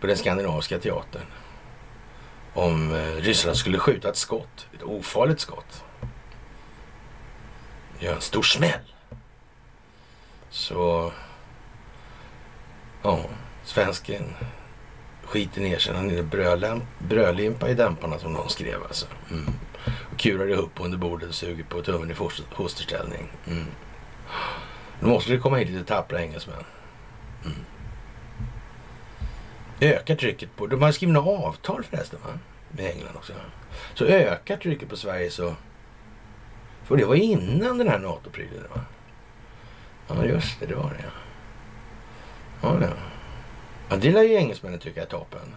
[0.00, 1.26] på den skandinaviska teatern.
[2.54, 5.84] Om eh, Ryssland skulle skjuta ett skott, ett ofarligt skott.
[7.98, 8.94] Gör en stor smäll.
[10.50, 11.12] Så...
[13.02, 13.24] Ja,
[13.64, 14.34] svensken
[15.24, 15.94] skiter ner sig.
[15.94, 16.22] Han är
[16.98, 19.06] brödlimpa i dämparna som någon skrev alltså.
[19.30, 19.52] Mm.
[20.20, 22.14] Kurar ihop under bordet och suger på tummen i
[22.54, 23.32] fosterställning.
[23.46, 23.64] Mm.
[25.00, 26.64] Då måste det komma hit lite tappra engelsmän.
[27.44, 27.56] Mm.
[29.80, 30.66] Ökar trycket på...
[30.66, 32.38] De har skrivit avtal förresten va?
[32.68, 33.32] Med England också.
[33.94, 35.54] Så ökar trycket på Sverige så...
[36.84, 38.80] För det var innan den här NATO-prylen va?
[40.08, 41.10] Ja just det, det var det ja.
[42.62, 42.92] Ja, ja.
[43.88, 45.56] ja det lär ju engelsmännen tycka är toppen.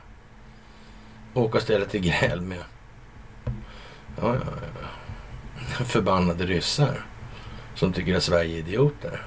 [1.34, 2.64] Åka och ställa till gräl med...
[4.22, 4.41] Ja, ja,
[4.81, 4.88] ja.
[5.85, 7.06] Förbannade ryssar.
[7.76, 9.26] Som tycker att Sverige är idioter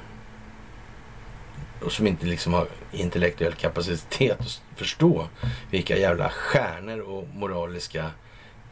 [1.86, 5.28] och som inte liksom har intellektuell kapacitet att förstå
[5.70, 8.10] vilka jävla stjärnor och moraliska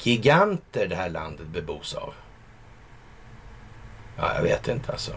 [0.02, 2.14] giganter det här landet bebos av.
[4.16, 5.12] Ja, jag vet inte alltså.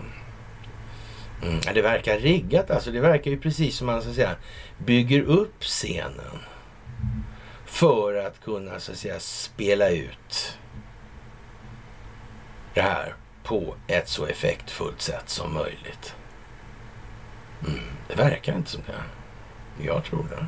[1.43, 2.91] Mm, det verkar riggat alltså.
[2.91, 4.35] Det verkar ju precis som man så att säga
[4.77, 6.39] bygger upp scenen
[7.65, 10.57] för att kunna så att säga spela ut
[12.77, 13.13] det här
[13.43, 16.15] på ett så effektfullt sätt som möjligt.
[17.67, 19.83] Mm, det verkar inte som det.
[19.85, 20.47] Jag tror det.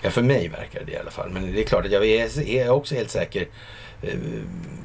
[0.00, 1.30] Ja, för mig verkar det i alla fall.
[1.30, 3.48] Men det är klart att jag är också helt säker
[4.02, 4.18] eh,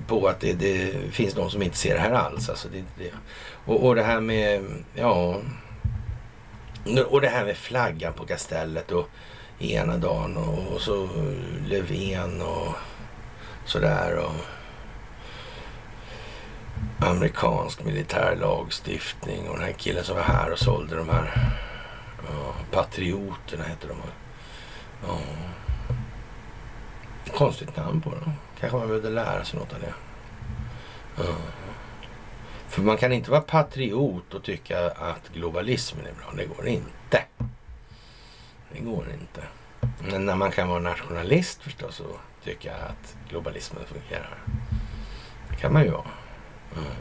[0.07, 2.49] på att det, det finns de som inte ser det här alls.
[2.49, 3.11] Alltså det, det.
[3.65, 4.63] Och, och det här med,
[4.95, 5.41] ja,
[7.07, 9.09] och det här med flaggan på kastellet och
[9.59, 11.09] ena dagen och, och så
[11.67, 12.75] Löfven och
[13.65, 14.17] sådär.
[14.17, 14.56] Och,
[17.07, 21.51] amerikansk militär lagstiftning och den här killen som var här och sålde de här
[22.29, 23.97] ja, patrioterna heter de.
[25.07, 25.19] Ja.
[27.33, 28.33] Konstigt namn på dem.
[28.59, 29.93] Kanske man behövde lära sig något av det.
[31.17, 31.35] Ja.
[32.67, 36.33] För man kan inte vara patriot och tycka att globalismen är bra.
[36.35, 37.23] Det går inte.
[38.71, 39.43] Det går inte.
[40.11, 44.37] Men när man kan vara nationalist förstås och tycka att globalismen fungerar.
[45.49, 46.05] Det kan man ju vara.
[46.75, 46.91] Mm.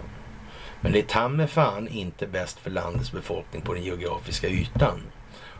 [0.81, 5.03] Men det är ta med fan inte bäst för landets befolkning på den geografiska ytan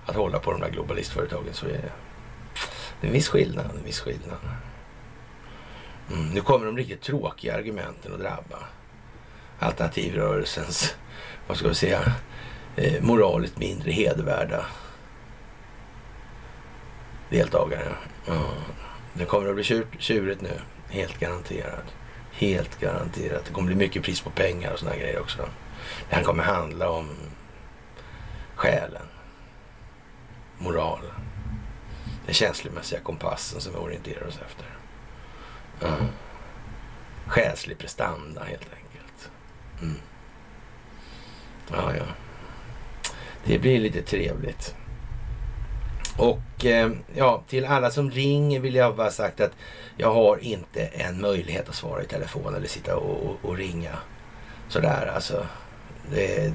[0.07, 1.55] att hålla på de där globalistföretagen.
[1.55, 1.93] Så är det.
[3.01, 3.71] Det är en viss skillnad.
[3.71, 4.39] En viss skillnad.
[6.13, 8.59] Mm, nu kommer de riktigt tråkiga argumenten att drabba
[9.59, 10.97] alternativrörelsens,
[11.47, 12.13] vad ska vi säga,
[12.77, 14.67] eh, moraliskt mindre hedervärda
[17.31, 17.93] deltagare.
[18.29, 18.43] Mm.
[19.15, 21.95] det kommer att bli tjurigt nu, helt garanterat.
[22.39, 23.45] Helt garanterat.
[23.45, 25.49] Det kommer bli mycket pris på pengar och sådana grejer också.
[26.09, 27.11] Det här kommer handla om
[28.55, 29.07] själen,
[30.59, 31.21] moralen,
[32.27, 34.67] den känslomässiga kompassen som vi orienterar oss efter.
[35.89, 36.07] Mm.
[37.27, 39.31] Själslig prestanda helt enkelt.
[39.83, 39.97] Mm.
[41.71, 42.05] Ja, ja.
[43.45, 44.75] Det blir lite trevligt.
[46.19, 49.53] Och eh, ja, till alla som ringer vill jag bara sagt att
[49.97, 53.99] jag har inte en möjlighet att svara i telefon eller sitta och, och, och ringa
[54.69, 55.47] sådär alltså.
[56.11, 56.53] Det,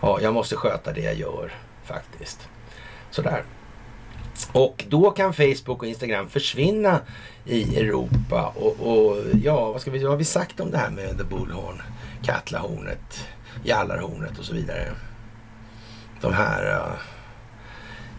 [0.00, 1.52] ja, jag måste sköta det jag gör
[1.84, 2.48] faktiskt.
[3.10, 3.44] Sådär.
[4.52, 7.00] Och då kan Facebook och Instagram försvinna
[7.44, 8.52] i Europa.
[8.56, 11.24] Och, och ja, vad, ska vi, vad har vi sagt om det här med The
[11.24, 11.82] Bullhorn?
[12.22, 13.26] Katlahornet,
[13.64, 14.92] Jallarhornet och så vidare.
[16.20, 16.92] De här uh,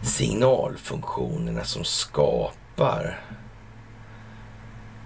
[0.04, 3.20] signalfunktionerna som skapar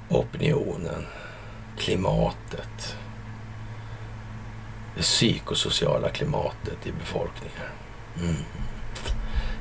[0.09, 1.07] opinionen,
[1.79, 2.97] klimatet,
[4.97, 7.69] det psykosociala klimatet i befolkningen.
[8.21, 8.45] Mm.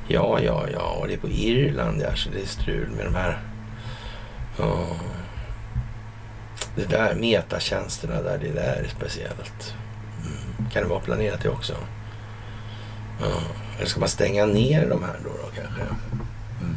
[0.08, 3.14] Ja, ja, ja, och det är på Irland ja, så det är strul med de
[3.14, 3.38] här...
[4.58, 4.86] Ja.
[6.76, 9.74] Det där metatjänsterna där, det där är speciellt.
[10.20, 10.70] Mm.
[10.70, 11.76] Kan det vara planerat det också?
[13.20, 13.40] Ja.
[13.78, 15.82] Eller ska man stänga ner de här då, då kanske?
[15.82, 16.74] Mm.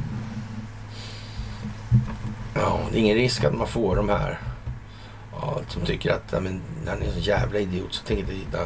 [2.55, 4.39] Ja, det är ingen risk att man får de här
[5.31, 8.35] ja, som tycker att ja, men, han är en så jävla idiot så tänker inte
[8.35, 8.57] hitta...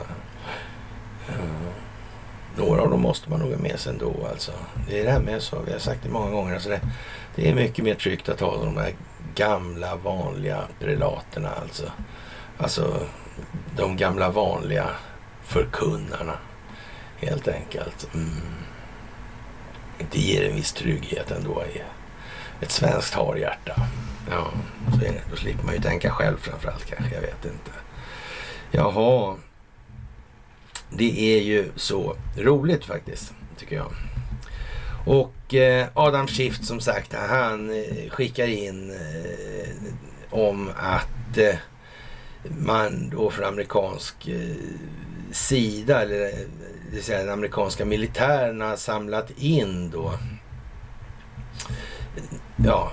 [1.27, 1.33] Ja.
[2.57, 4.51] Några av dem måste man nog ha med sig ändå alltså.
[4.87, 6.81] Det är det här med så, vi har sagt det många gånger, alltså det,
[7.35, 8.93] det är mycket mer tryggt att ha de här
[9.35, 11.91] gamla vanliga prelaterna alltså.
[12.57, 12.99] Alltså
[13.75, 14.89] de gamla vanliga
[15.43, 16.37] förkunnarna
[17.25, 18.07] helt enkelt.
[18.13, 18.29] Mm.
[20.11, 21.81] Det ger en viss trygghet ändå i
[22.61, 23.87] ett svenskt harhjärta.
[24.29, 24.51] Ja,
[24.91, 25.21] så är det.
[25.31, 27.71] Då slipper man ju tänka själv framförallt kanske, jag vet inte.
[28.71, 29.35] Jaha,
[30.89, 33.91] det är ju så roligt faktiskt, tycker jag.
[35.05, 39.93] Och eh, Adam Schiff som sagt, han eh, skickar in eh,
[40.29, 41.37] om att
[42.49, 44.29] man då från amerikansk
[45.31, 46.31] sida, eller
[46.95, 50.13] det vill säga den amerikanska militären har samlat in då
[52.65, 52.91] ja,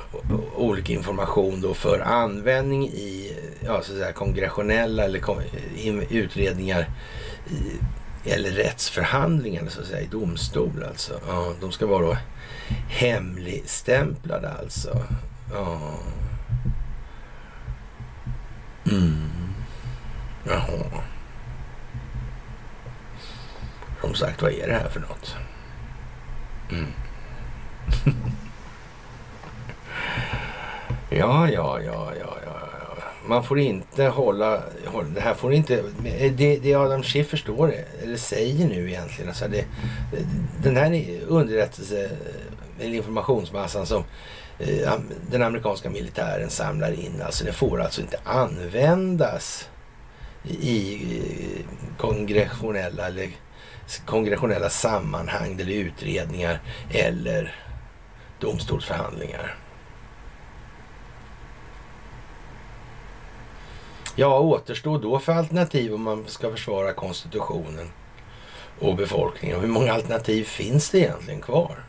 [0.57, 5.21] olika information då för användning i ja, så att säga, kongressionella eller
[6.11, 6.89] utredningar
[7.51, 11.21] i, eller rättsförhandlingar så att säga, i domstol alltså.
[11.27, 12.17] Ja, de ska vara då
[12.89, 15.03] hemligstämplade alltså.
[15.53, 15.95] Ja.
[18.91, 19.29] Mm.
[20.45, 21.03] Jaha.
[24.03, 25.37] Som sagt, vad är det här för något?
[26.71, 26.87] Mm.
[31.11, 32.53] ja, ja, ja, ja, ja.
[33.27, 34.63] Man får inte hålla,
[35.15, 35.85] det här får inte,
[36.37, 39.65] det, det Adam Schiffer står, eller säger nu egentligen, alltså det,
[40.63, 42.11] den här underrättelse
[42.81, 44.05] eller informationsmassan som
[44.59, 44.93] eh,
[45.31, 49.69] den amerikanska militären samlar in, alltså den får alltså inte användas
[50.45, 51.67] i eh,
[51.99, 53.29] kongressionella eller
[54.07, 56.61] kongressionella sammanhang eller utredningar
[56.91, 57.55] eller
[58.41, 59.57] domstolsförhandlingar.
[64.17, 67.91] Ja, återstår då för alternativ om man ska försvara konstitutionen
[68.81, 69.61] och befolkningen?
[69.61, 71.85] Hur många alternativ finns det egentligen kvar?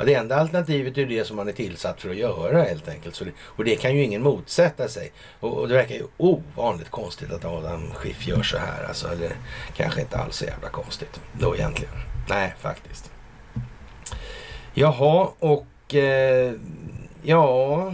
[0.00, 3.14] Ja, det enda alternativet är det som man är tillsatt för att göra helt enkelt.
[3.14, 5.12] Så det, och det kan ju ingen motsätta sig.
[5.40, 8.84] Och, och, det verkar ju ovanligt konstigt att Adam Schiff gör så här.
[8.88, 9.32] Alltså, eller
[9.76, 11.94] kanske inte alls så jävla konstigt då egentligen.
[12.28, 13.10] Nej, faktiskt.
[14.74, 16.52] Jaha, och eh,
[17.22, 17.92] ja,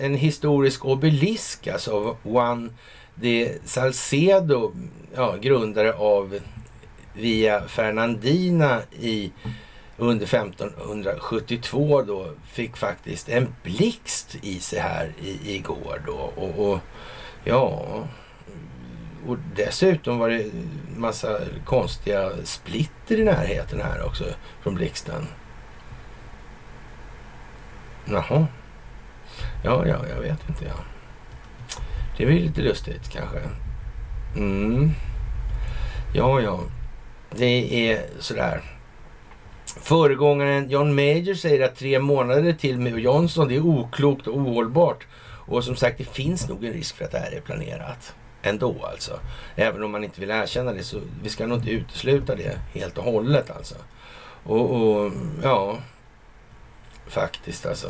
[0.00, 2.72] en historisk obelisk alltså av Juan
[3.14, 4.72] de Salcedo,
[5.14, 6.38] ja, grundare av
[7.14, 9.32] Via Fernandina i
[9.98, 16.32] under 1572 då fick faktiskt en blixt i sig här i, igår då.
[16.36, 16.78] Och, och
[17.44, 17.86] ja,
[19.26, 20.50] och dessutom var det
[20.96, 24.24] massa konstiga splitter i närheten här också
[24.62, 25.26] från blixten.
[28.04, 28.46] Jaha.
[29.64, 30.64] Ja, ja, jag vet inte.
[30.64, 30.84] Ja.
[32.16, 33.40] Det är väl lite lustigt kanske.
[34.36, 34.90] Mm.
[36.14, 36.60] Ja, ja.
[37.30, 38.75] Det är sådär.
[39.80, 45.06] Föregångaren John Major säger att tre månader till med Johnson, det är oklokt och ohållbart.
[45.46, 48.14] Och som sagt, det finns nog en risk för att det här är planerat.
[48.42, 49.20] Ändå alltså.
[49.56, 52.98] Även om man inte vill erkänna det så vi ska nog inte utesluta det helt
[52.98, 53.74] och hållet alltså.
[54.44, 55.12] Och, och
[55.42, 55.78] ja,
[57.06, 57.88] faktiskt alltså.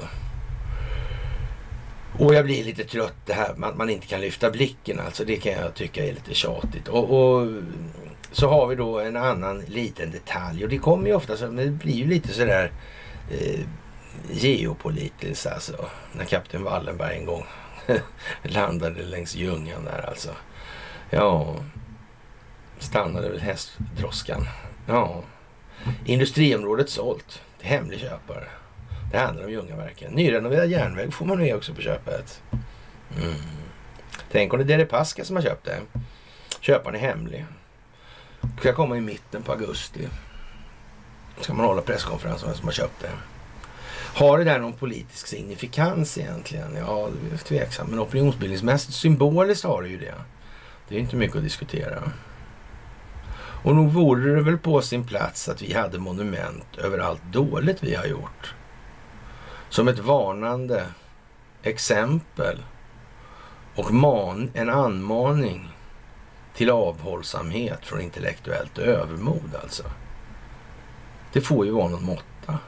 [2.18, 5.00] Och jag blir lite trött det här att man inte kan lyfta blicken.
[5.00, 6.88] Alltså det kan jag tycka är lite tjatigt.
[6.88, 7.48] Och, och
[8.36, 10.64] så har vi då en annan liten detalj.
[10.64, 12.72] Och det kommer ju ofta så, men det blir ju lite sådär
[13.30, 13.60] eh,
[14.30, 15.88] geopolitiskt alltså.
[16.12, 17.46] När kapten Wallenberg en gång
[18.42, 20.30] landade längs Ljungan där alltså.
[21.10, 21.56] Ja,
[22.78, 24.46] stannade väl hästdroskan.
[24.86, 25.22] Ja,
[26.04, 28.48] industriområdet sålt till hemlig köpare.
[29.12, 30.12] Det handlar om Ljungaverken.
[30.12, 32.42] Nyrenoverad järnväg får man med också på köpet.
[33.22, 33.34] Mm.
[34.32, 35.80] Tänk om det är Deripaska som har köpt det.
[36.60, 37.46] Köparen är hemlig.
[38.60, 40.08] Ska komma i mitten på augusti.
[41.40, 43.10] Ska man hålla presskonferens om vem som har köpt det.
[44.14, 46.76] Har det där någon politisk signifikans egentligen?
[46.76, 47.90] Ja, det är tveksamt.
[47.90, 50.14] Men opinionsbildningsmässigt, symboliskt har det ju det.
[50.88, 52.02] Det är inte mycket att diskutera.
[53.64, 57.82] Och nog vore det väl på sin plats att vi hade monument över allt dåligt
[57.82, 58.54] vi har gjort.
[59.68, 60.86] Som ett varnande
[61.62, 62.62] exempel
[63.74, 65.75] och man, en anmaning
[66.56, 69.82] till avhållsamhet från intellektuellt övermod alltså.
[71.32, 72.58] Det får ju vara någon måtta.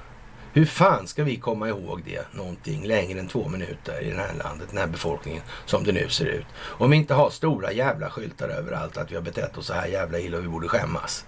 [0.52, 4.34] Hur fan ska vi komma ihåg det någonting längre än två minuter i det här
[4.34, 6.46] landet, den här befolkningen som det nu ser ut?
[6.56, 9.86] Om vi inte har stora jävla skyltar överallt att vi har betett oss så här
[9.86, 11.26] jävla illa och vi borde skämmas.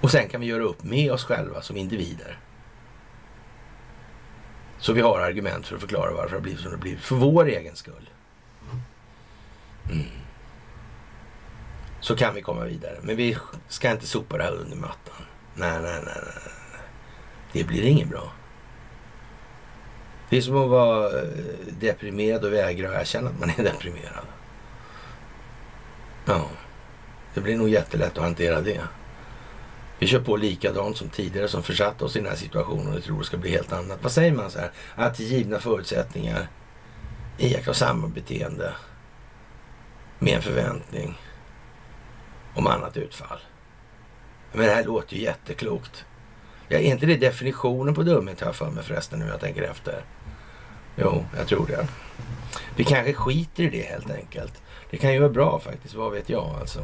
[0.00, 2.38] Och sen kan vi göra upp med oss själva som individer.
[4.78, 7.00] Så vi har argument för att förklara varför det har blivit som det blivit.
[7.00, 8.10] För vår egen skull.
[9.90, 10.06] Mm.
[12.00, 12.98] Så kan vi komma vidare.
[13.02, 13.36] Men vi
[13.68, 15.26] ska inte sopa det här under mattan.
[15.54, 16.14] Nej, nej, nej.
[16.24, 16.52] nej.
[17.52, 18.32] Det blir inget bra.
[20.28, 21.28] Det är som att vara eh,
[21.80, 24.26] deprimerad och vägra erkänna att man är deprimerad.
[26.24, 26.46] Ja,
[27.34, 28.80] det blir nog jättelätt att hantera det.
[29.98, 33.18] Vi kör på likadant som tidigare som försatt oss i den här situationen och tror
[33.18, 33.98] det ska bli helt annat.
[34.02, 34.70] Vad säger man så här?
[34.94, 36.48] Att givna förutsättningar
[37.38, 38.74] iaktta samma beteende
[40.18, 41.18] med en förväntning
[42.54, 43.38] om annat utfall.
[44.52, 46.04] Men det här låter ju jätteklokt.
[46.68, 49.62] Ja, är inte det definitionen på dumhet har jag för mig förresten nu jag tänker
[49.62, 50.04] efter?
[50.96, 51.88] Jo, jag tror det.
[52.76, 54.62] Vi kanske skiter i det helt enkelt.
[54.90, 56.80] Det kan ju vara bra faktiskt, vad vet jag alltså.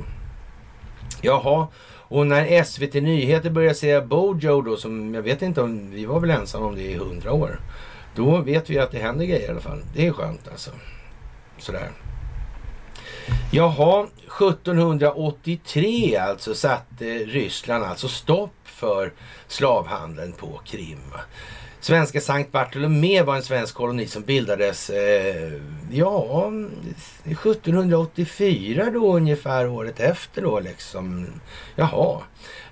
[1.20, 6.04] Jaha, och när SVT Nyheter börjar säga Bojo då, som jag vet inte om, vi
[6.04, 7.60] var väl ensamma om det i hundra år.
[8.14, 9.82] Då vet vi att det händer grejer i alla fall.
[9.94, 10.70] Det är skönt alltså.
[11.58, 11.90] Sådär.
[13.50, 19.12] Jaha, 1783 alltså satte Ryssland alltså stopp för
[19.48, 20.98] slavhandeln på Krim.
[21.80, 25.52] Svenska Sankt Bartolomé var en svensk koloni som bildades, eh,
[25.90, 26.52] ja,
[27.24, 31.26] 1784 då ungefär året efter då liksom.
[31.76, 32.18] Jaha,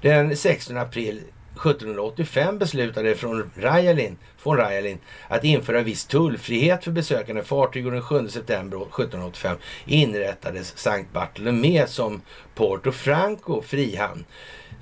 [0.03, 1.23] den 16 april
[1.61, 7.43] 1785 beslutade från Rajalin, från Rajalin att införa viss tullfrihet för besökande.
[7.43, 12.23] Fartyg och den 7 september 1785 inrättades Sankt Bartolomé som
[12.55, 14.25] Porto Franco frihamn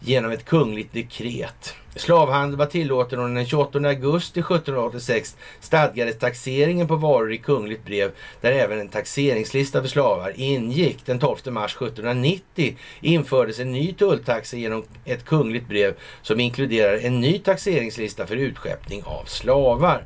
[0.01, 1.75] genom ett kungligt dekret.
[1.97, 8.11] Slavhandel var tillåten och den 28 augusti 1786 stadgades taxeringen på varor i kungligt brev
[8.41, 11.07] där även en taxeringslista för slavar ingick.
[11.07, 17.21] Den 12 mars 1790 infördes en ny tulltaxa genom ett kungligt brev som inkluderar en
[17.21, 20.05] ny taxeringslista för utskeppning av slavar.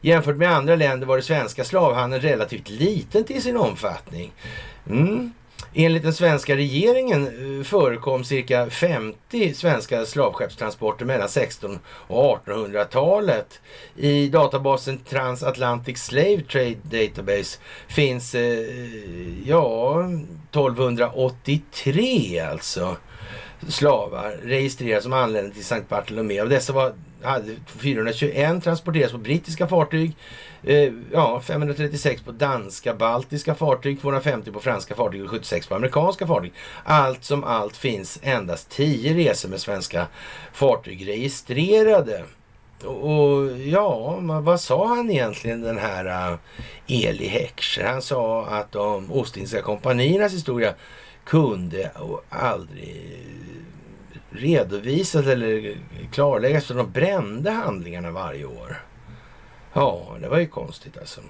[0.00, 4.32] Jämfört med andra länder var det svenska slavhandeln relativt liten till sin omfattning.
[4.90, 5.32] Mm.
[5.74, 13.60] Enligt den svenska regeringen eh, förekom cirka 50 svenska slavskeppstransporter mellan 16 och 1800-talet.
[13.96, 17.58] I databasen Transatlantic Slave Trade Database
[17.88, 18.64] finns, eh,
[19.46, 20.00] ja,
[20.50, 22.96] 1283 alltså
[23.68, 26.40] slavar registrerade som anlände till Sankt Bartolomé.
[26.40, 26.92] Av dessa var,
[27.24, 30.16] hade 421 transporterats på brittiska fartyg,
[30.62, 36.26] eh, ja, 536 på danska, baltiska fartyg, 250 på franska fartyg och 76 på amerikanska
[36.26, 36.52] fartyg.
[36.84, 40.06] Allt som allt finns endast 10 resor med svenska
[40.52, 42.24] fartyg registrerade.
[42.84, 46.38] Och ja, vad sa han egentligen den här uh,
[46.86, 47.84] Eli Heckscher?
[47.84, 50.74] Han sa att de Ostindiska kompaniernas historia
[51.24, 51.90] kunde
[52.28, 53.18] aldrig
[54.34, 55.76] redovisas eller
[56.12, 58.82] klarläggas för de brände handlingarna varje år.
[59.72, 61.20] Ja, det var ju konstigt alltså.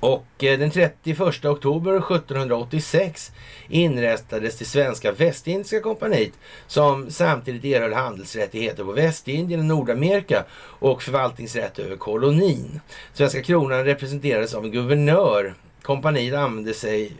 [0.00, 3.32] Och eh, den 31 oktober 1786
[3.68, 6.32] inrättades det svenska Västindiska kompaniet
[6.66, 12.80] som samtidigt erhöll handelsrättigheter på Västindien och Nordamerika och förvaltningsrätt över kolonin.
[13.12, 15.54] Svenska kronan representerades av en guvernör.
[15.82, 17.12] Kompaniet använde sig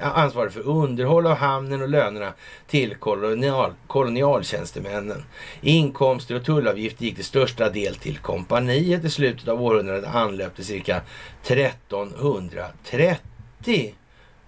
[0.00, 2.32] ansvarig för underhåll av hamnen och lönerna
[2.66, 5.24] till kolonial, kolonialtjänstemännen.
[5.60, 9.04] Inkomster och tullavgifter gick till största del till kompaniet.
[9.04, 11.00] I slutet av århundradet anlöpte cirka
[11.42, 13.94] 1330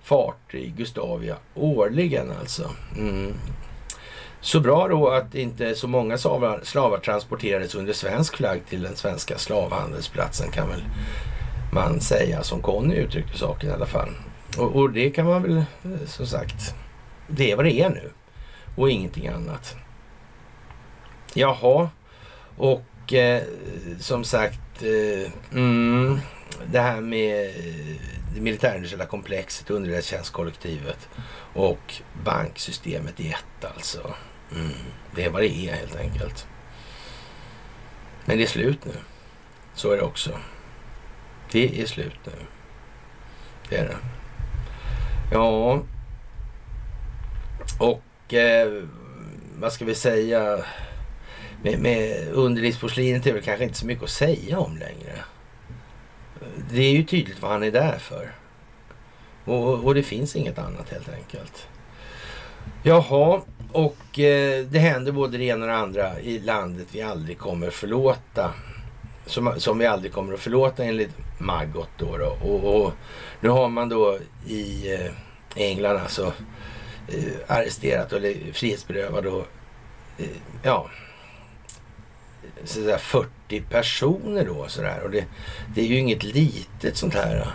[0.03, 2.71] fartyg Gustavia årligen alltså.
[2.99, 3.35] Mm.
[4.41, 8.97] Så bra då att inte så många slavar, slavar transporterades under svensk flagg till den
[8.97, 10.83] svenska slavhandelsplatsen kan väl
[11.73, 14.11] man säga som Conny uttryckte saken i alla fall.
[14.59, 16.75] Och, och, det kan man väl eh, som sagt,
[17.29, 18.11] det är vad det är nu
[18.77, 19.77] och ingenting annat.
[21.35, 21.91] Jaha,
[22.57, 23.43] och eh,
[23.99, 26.19] som sagt, eh, mm,
[26.67, 27.97] det här med eh,
[28.35, 31.09] det militärindustriella komplexet, underrättelsetjänstkollektivet
[31.55, 31.95] och
[32.25, 34.15] banksystemet i ett alltså.
[34.53, 34.73] Mm,
[35.15, 36.47] det är vad det är helt enkelt.
[38.25, 38.95] Men det är slut nu.
[39.75, 40.31] Så är det också.
[41.51, 42.33] Det är slut nu.
[43.69, 43.97] Det är det.
[45.33, 45.83] Ja,
[47.79, 48.83] Och eh,
[49.59, 50.65] vad ska vi säga?
[51.63, 55.13] Med, med underlivsporslinet är väl kanske inte så mycket att säga om längre.
[56.71, 58.33] Det är ju tydligt vad han är där för.
[59.45, 61.67] Och, och det finns inget annat helt enkelt.
[62.83, 63.41] Jaha,
[63.73, 67.71] och eh, det händer både det ena och det andra i landet vi aldrig kommer
[67.71, 68.55] förlåta.
[69.27, 72.17] Som, som vi aldrig kommer att förlåta enligt Maggot då.
[72.17, 72.39] då.
[72.43, 72.93] Och, och,
[73.41, 75.13] nu har man då i eh,
[75.55, 76.33] England alltså
[77.09, 79.45] eh, arresterat eller frihetsberövat då,
[80.19, 80.27] eh,
[80.63, 80.91] ja,
[82.65, 85.01] säga 40 personer då sådär.
[85.05, 85.25] Och det,
[85.75, 87.37] det är ju inget litet sånt här.
[87.37, 87.49] Eh.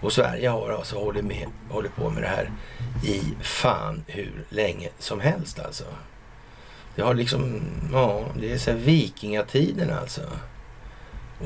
[0.00, 2.50] Och Sverige har alltså hållit, med, hållit på med det här
[3.04, 5.84] i fan hur länge som helst alltså.
[6.96, 7.60] Det har liksom,
[7.92, 10.22] ja, det är så vikingatiden alltså.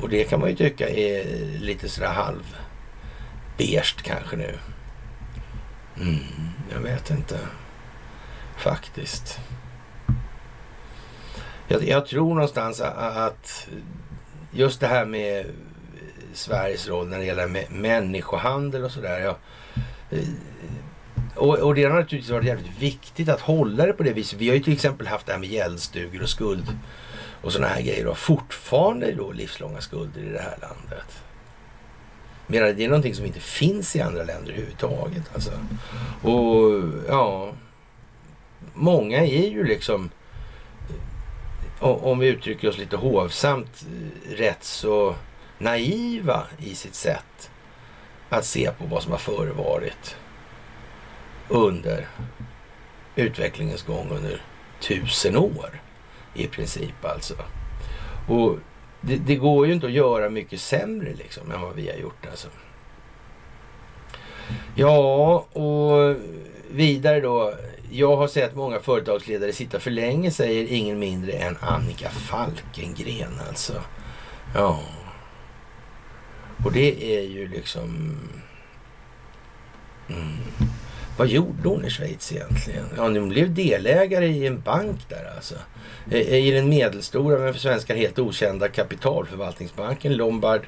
[0.01, 1.25] Och det kan man ju tycka är
[1.59, 2.57] lite sådär halv
[3.57, 4.55] berst kanske nu.
[5.97, 6.19] Mm,
[6.71, 7.39] jag vet inte.
[8.57, 9.39] Faktiskt.
[11.67, 13.67] Jag, jag tror någonstans att
[14.51, 15.45] just det här med
[16.33, 19.19] Sveriges roll när det gäller människohandel och sådär.
[19.19, 19.37] Ja,
[21.35, 24.39] och, och, det har naturligtvis varit jävligt viktigt att hålla det på det viset.
[24.39, 26.65] Vi har ju till exempel haft det här med gäldstugor och skuld
[27.43, 28.07] och sådana här grejer.
[28.07, 31.23] Och fortfarande då livslånga skulder i det här landet.
[32.47, 35.23] Medan det är någonting som inte finns i andra länder överhuvudtaget.
[35.33, 35.51] Alltså.
[36.21, 37.51] Och ja,
[38.73, 40.09] många är ju liksom,
[41.79, 43.85] om vi uttrycker oss lite hovsamt,
[44.29, 45.15] rätt så
[45.57, 47.51] naiva i sitt sätt
[48.29, 50.15] att se på vad som har förevarit
[51.49, 52.07] under
[53.15, 54.41] utvecklingens gång under
[54.79, 55.82] tusen år
[56.33, 57.33] i princip alltså.
[58.27, 58.57] Och
[59.01, 62.25] det, det, går ju inte att göra mycket sämre liksom än vad vi har gjort
[62.29, 62.47] alltså.
[64.75, 66.15] Ja, och
[66.71, 67.53] vidare då.
[67.91, 73.81] Jag har sett många företagsledare sitta för länge, säger ingen mindre än Annika Falkengren alltså.
[74.55, 74.79] Ja.
[76.65, 78.17] Och det är ju liksom...
[80.09, 80.37] Mm.
[81.17, 82.85] Vad gjorde hon i Schweiz egentligen?
[82.97, 85.55] Ja, hon blev delägare i en bank där alltså.
[86.11, 90.61] I den medelstora men för svenskar helt okända kapitalförvaltningsbanken Lombard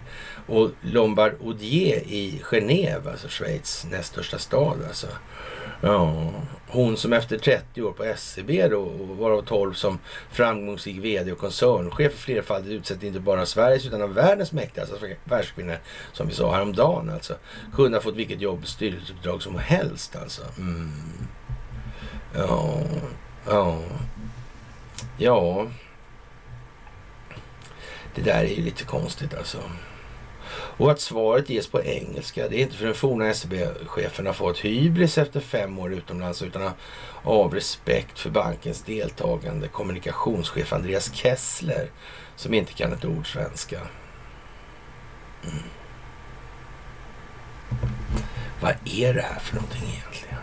[0.47, 5.07] och Lombard Odier i Genève, alltså Schweiz näst största stad alltså.
[5.81, 6.31] Ja,
[6.67, 8.83] hon som efter 30 år på SCB då,
[9.19, 9.99] varav 12 som
[10.31, 14.93] framgångsrik VD och koncernchef för flerfaldigt utsett inte bara av Sveriges utan av världens mäktigaste
[14.93, 15.77] alltså, världskvinnor,
[16.13, 17.33] som vi sa häromdagen alltså,
[17.73, 20.41] kunde ha fått vilket jobb och styrelseuppdrag som helst alltså.
[20.57, 20.91] Mm.
[22.35, 22.79] Ja,
[23.47, 23.81] ja,
[25.17, 25.67] ja.
[28.15, 29.57] Det där är ju lite konstigt alltså.
[30.77, 34.59] Och att svaret ges på engelska, det är inte för den forna SEB-chefen har fått
[34.59, 36.71] hybris efter fem år utomlands utan
[37.23, 41.89] av respekt för bankens deltagande kommunikationschef Andreas Kessler
[42.35, 43.79] som inte kan ett ord svenska.
[45.43, 45.63] Mm.
[48.61, 50.41] Vad är det här för någonting egentligen?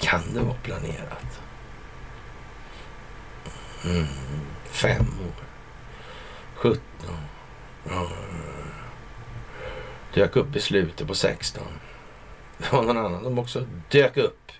[0.00, 1.40] Kan det vara planerat?
[3.84, 4.06] Mm.
[4.64, 5.44] Fem år.
[6.54, 7.16] Sjutton.
[7.90, 8.06] Mm
[10.14, 11.62] dök upp i slutet på 16.
[12.58, 14.52] Det var någon annan som också dök upp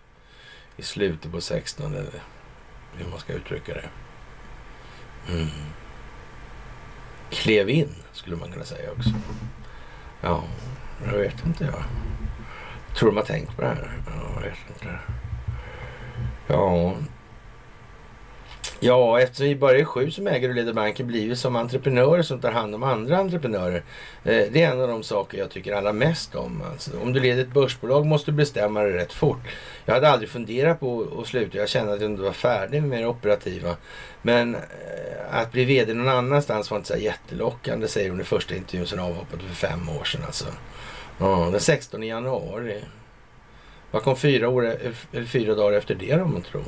[0.77, 2.23] i slutet på 16 eller
[2.97, 3.89] hur man ska uttrycka det.
[5.33, 5.49] Mm.
[7.31, 9.11] Klev in skulle man kunna säga också.
[10.21, 10.45] Ja,
[11.05, 11.85] jag vet inte jag.
[12.97, 13.93] Tror de har tänkt på det här?
[14.07, 14.99] Ja, jag vet inte.
[16.47, 16.95] Ja,
[18.81, 22.23] Ja, eftersom vi bara är sju som äger och leder banken blir vi som entreprenörer
[22.23, 23.83] som tar hand om andra entreprenörer.
[24.25, 26.63] Eh, det är en av de saker jag tycker allra mest om.
[26.71, 29.41] Alltså, om du leder ett börsbolag måste du bestämma dig rätt fort.
[29.85, 31.59] Jag hade aldrig funderat på att sluta.
[31.59, 33.77] Jag kände att jag inte var färdig med det operativa.
[34.23, 34.61] Men eh,
[35.31, 39.01] att bli vd någon annanstans var inte så jättelockande säger hon i första intervjun sen
[39.01, 40.23] avhoppade för fem år sedan.
[40.27, 40.47] Alltså.
[41.19, 42.81] Ja, den 16 januari.
[43.91, 46.65] Vad kom fyra, år, eh, eller fyra dagar efter det om man tror?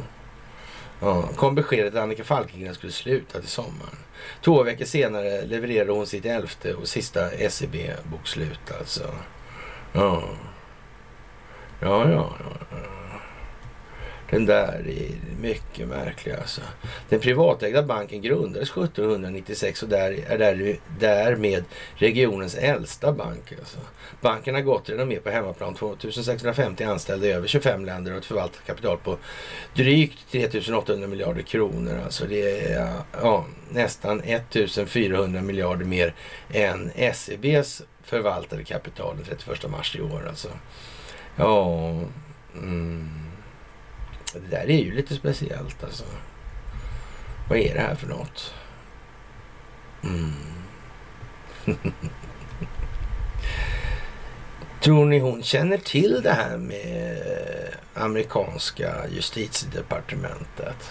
[1.00, 3.96] Ja, kom beskedet att Annika Falkengren skulle sluta till sommaren.
[4.40, 9.02] Två veckor senare levererade hon sitt elfte och sista SEB-bokslut alltså.
[9.92, 10.22] Ja.
[11.80, 12.76] Ja, ja, ja.
[14.30, 16.60] Den där är mycket märklig alltså.
[17.08, 23.52] Den privatägda banken grundades 1796 och där, är där, därmed regionens äldsta bank.
[23.58, 23.78] Alltså.
[24.20, 28.24] Banken har gått redan med på hemmaplan 2650 anställda i över 25 länder och ett
[28.24, 29.18] förvaltat kapital på
[29.74, 32.00] drygt 3800 miljarder kronor.
[32.04, 32.92] Alltså det är
[33.22, 36.14] ja, nästan 1400 miljarder mer
[36.52, 40.26] än SEBs förvaltade kapital den 31 mars i år.
[40.28, 40.48] Alltså.
[41.36, 41.90] Ja,
[42.54, 43.29] mm.
[44.32, 46.04] Det där är ju lite speciellt alltså.
[47.48, 48.54] Vad är det här för något?
[50.04, 50.32] Mm.
[54.80, 57.22] Tror ni hon känner till det här med
[57.94, 60.90] amerikanska justitiedepartementet?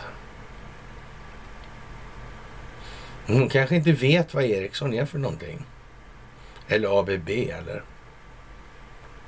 [3.27, 5.65] Hon kanske inte vet vad Ericsson är för någonting.
[6.67, 7.83] Eller ABB eller?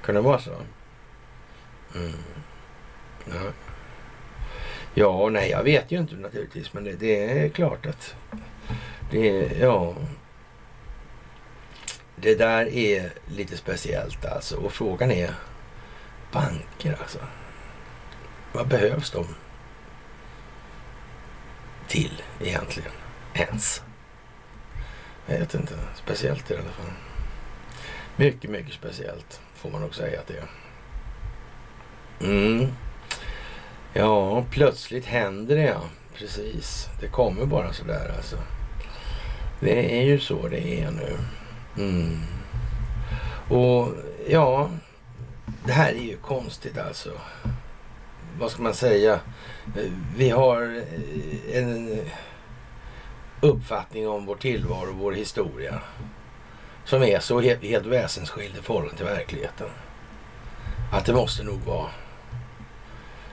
[0.05, 0.55] Kan det vara så?
[1.95, 2.13] Mm.
[3.25, 3.51] Ja
[4.93, 8.15] ja, nej jag vet ju inte naturligtvis men det, det är klart att
[9.11, 9.95] det, ja.
[12.15, 15.35] Det där är lite speciellt alltså och frågan är
[16.31, 17.19] banker alltså.
[18.53, 19.25] Vad behövs de
[21.87, 22.91] till egentligen
[23.33, 23.83] ens?
[25.25, 25.73] Jag vet inte.
[25.95, 26.93] Speciellt i alla fall.
[28.15, 30.47] Mycket, mycket speciellt får man nog säga att det är.
[32.29, 32.71] Mm.
[33.93, 35.81] Ja, plötsligt händer det ja.
[36.15, 36.89] Precis.
[36.99, 38.37] Det kommer bara sådär alltså.
[39.59, 41.17] Det är ju så det är nu.
[41.77, 42.17] Mm.
[43.49, 43.87] Och
[44.29, 44.69] ja,
[45.65, 47.09] det här är ju konstigt alltså.
[48.39, 49.19] Vad ska man säga?
[50.17, 51.99] Vi har eh, en
[53.41, 55.81] uppfattning om vår tillvaro och vår historia
[56.85, 59.69] som är så helt, helt väsensskild i förhållande till verkligheten.
[60.91, 61.89] Att det måste nog vara,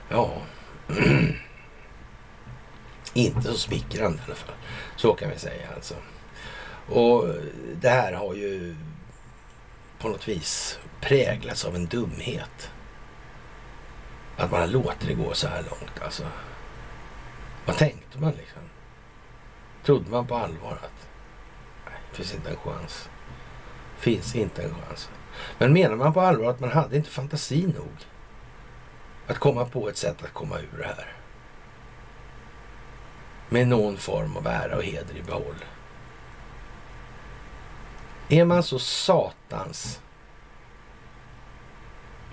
[0.09, 0.41] ja,
[3.13, 4.55] inte så smickrande i alla fall.
[4.95, 5.95] Så kan vi säga alltså.
[6.87, 7.27] Och
[7.81, 8.75] det här har ju
[9.99, 12.71] på något vis präglats av en dumhet.
[14.37, 16.23] Att man har låtit det gå så här långt alltså.
[17.65, 18.61] Vad tänkte man liksom?
[19.83, 21.07] Trodde man på allvar att
[21.85, 23.09] nej, det finns inte en chans.
[23.97, 25.09] Finns inte en chans.
[25.57, 28.05] Men menar man på allvar att man hade inte fantasi nog
[29.29, 31.13] att komma på ett sätt att komma ur det här?
[33.49, 35.65] Med någon form av ära och heder i behåll.
[38.29, 40.01] Är man så satans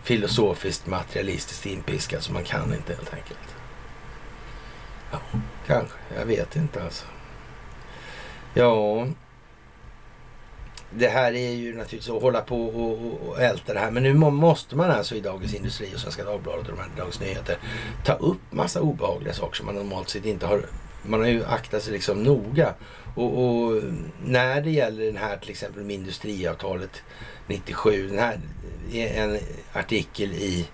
[0.03, 3.57] filosofiskt materialistiskt inpiskad så man kan inte helt enkelt?
[5.13, 5.19] Ja,
[5.67, 5.97] kanske.
[6.17, 7.07] Jag vet inte alltså.
[8.55, 9.07] Ja,
[10.99, 13.91] det här är ju naturligtvis att hålla på och, och älta det här.
[13.91, 17.21] Men nu måste man alltså i Dagens Industri och Svenska Dagbladet och de här Dagens
[17.21, 17.59] Nyheter
[18.05, 20.63] ta upp massa obehagliga saker som man normalt sett inte har.
[21.03, 22.75] Man har ju aktat sig liksom noga.
[23.15, 23.83] Och, och
[24.25, 27.03] när det gäller den här till exempel med industriavtalet
[27.47, 28.09] 97.
[28.09, 28.41] Den här
[28.93, 29.39] är en
[29.73, 30.69] artikel i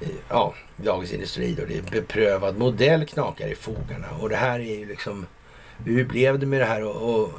[0.00, 1.64] eh, ja, Dagens Industri då.
[1.64, 4.06] Det är beprövad modell knakar i fogarna.
[4.20, 5.26] Och det här är ju liksom
[5.84, 6.84] hur blev det med det här?
[6.84, 7.32] Och, och,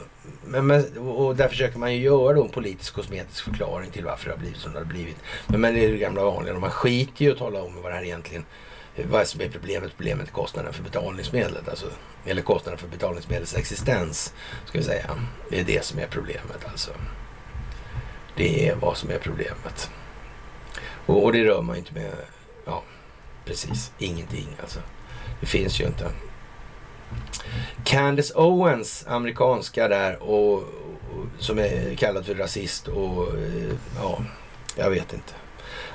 [0.46, 4.32] men, och där försöker man ju göra då en politisk kosmetisk förklaring till varför det
[4.32, 5.18] har blivit som det har blivit.
[5.48, 6.60] Men, men det är det gamla vanliga.
[6.60, 8.46] Man skiter ju att tala om vad det här egentligen
[9.04, 9.92] vad som är problemet.
[9.98, 11.70] Problemet är kostnaden för betalningsmedlet.
[11.70, 11.88] Alltså,
[12.26, 14.34] eller kostnaden för betalningsmedlets existens.
[14.66, 15.20] Ska vi säga.
[15.50, 16.92] Det är det som är problemet alltså.
[18.36, 19.90] Det är vad som är problemet.
[21.06, 22.12] Och, och det rör man inte med,
[22.66, 22.84] ja
[23.46, 24.80] precis, ingenting alltså.
[25.40, 26.12] Det finns ju inte.
[27.84, 30.64] Candace Owens, amerikanska där och, och
[31.40, 34.20] som är kallad för rasist och eh, ja,
[34.76, 35.34] jag vet inte.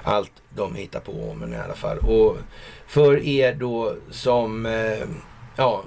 [0.02, 1.98] Allt de hittar på om i alla fall.
[1.98, 2.36] Och
[2.86, 5.04] för er då som eh,
[5.56, 5.84] ja,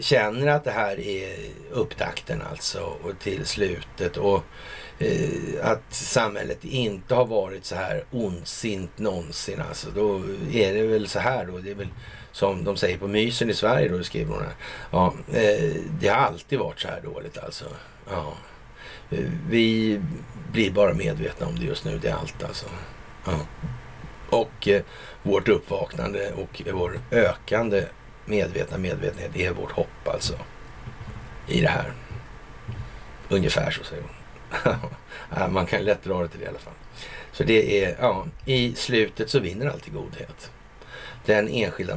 [0.00, 1.36] känner att det här är
[1.70, 4.44] upptakten alltså och till slutet och
[4.98, 9.88] eh, att samhället inte har varit så här ondsint någonsin alltså.
[9.94, 10.16] Då
[10.52, 11.58] är det väl så här då.
[11.58, 11.88] Det är väl
[12.32, 14.54] som de säger på Mysen i Sverige då, skriver hon här.
[14.90, 17.64] Ja, eh, det har alltid varit så här dåligt alltså.
[18.10, 18.32] Ja.
[19.10, 20.00] Eh, vi
[20.52, 22.66] blir bara medvetna om det just nu, det är allt alltså.
[23.24, 23.40] Ja.
[24.30, 24.82] Och eh,
[25.22, 27.84] vårt uppvaknande och vår ökande
[28.24, 30.34] medvetna medvetenhet är vårt hopp alltså.
[31.48, 31.92] I det här.
[33.28, 34.12] Ungefär så säger hon.
[35.52, 36.72] Man kan lätt dra det till det i alla fall.
[37.32, 40.50] Så det är, ja, i slutet så vinner alltid godhet.
[41.24, 41.96] Den enskilda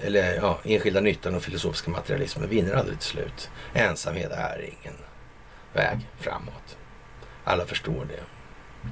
[0.00, 3.50] eller ja, enskilda nyttan och filosofiska materialismen vinner aldrig till slut.
[3.74, 4.96] Ensamhet är ingen
[5.72, 6.76] väg framåt.
[7.44, 8.22] Alla förstår det.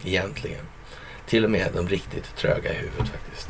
[0.09, 0.66] Egentligen.
[1.26, 3.48] Till och med de riktigt tröga i huvudet faktiskt.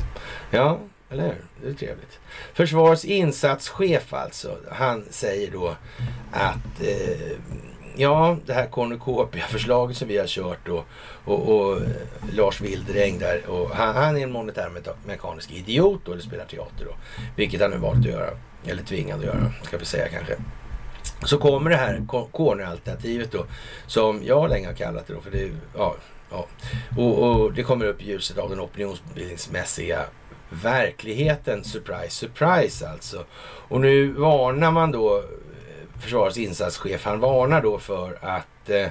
[0.50, 1.44] Ja, eller hur?
[1.62, 2.20] Det är trevligt.
[2.54, 4.56] Försvarets insatschef alltså.
[4.70, 5.76] Han säger då
[6.32, 7.36] att eh,
[7.96, 10.84] ja, det här cornucopia-förslaget som vi har kört då
[11.24, 11.88] och, och eh,
[12.32, 14.70] Lars Wildräng där och han, han, är en monetär
[15.06, 16.94] mekanisk idiot då, eller spelar teater då.
[17.36, 18.30] Vilket han nu valt att göra,
[18.66, 20.36] eller tvingad att göra, ska vi säga kanske.
[21.24, 23.46] Så kommer det här corner-alternativet då,
[23.86, 25.96] som jag länge har kallat det då, för det ja,
[26.30, 26.46] ja.
[26.96, 30.04] Och, och det kommer upp i ljuset av den opinionsbildningsmässiga
[30.50, 31.64] verkligheten.
[31.64, 33.24] Surprise, surprise alltså.
[33.68, 35.24] Och nu varnar man då,
[36.00, 38.88] försvarets insatschef, han varnar då för att eh,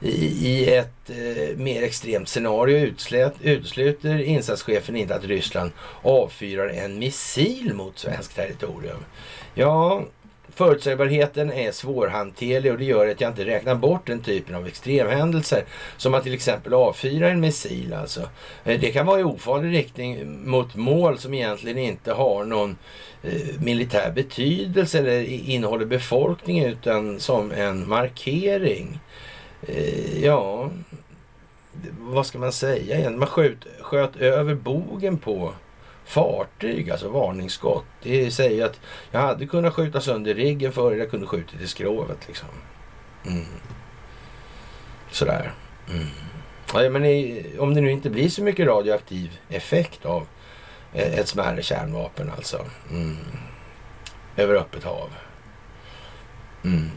[0.00, 5.72] i, ett eh, mer extremt scenario utslät, utesluter insatschefen inte att Ryssland
[6.02, 9.04] avfyrar en missil mot svenskt territorium.
[9.54, 10.02] Ja,
[10.54, 15.64] Förutsägbarheten är svårhanterlig och det gör att jag inte räknar bort den typen av extremhändelser.
[15.96, 18.20] Som att till exempel avfyra en missil alltså.
[18.64, 22.76] Eh, det kan vara i ofarlig riktning mot mål som egentligen inte har någon
[23.22, 28.98] eh, militär betydelse eller innehåller befolkningen utan som en markering.
[29.62, 30.70] Eh, ja,
[31.98, 35.52] vad ska man säga Man sköt, sköt över bogen på
[36.04, 37.84] fartyg, alltså varningsskott.
[38.02, 42.18] Det säger att jag hade kunnat skjuta sönder riggen före jag kunde skjutit i skrovet
[42.28, 42.48] liksom.
[43.26, 43.44] Mm.
[45.10, 45.52] Sådär.
[45.90, 46.06] Mm.
[46.74, 50.26] Ja, men i, om det nu inte blir så mycket radioaktiv effekt av
[50.92, 52.66] eh, ett smärre kärnvapen alltså.
[52.90, 53.16] Mm.
[54.36, 55.10] Över öppet hav.
[56.64, 56.90] Mm.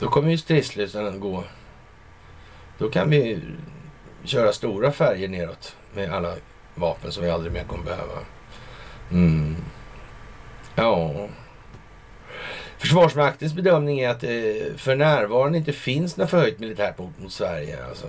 [0.00, 1.44] Då kommer ju stridslysen gå.
[2.78, 3.40] Då kan vi
[4.24, 6.34] köra stora färger neråt med alla
[6.78, 8.18] vapen som vi aldrig mer kommer behöva.
[9.10, 9.56] Mm.
[10.74, 11.28] Ja.
[12.78, 17.86] Försvarsmaktens bedömning är att det för närvarande inte finns något förhöjt militärt hot mot Sverige.
[17.88, 18.06] Alltså.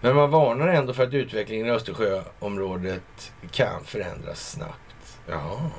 [0.00, 5.18] Men man varnar ändå för att utvecklingen i Östersjöområdet kan förändras snabbt.
[5.28, 5.70] Ja.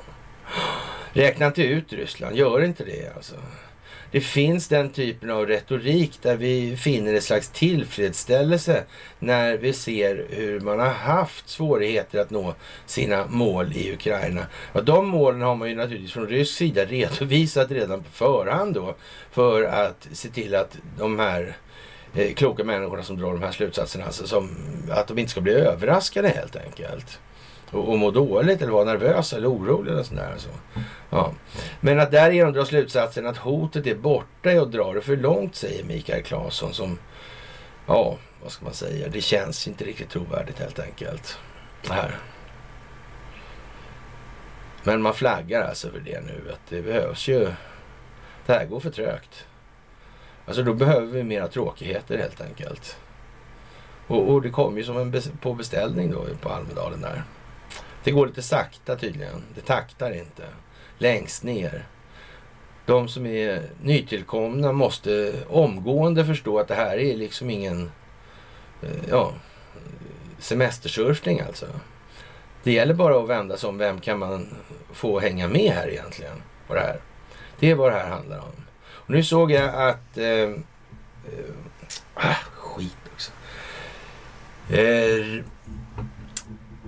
[1.12, 3.34] Räkna inte ut Ryssland, gör inte det alltså
[4.14, 8.84] det finns den typen av retorik där vi finner ett slags tillfredsställelse
[9.18, 12.54] när vi ser hur man har haft svårigheter att nå
[12.86, 14.46] sina mål i Ukraina.
[14.72, 18.94] Ja, de målen har man ju naturligtvis från rysk sida redovisat redan på förhand då
[19.30, 21.56] för att se till att de här
[22.14, 24.56] eh, kloka människorna som drar de här slutsatserna, alltså som,
[24.90, 27.18] att de inte ska bli överraskade helt enkelt
[27.74, 30.34] och, och må dåligt eller vara nervös eller orolig eller sådär.
[30.36, 30.48] Så.
[31.10, 31.32] Ja.
[31.80, 35.84] Men att därigenom dra slutsatsen att hotet är borta och dra det för långt, säger
[35.84, 36.98] Mikael Claesson som,
[37.86, 41.38] ja, vad ska man säga, det känns inte riktigt trovärdigt helt enkelt.
[41.82, 42.18] Det här.
[44.82, 47.52] Men man flaggar alltså för det nu, att det behövs ju,
[48.46, 49.46] det här går för trögt.
[50.46, 52.96] Alltså då behöver vi mera tråkigheter helt enkelt.
[54.06, 57.22] Och, och det kom ju som en bes på beställning då på Almedalen där.
[58.04, 59.42] Det går lite sakta tydligen.
[59.54, 60.42] Det taktar inte.
[60.98, 61.86] Längst ner.
[62.86, 67.90] De som är nytillkomna måste omgående förstå att det här är liksom ingen
[68.82, 69.32] eh, ja,
[70.38, 71.66] semestersurfning alltså.
[72.62, 74.54] Det gäller bara att vända sig om vem kan man
[74.92, 77.00] få hänga med här egentligen på det här.
[77.58, 78.64] Det är vad det här handlar om.
[78.86, 80.18] Och nu såg jag att...
[80.18, 80.50] Eh, eh,
[82.14, 83.32] ah, skit också.
[84.72, 85.44] Eh,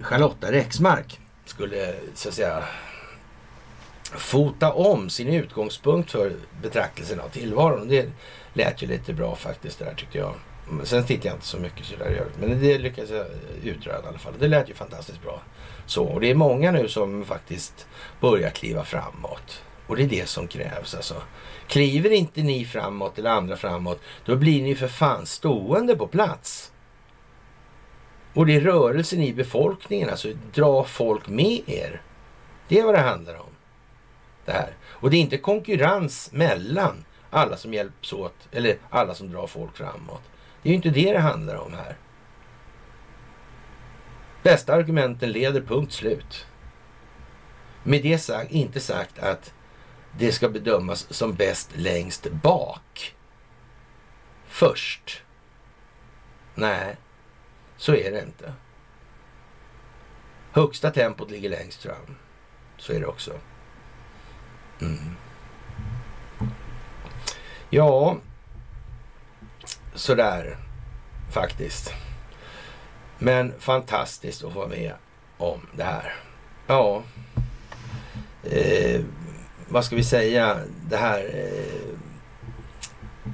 [0.02, 2.64] Charlotta Rexmark skulle så att säga
[4.16, 6.32] fota om sin utgångspunkt för
[6.62, 7.88] betraktelsen av tillvaron.
[7.88, 8.08] Det
[8.52, 10.34] lät ju lite bra faktiskt det där tyckte jag.
[10.84, 12.38] Sen tittade jag inte så mycket sådär i övrigt.
[12.40, 13.26] Men det lyckades jag
[13.64, 14.34] utröna i alla fall.
[14.38, 15.42] Det lät ju fantastiskt bra.
[15.86, 17.86] Så, och det är många nu som faktiskt
[18.20, 19.62] börjar kliva framåt.
[19.86, 21.22] Och det är det som krävs alltså.
[21.66, 26.72] Kliver inte ni framåt eller andra framåt, då blir ni för fan stående på plats.
[28.36, 32.02] Och det är rörelsen i befolkningen, alltså dra folk med er.
[32.68, 33.50] Det är vad det handlar om.
[34.44, 34.76] Det här.
[34.84, 39.76] Och det är inte konkurrens mellan alla som hjälps åt, eller alla som drar folk
[39.76, 40.22] framåt.
[40.62, 41.96] Det är ju inte det det handlar om här.
[44.42, 46.46] Bästa argumenten leder, punkt slut.
[47.82, 49.54] Med det sagt, inte sagt att
[50.18, 53.14] det ska bedömas som bäst längst bak.
[54.46, 55.22] Först.
[56.54, 56.96] Nej.
[57.76, 58.52] Så är det inte.
[60.50, 62.16] Högsta tempot ligger längst fram.
[62.78, 63.32] Så är det också.
[64.80, 65.16] Mm.
[67.70, 68.16] Ja,
[69.94, 70.56] sådär
[71.30, 71.94] faktiskt.
[73.18, 74.92] Men fantastiskt att få vara med
[75.38, 76.14] om det här.
[76.66, 77.02] Ja,
[78.42, 79.00] eh,
[79.68, 80.58] vad ska vi säga?
[80.88, 81.30] Det här.
[81.34, 81.86] Eh,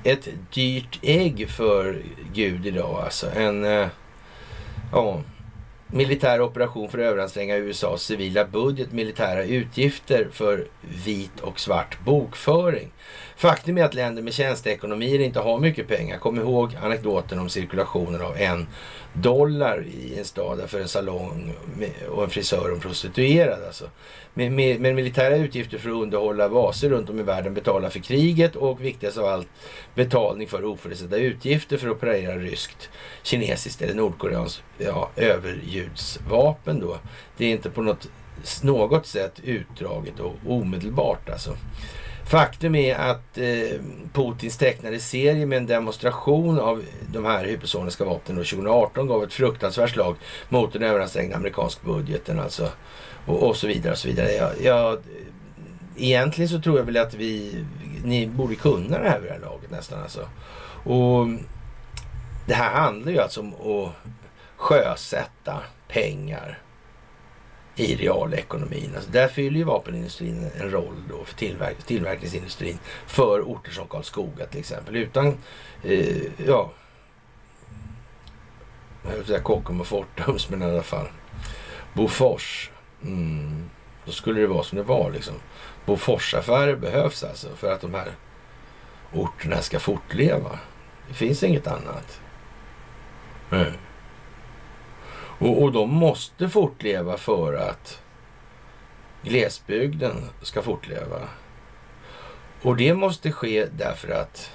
[0.04, 2.02] ett dyrt ägg för
[2.32, 3.30] Gud idag alltså.
[3.30, 3.88] En eh,
[4.94, 5.20] Ja,
[5.86, 10.66] militär operation för att överanstränga USAs civila budget, militära utgifter för
[11.04, 12.90] vit och svart bokföring.
[13.42, 16.18] Faktum är att länder med tjänsteekonomier inte har mycket pengar.
[16.18, 18.66] Kom ihåg anekdoten om cirkulationen av en
[19.12, 21.54] dollar i en stad för en salong
[22.08, 23.64] och en frisör och en prostituerad.
[23.66, 23.84] Alltså.
[24.34, 27.98] Med, med, med, militära utgifter för att underhålla baser runt om i världen, betala för
[27.98, 29.48] kriget och viktigast av allt
[29.94, 32.90] betalning för oförutsedda utgifter för att operera ryskt,
[33.22, 36.98] kinesiskt eller nordkoreanskt ja, överljudsvapen då.
[37.36, 38.08] Det är inte på något,
[38.62, 41.56] något sätt utdraget och omedelbart alltså.
[42.26, 43.80] Faktum är att eh,
[44.12, 49.90] Putins tecknade serie med en demonstration av de här hypersoniska vapnen 2018 gav ett fruktansvärt
[49.90, 50.16] slag
[50.48, 52.68] mot den överansträngda amerikanska budgeten alltså.
[53.26, 54.32] Och, och så vidare och så vidare.
[54.32, 54.98] Jag, jag,
[55.96, 57.64] egentligen så tror jag väl att vi,
[58.04, 60.28] ni borde kunna det här vid det här laget nästan alltså.
[60.84, 61.26] Och
[62.46, 63.92] det här handlar ju alltså om att
[64.56, 66.58] sjösätta pengar
[67.76, 68.92] i realekonomin.
[68.94, 74.46] Alltså där fyller ju vapenindustrin en roll då för tillverk tillverkningsindustrin för orter som Karlskoga
[74.46, 74.96] till exempel.
[74.96, 75.38] Utan,
[75.82, 76.70] eh, ja,
[79.08, 81.08] jag vill säga Kockum och Fortums, men i alla fall
[81.92, 82.70] Bofors.
[83.02, 83.70] Mm,
[84.04, 85.34] då skulle det vara som det var liksom.
[85.86, 88.12] Boforsaffärer behövs alltså för att de här
[89.12, 90.58] orterna ska fortleva.
[91.08, 92.20] Det finns inget annat.
[93.50, 93.72] Mm.
[95.42, 98.02] Och, och de måste fortleva för att
[99.22, 101.28] glesbygden ska fortleva.
[102.62, 104.52] Och det måste ske därför att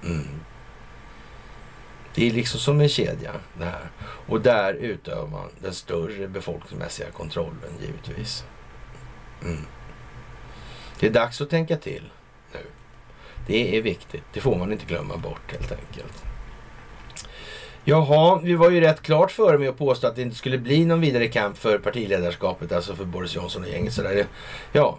[0.05, 0.41] Mm.
[2.15, 3.91] Det är liksom som en kedja det här.
[4.27, 8.45] Och där utövar man den större befolkningsmässiga kontrollen givetvis.
[9.43, 9.66] Mm.
[11.01, 12.11] Det är dags att tänka till
[12.53, 12.61] nu.
[13.47, 14.23] Det är viktigt.
[14.32, 16.24] Det får man inte glömma bort helt enkelt.
[17.85, 20.85] Jaha, vi var ju rätt klart före med att påstå att det inte skulle bli
[20.85, 23.93] någon vidare kamp för partiledarskapet, alltså för Boris Johnson och gänget.
[23.93, 24.27] Sådär.
[24.73, 24.99] Ja,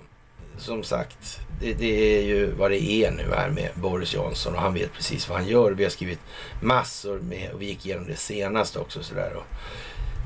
[0.58, 4.62] som sagt, det, det, är ju vad det är nu här med Boris Johnson och
[4.62, 5.72] han vet precis vad han gör.
[5.72, 6.20] Vi har skrivit
[6.62, 9.34] massor med och vi gick igenom det senast också sådär.
[9.36, 9.46] Och,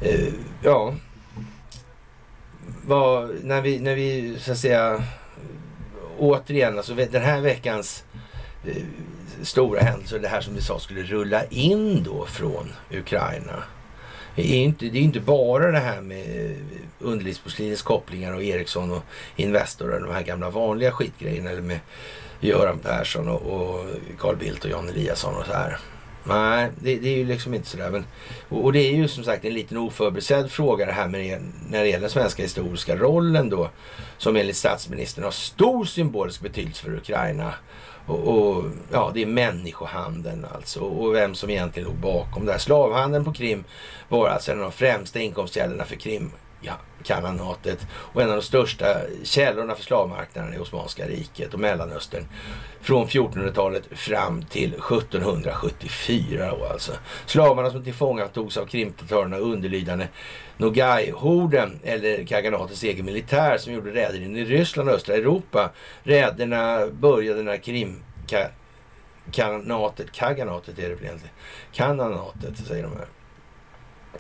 [0.07, 0.34] eh,
[0.64, 0.93] ja,
[2.85, 5.03] vad, när, vi, när vi så att säga
[6.18, 8.03] återigen, alltså den här veckans
[8.65, 8.84] eh,
[9.41, 13.64] stora händelse, det här som vi sa skulle rulla in då från Ukraina
[14.41, 16.57] är inte, det är inte bara det här med eh,
[16.99, 19.03] underlivsporslinets kopplingar och Ericsson och
[19.36, 21.49] Investor och de här gamla vanliga skitgrejerna.
[21.49, 21.80] Eller med
[22.40, 23.86] Göran Persson och, och
[24.18, 25.78] Carl Bildt och Jan Eliasson och så här.
[26.24, 27.90] Nej, det, det, är ju liksom inte sådär.
[27.90, 28.06] Men,
[28.49, 31.80] och, och, det är ju som sagt en liten oförbesedd fråga det här med när
[31.80, 33.70] det gäller den svenska historiska rollen då.
[34.18, 37.53] Som enligt statsministern har stor symbolisk betydelse för Ukraina.
[38.05, 40.80] Och, och, ja, det är människohandeln alltså.
[40.80, 42.59] Och vem som egentligen låg bakom det här.
[42.59, 43.63] Slavhandeln på Krim
[44.09, 46.31] var alltså en av de främsta inkomstkällorna för Krim.
[46.61, 46.73] Ja,
[47.03, 48.86] kananatet och en av de största
[49.23, 52.26] källorna för slavmarknaden i Osmanska riket och Mellanöstern
[52.81, 56.56] från 1400-talet fram till 1774.
[56.60, 56.91] Då alltså.
[57.26, 60.07] Slavarna som tillfångatogs av krimtatörerna underlydande
[60.57, 65.69] Nogai-horden eller Kaganatets egen militär som gjorde räder in i Ryssland och östra Europa.
[66.03, 68.48] Räderna började när Krim ka,
[69.31, 71.36] kanatet, Kaganatet är det väl egentligen,
[71.72, 73.07] kananatet säger de här.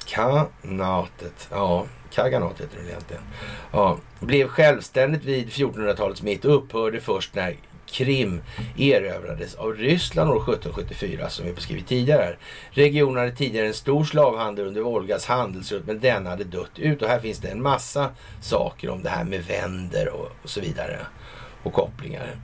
[0.05, 3.23] Kanatet, ja, Kaganat heter det egentligen.
[3.71, 7.55] Ja, blev självständigt vid 1400-talets mitt och upphörde först när
[7.91, 8.41] Krim
[8.77, 12.35] erövrades av Ryssland år 1774 som vi beskrivit tidigare.
[12.71, 17.07] Regionen hade tidigare en stor slavhandel under Volgas handelsrutt men den hade dött ut och
[17.07, 18.09] här finns det en massa
[18.41, 20.99] saker om det här med vänder och, och så vidare
[21.63, 22.35] och kopplingar.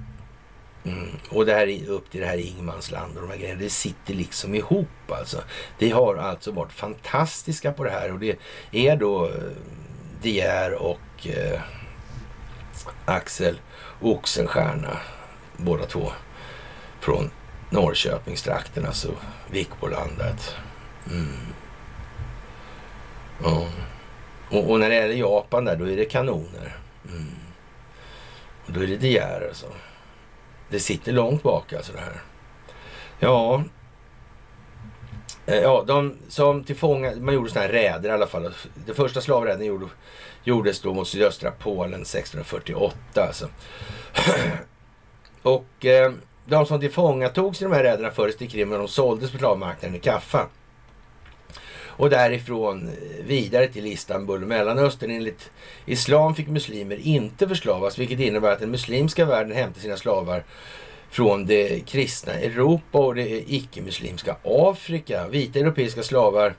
[0.85, 1.09] Mm.
[1.29, 3.61] Och det här upp till det här Ingmansland och de här grejerna.
[3.61, 5.43] Det sitter liksom ihop alltså.
[5.79, 8.37] Det har alltså varit fantastiska på det här och det
[8.71, 9.33] är då eh,
[10.21, 11.61] De Geer och eh,
[13.05, 13.59] Axel
[14.01, 14.97] Oxenstierna
[15.57, 16.11] båda två
[16.99, 17.29] från
[17.69, 19.11] Norrköpingstrakten, alltså
[19.51, 20.55] Vikbolandet.
[21.11, 21.27] Mm.
[23.43, 23.67] Ja.
[24.49, 26.77] Och, och, när det gäller Japan där, då är det kanoner.
[27.09, 27.35] Mm.
[28.65, 29.67] Och då är det De Geer alltså.
[30.69, 32.21] Det sitter långt bak alltså det här.
[33.19, 33.63] Ja,
[35.45, 38.53] eh, Ja, de som tillfånga, man gjorde sådana här räder i alla fall.
[38.85, 39.85] Den första slavräden gjorde,
[40.43, 42.97] gjordes då mot sydöstra Polen 1648.
[43.15, 43.49] Alltså.
[45.41, 46.11] Och eh,
[46.45, 49.95] de som tillfångatogs i de här räderna fördes till Krim och de såldes på slavmarknaden
[49.95, 50.47] i Kaffa.
[51.97, 55.11] Och därifrån eh, vidare till Istanbul och Mellanöstern.
[55.11, 55.51] Enligt
[55.85, 60.43] islam fick muslimer inte förslavas, vilket innebär att den muslimska världen hämtade sina slavar
[61.09, 65.27] från det kristna Europa och det icke-muslimska Afrika.
[65.27, 66.55] Vita europeiska slavar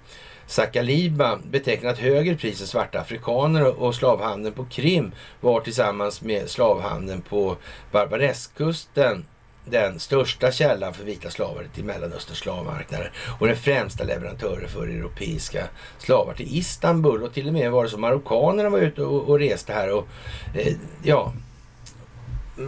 [0.46, 7.22] Sakaliba betecknat högre pris än svarta afrikaner och slavhandeln på Krim var tillsammans med slavhandeln
[7.22, 7.56] på
[7.92, 9.24] Barbaresskusten
[9.70, 15.64] den största källan för vita slavar till Mellanösterns slavmarknader och den främsta leverantören för europeiska
[15.98, 19.38] slavar till Istanbul och till och med var det så marockanerna var ute och, och
[19.38, 20.08] reste här och
[20.54, 21.32] eh, ja,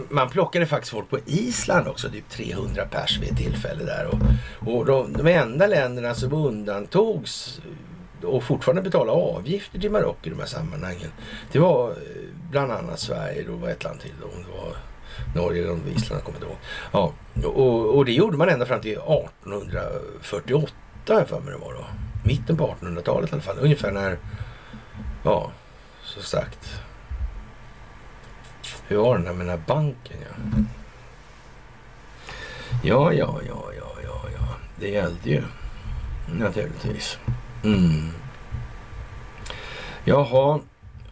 [0.09, 4.05] man plockade faktiskt folk på Island också, typ 300 pers vid ett tillfälle där.
[4.05, 4.19] Och,
[4.73, 7.61] och de, de enda länderna som undantogs
[8.23, 11.11] och fortfarande betala avgifter till Marocko i de här sammanhangen.
[11.51, 11.95] Det var eh,
[12.51, 14.13] bland annat Sverige, då var ett land till.
[14.21, 14.27] Då.
[14.27, 14.75] Det var
[15.35, 16.57] Norge eller Island, jag kommer inte ihåg.
[16.91, 17.13] Ja,
[17.49, 20.73] och, och det gjorde man ända fram till 1848
[21.13, 21.85] har jag för mig det var då.
[22.23, 23.57] Mitten på 1800-talet i alla fall.
[23.59, 24.17] Ungefär när,
[25.23, 25.51] ja,
[26.03, 26.81] så sagt.
[28.87, 30.17] Hur var det där med den här banken?
[32.83, 34.21] Ja, ja, ja, ja, ja, ja.
[34.35, 34.47] ja.
[34.75, 35.43] Det gällde ju
[36.27, 37.17] naturligtvis.
[37.63, 38.09] Mm.
[40.03, 40.59] Jaha,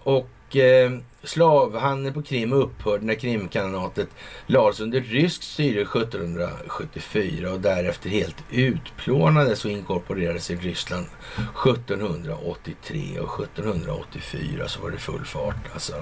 [0.03, 0.91] och eh,
[1.27, 4.09] slavhandeln på Krim upphörde när Krimkanatet
[4.45, 11.05] lades under ryskt styre 1774 och därefter helt utplånades och inkorporerades i Ryssland
[11.35, 15.93] 1783 och 1784 så var det full fart alltså.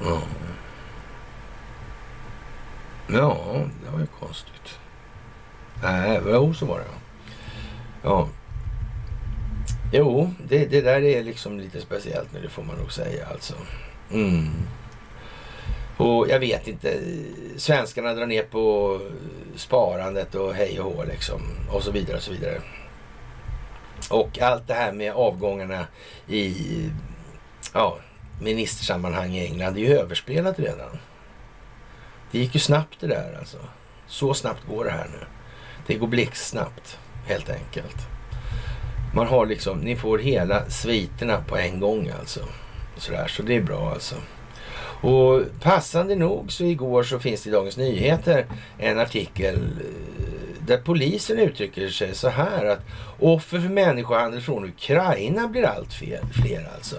[0.00, 0.22] Ja,
[3.08, 3.36] ja
[3.84, 4.78] det var ju konstigt.
[5.82, 6.84] Nej, jo så var det.
[8.02, 8.28] Ja.
[9.92, 13.54] Jo, det, det där är liksom lite speciellt nu, det får man nog säga alltså.
[14.12, 14.48] Mm.
[15.96, 17.00] Och jag vet inte,
[17.56, 18.98] svenskarna drar ner på
[19.56, 21.42] sparandet och hej och hå liksom.
[21.70, 22.60] Och så vidare och så vidare.
[24.10, 25.86] Och allt det här med avgångarna
[26.28, 26.54] i
[27.74, 27.98] ja,
[28.42, 30.98] ministersammanhang i England är ju överspelat redan.
[32.30, 33.58] Det gick ju snabbt det där alltså.
[34.06, 35.26] Så snabbt går det här nu.
[35.86, 38.09] Det går blixtsnabbt helt enkelt.
[39.14, 42.40] Man har liksom, ni får hela sviterna på en gång alltså.
[42.96, 44.14] Sådär, så det är bra alltså.
[45.02, 48.46] Och passande nog så igår så finns det i Dagens Nyheter
[48.78, 52.80] en artikel eh, där polisen uttrycker sig så här att
[53.18, 56.96] offer för människohandel från Ukraina blir allt fler, fler alltså.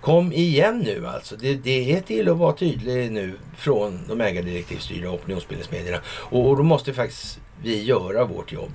[0.00, 1.36] Kom igen nu alltså.
[1.36, 5.98] Det, det är till att vara tydlig nu från de ägardirektivstyrda opinionsbildningsmedierna.
[6.08, 8.72] Och, och då måste faktiskt vi göra vårt jobb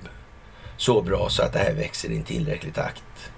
[0.76, 3.30] så bra så att det här växer i en tillräcklig takt.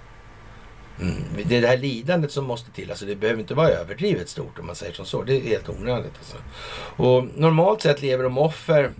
[1.00, 1.14] Mm.
[1.48, 2.90] Det är det här lidandet som måste till.
[2.90, 5.22] Alltså det behöver inte vara överdrivet stort om man säger som så.
[5.22, 6.12] Det är helt onödigt.
[6.18, 6.36] Alltså.
[7.02, 8.90] Och normalt sett lever de offer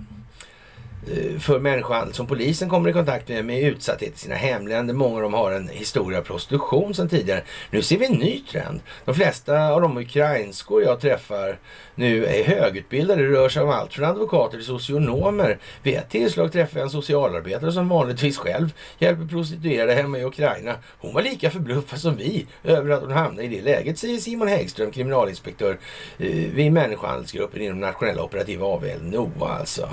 [1.10, 4.94] Eh, för människohandel som polisen kommer i kontakt med med utsatthet i sina hemländer.
[4.94, 7.42] Många av dem har en historia av prostitution sedan tidigare.
[7.70, 8.80] Nu ser vi en ny trend.
[9.04, 11.58] De flesta av de ukrainskor jag träffar
[11.94, 13.22] nu är högutbildade.
[13.22, 15.58] Det rör sig om allt från advokater till socionomer.
[15.82, 20.74] Vid ett tillslag träffade jag en socialarbetare som vanligtvis själv hjälper prostituerade hemma i Ukraina.
[20.98, 24.48] Hon var lika förbluffad som vi över att hon hamnade i det läget, säger Simon
[24.48, 25.78] Häggström, kriminalinspektör
[26.18, 29.88] eh, vid människohandelsgruppen inom nationella operativa avdelningen NOA alltså.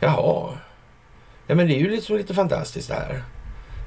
[0.00, 0.58] Jaha.
[1.46, 3.22] Ja, men det är ju liksom lite fantastiskt det här.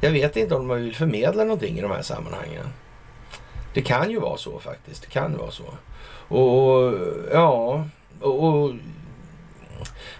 [0.01, 2.65] Jag vet inte om de vill förmedla någonting i de här sammanhangen.
[3.73, 5.01] Det kan ju vara så faktiskt.
[5.01, 5.63] Det kan vara så.
[6.35, 6.93] Och
[7.31, 7.85] ja,
[8.21, 8.73] och, och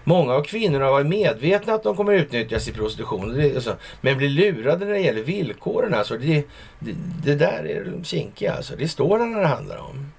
[0.04, 3.40] Många av kvinnorna var medvetna att de kommer utnyttjas i prostitution.
[3.54, 5.94] Alltså, men blir lurade när det gäller villkoren.
[5.94, 6.44] Alltså, det,
[6.78, 6.94] det,
[7.24, 8.54] det där är kinkiga.
[8.54, 8.76] Alltså.
[8.76, 10.12] Det står det när det handlar om.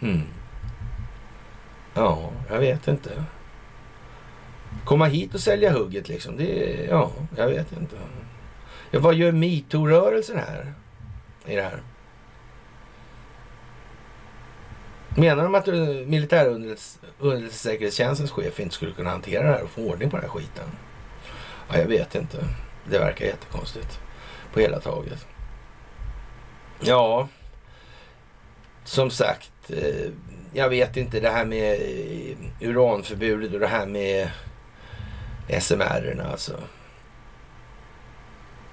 [0.00, 0.22] Mm.
[1.94, 3.10] Ja, jag vet inte.
[4.86, 6.36] Komma hit och sälja hugget liksom.
[6.36, 7.96] Det, ja, jag vet inte.
[8.90, 10.74] Ja, vad gör metoo-rörelsen här?
[11.46, 11.82] I det här?
[15.16, 15.74] Menar de att eh,
[16.06, 20.68] militärunderrättelsesäkerhetstjänstens chef inte skulle kunna hantera det här och få ordning på den här skiten?
[21.68, 22.44] Ja, jag vet inte.
[22.90, 24.00] Det verkar jättekonstigt
[24.52, 25.26] på hela taget.
[26.80, 27.28] Ja,
[28.84, 30.10] som sagt, eh,
[30.52, 32.36] jag vet inte det här med eh,
[32.68, 34.30] uranförbudet och det här med
[35.48, 36.52] SMR alltså.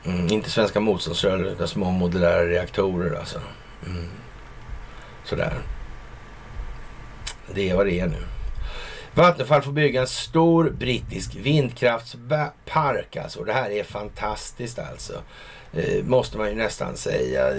[0.05, 3.39] Mm, inte svenska motståndsrörelsen utan små modulära reaktorer alltså.
[3.85, 4.09] Mm.
[5.23, 5.53] Sådär.
[7.53, 8.23] Det är vad det är nu.
[9.15, 13.43] Vattenfall får bygga en stor brittisk vindkraftspark alltså.
[13.43, 15.13] Det här är fantastiskt alltså.
[15.73, 17.53] Eh, måste man ju nästan säga.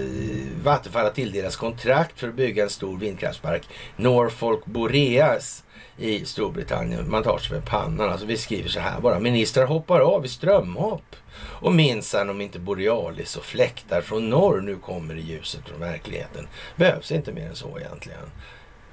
[0.62, 3.68] Vattenfall har tilldelats kontrakt för att bygga en stor vindkraftspark.
[3.96, 5.63] Norfolk Boreas
[5.96, 7.10] i Storbritannien.
[7.10, 8.10] Man tar sig för pannan.
[8.10, 9.18] Alltså vi skriver så här bara.
[9.18, 11.16] Ministrar hoppar av i strömhopp.
[11.36, 16.48] Och minsann om inte Borealis och fläktar från norr nu kommer i ljuset från verkligheten.
[16.76, 18.30] Behövs inte mer än så egentligen.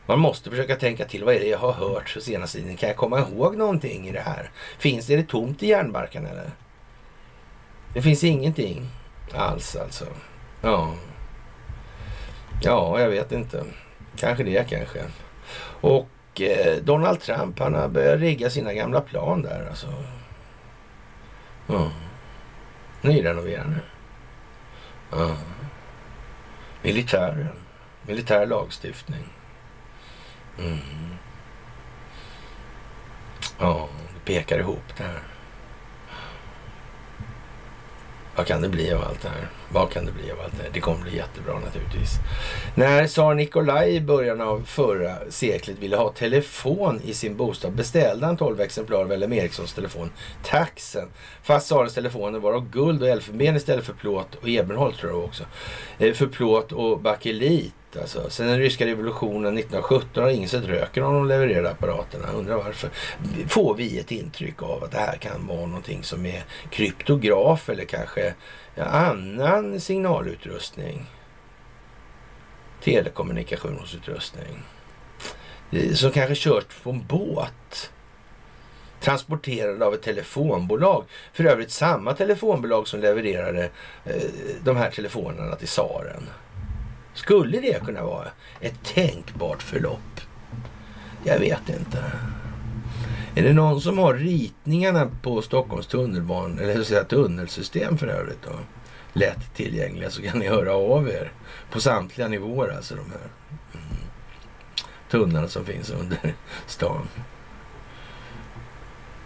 [0.06, 1.24] Man måste försöka tänka till.
[1.24, 2.78] Vad är det jag har hört så senaste tiden?
[2.78, 4.52] Kan jag komma ihåg någonting i det här?
[4.80, 6.52] Finns det, är det tomt i järnbarken eller?
[7.94, 8.88] Det finns ingenting
[9.34, 10.06] alls alltså.
[10.62, 10.94] Ja.
[12.64, 13.64] Ja, jag vet inte.
[14.16, 15.00] Kanske det kanske.
[15.82, 16.08] Och
[16.42, 19.88] och eh, Donald Trump han har börjat rigga sina gamla plan där alltså.
[21.68, 21.92] Ja.
[23.02, 23.80] Nyrenoverade.
[25.12, 25.38] Ja.
[26.82, 27.50] Militären.
[28.02, 29.28] Militär lagstiftning.
[30.60, 30.80] Mm.
[33.60, 35.31] Ja, det pekar ihop det här.
[38.36, 39.48] Vad kan det bli av allt det här?
[39.70, 40.70] Vad kan det bli av allt det här?
[40.74, 42.12] Det kommer bli jättebra naturligtvis.
[42.76, 48.26] När tsar Nikolaj i början av förra seklet ville ha telefon i sin bostad beställde
[48.26, 50.12] han 12 exemplar av LM Ericssons telefon
[50.44, 51.08] Taxen.
[51.44, 55.24] Fast tsarens telefoner var av guld och elfenben istället för plåt och ebenholt tror jag
[55.24, 55.44] också.
[56.00, 58.30] Eh, för plåt och bakelit Alltså.
[58.30, 62.32] Sen den ryska revolutionen 1917 har ingen sett röken av de levererade apparaterna.
[62.32, 62.90] Undrar varför.
[63.48, 67.86] Får vi ett intryck av att det här kan vara någonting som är kryptograf eller
[67.86, 68.34] kanske
[68.78, 71.06] annan signalutrustning?
[72.84, 74.64] Telekommunikationsutrustning.
[75.94, 77.92] Som kanske kört på en båt.
[79.00, 81.06] Transporterad av ett telefonbolag.
[81.34, 83.70] För övrigt samma telefonbolag som levererade
[84.06, 84.22] eh,
[84.64, 86.24] de här telefonerna till tsaren.
[87.14, 88.28] Skulle det kunna vara
[88.60, 90.22] ett tänkbart förlopp?
[91.24, 92.04] Jag vet inte.
[93.36, 98.52] Är det någon som har ritningarna på Stockholms tunnelban eller säga, tunnelsystem för övrigt då?
[99.14, 101.32] Lätt tillgängliga så kan ni höra av er
[101.72, 103.30] på samtliga nivåer alltså de här
[103.74, 103.98] mm.
[105.10, 106.36] tunnlarna som finns under
[106.68, 107.08] stan.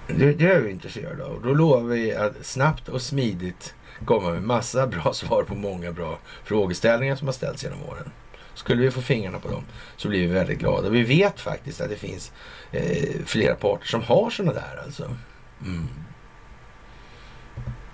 [0.08, 1.42] Det, det är vi intresserade av.
[1.44, 6.20] Då lovar vi att snabbt och smidigt komma med massa bra svar på många bra
[6.44, 8.12] frågeställningar som har ställts genom åren.
[8.54, 9.64] Skulle vi få fingrarna på dem
[9.98, 10.90] så blir vi väldigt glada.
[10.90, 12.32] Vi vet faktiskt att det finns
[12.72, 15.04] eh, flera parter som har sådana där alltså.
[15.66, 15.88] Mm.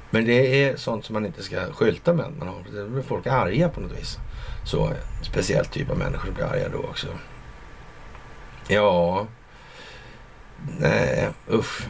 [0.09, 2.31] Men det är sånt som man inte ska skylta med.
[2.39, 4.17] Man har, det blir folk arga på något vis.
[4.65, 7.07] Så speciell typ av människor blir arga då också.
[8.67, 9.27] Ja,
[10.79, 11.87] nej usch.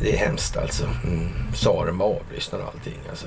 [0.00, 0.84] Det är hemskt alltså.
[0.84, 1.28] Mm.
[1.52, 3.26] Tsaren var avlyssnad och allting alltså.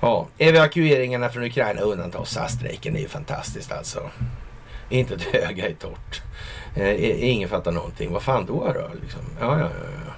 [0.00, 2.92] Ja, evakueringarna från Ukraina undantas SAS-strejken.
[2.92, 4.10] Det är ju fantastiskt alltså.
[4.88, 6.22] Inte ett öga är torrt.
[6.76, 8.12] Eh, ingen fattar någonting.
[8.12, 8.90] Vad fan då då?
[9.02, 9.20] Liksom.
[9.40, 10.12] Ja, ja, ja, ja.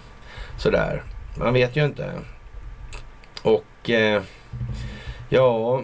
[0.59, 1.02] Sådär.
[1.36, 2.12] Man vet ju inte.
[3.43, 4.22] Och eh,
[5.28, 5.82] ja,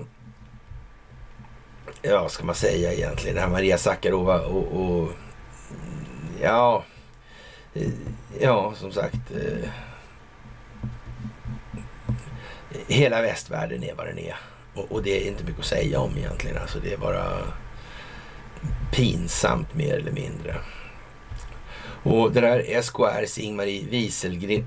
[2.03, 3.35] ja, vad ska man säga egentligen?
[3.35, 5.09] Det här Maria Sakarova och, och
[6.43, 6.85] ja,
[7.75, 7.89] Eh,
[8.41, 9.31] ja, som sagt.
[9.31, 9.69] Eh,
[12.89, 14.37] hela västvärlden är vad den är.
[14.75, 16.59] Och, och, det är inte mycket att säga om egentligen.
[16.59, 17.25] Alltså det är bara
[18.93, 20.57] pinsamt mer eller mindre.
[22.03, 24.67] Och det där SKRs Ingmarie Wieselgren.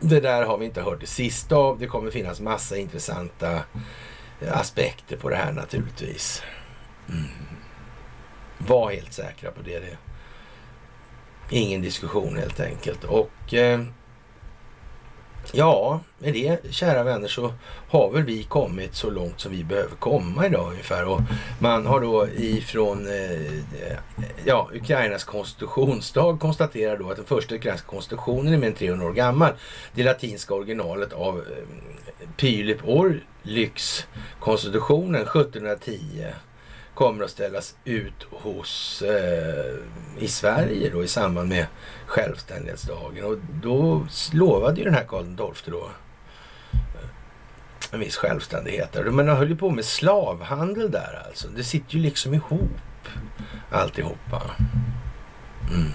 [0.00, 1.78] Det där har vi inte hört det sista av.
[1.78, 3.60] Det kommer finnas massa intressanta
[4.50, 6.42] aspekter på det här naturligtvis.
[7.08, 7.24] Mm.
[8.58, 9.78] Var helt säkra på det.
[9.78, 9.96] det.
[11.50, 13.04] Ingen diskussion helt enkelt.
[13.04, 13.80] Och eh,
[15.52, 17.52] ja, med det kära vänner så
[17.88, 21.04] har väl vi kommit så långt som vi behöver komma idag ungefär.
[21.04, 21.20] Och
[21.58, 23.52] man har då ifrån eh,
[24.44, 29.12] ja, Ukrainas konstitutionsdag konstaterat då att den första ukrainska konstitutionen är mer än 300 år
[29.12, 29.52] gammal.
[29.94, 34.06] Det latinska originalet av eh, Pylip Orlyx
[34.40, 36.26] konstitutionen 1710
[36.96, 39.74] kommer att ställas ut hos eh,
[40.18, 41.66] i Sverige då i samband med
[42.06, 43.24] självständighetsdagen.
[43.24, 45.90] Och då lovade ju den här Karl XII då
[46.72, 47.08] eh,
[47.92, 48.92] en viss självständighet.
[48.92, 49.04] Där.
[49.04, 51.48] Men han höll ju på med slavhandel där alltså.
[51.48, 53.08] Det sitter ju liksom ihop
[53.70, 54.42] alltihopa.
[55.70, 55.92] Mm.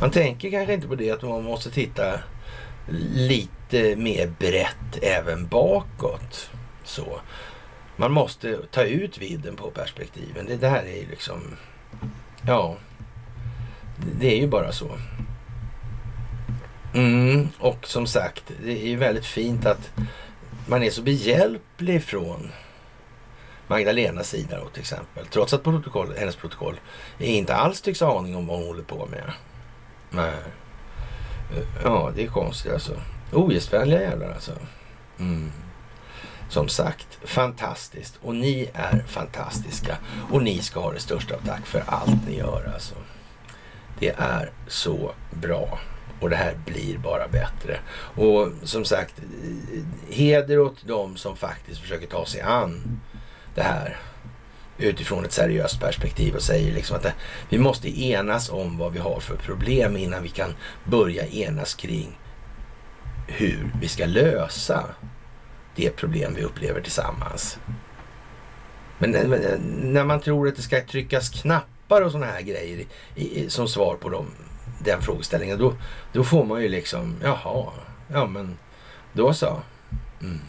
[0.00, 2.20] Man tänker kanske inte på det att man måste titta
[3.14, 6.50] lite mer brett även bakåt.
[6.84, 7.20] Så.
[7.96, 10.46] Man måste ta ut vidden på perspektiven.
[10.46, 11.56] Det där är ju liksom...
[12.46, 12.76] Ja,
[14.20, 14.90] det är ju bara så.
[16.94, 19.92] Mm, och som sagt, det är ju väldigt fint att
[20.68, 22.52] man är så behjälplig från
[23.66, 25.26] Magdalenas sida då till exempel.
[25.26, 26.80] Trots att protokoll, hennes protokoll
[27.18, 29.32] inte alls tycks ha aning om vad hon håller på med.
[30.10, 30.34] Nej.
[31.84, 32.92] Ja, det är konstigt alltså.
[33.32, 34.52] Ogästvänliga jävlar alltså.
[35.18, 35.52] Mm.
[36.48, 38.18] Som sagt, fantastiskt.
[38.22, 39.96] Och ni är fantastiska.
[40.30, 42.94] Och ni ska ha det största av tack för allt ni gör alltså.
[43.98, 45.78] Det är så bra.
[46.20, 47.78] Och det här blir bara bättre.
[47.96, 49.14] Och som sagt,
[50.10, 53.00] heder åt dem som faktiskt försöker ta sig an
[53.54, 53.96] det här
[54.78, 57.12] utifrån ett seriöst perspektiv och säger liksom att det,
[57.48, 60.54] vi måste enas om vad vi har för problem innan vi kan
[60.84, 62.18] börja enas kring
[63.26, 64.84] hur vi ska lösa
[65.76, 67.58] det problem vi upplever tillsammans.
[68.98, 72.86] Men eh, eh, när man tror att det ska tryckas knappar och sådana här grejer
[73.14, 74.26] i, i, som svar på dem,
[74.84, 75.58] den frågeställningen.
[75.58, 75.74] Då,
[76.12, 77.72] då får man ju liksom, jaha,
[78.08, 78.58] ja men
[79.12, 79.60] då så.
[80.20, 80.40] Mm.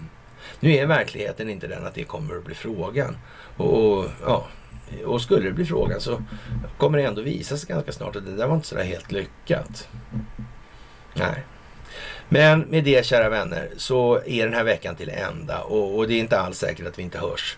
[0.59, 3.17] Nu är verkligheten inte den att det kommer att bli frågan.
[3.57, 4.47] Och, och, ja,
[5.05, 6.21] och skulle det bli frågan så
[6.77, 9.11] kommer det ändå visa sig ganska snart att det där var inte så där helt
[9.11, 9.87] lyckat.
[11.13, 11.43] Nej.
[12.29, 16.13] Men med det kära vänner så är den här veckan till ända och, och det
[16.13, 17.57] är inte alls säkert att vi inte hörs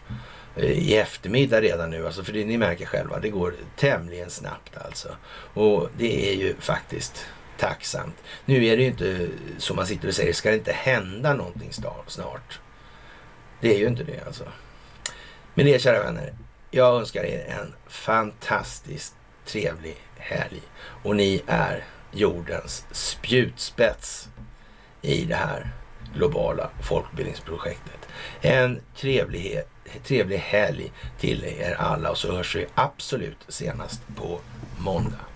[0.56, 2.06] eh, i eftermiddag redan nu.
[2.06, 5.10] Alltså för det, ni märker själva, det går tämligen snabbt alltså.
[5.54, 7.26] Och det är ju faktiskt
[7.58, 8.16] tacksamt.
[8.46, 11.34] Nu är det ju inte eh, som man sitter och säger, ska det inte hända
[11.34, 11.74] någonting
[12.08, 12.60] snart?
[13.62, 14.44] Det är ju inte det alltså.
[15.54, 16.34] Med det kära vänner,
[16.72, 19.16] jag önskar er en fantastiskt
[19.46, 20.62] trevlig helg.
[21.04, 24.30] Och ni är jordens spjutspets
[25.02, 25.68] i det här
[26.16, 28.08] globala folkbildningsprojektet.
[28.42, 29.62] En trevlig,
[30.04, 34.40] trevlig helg till er alla och så hörs vi absolut senast på
[34.78, 35.29] måndag.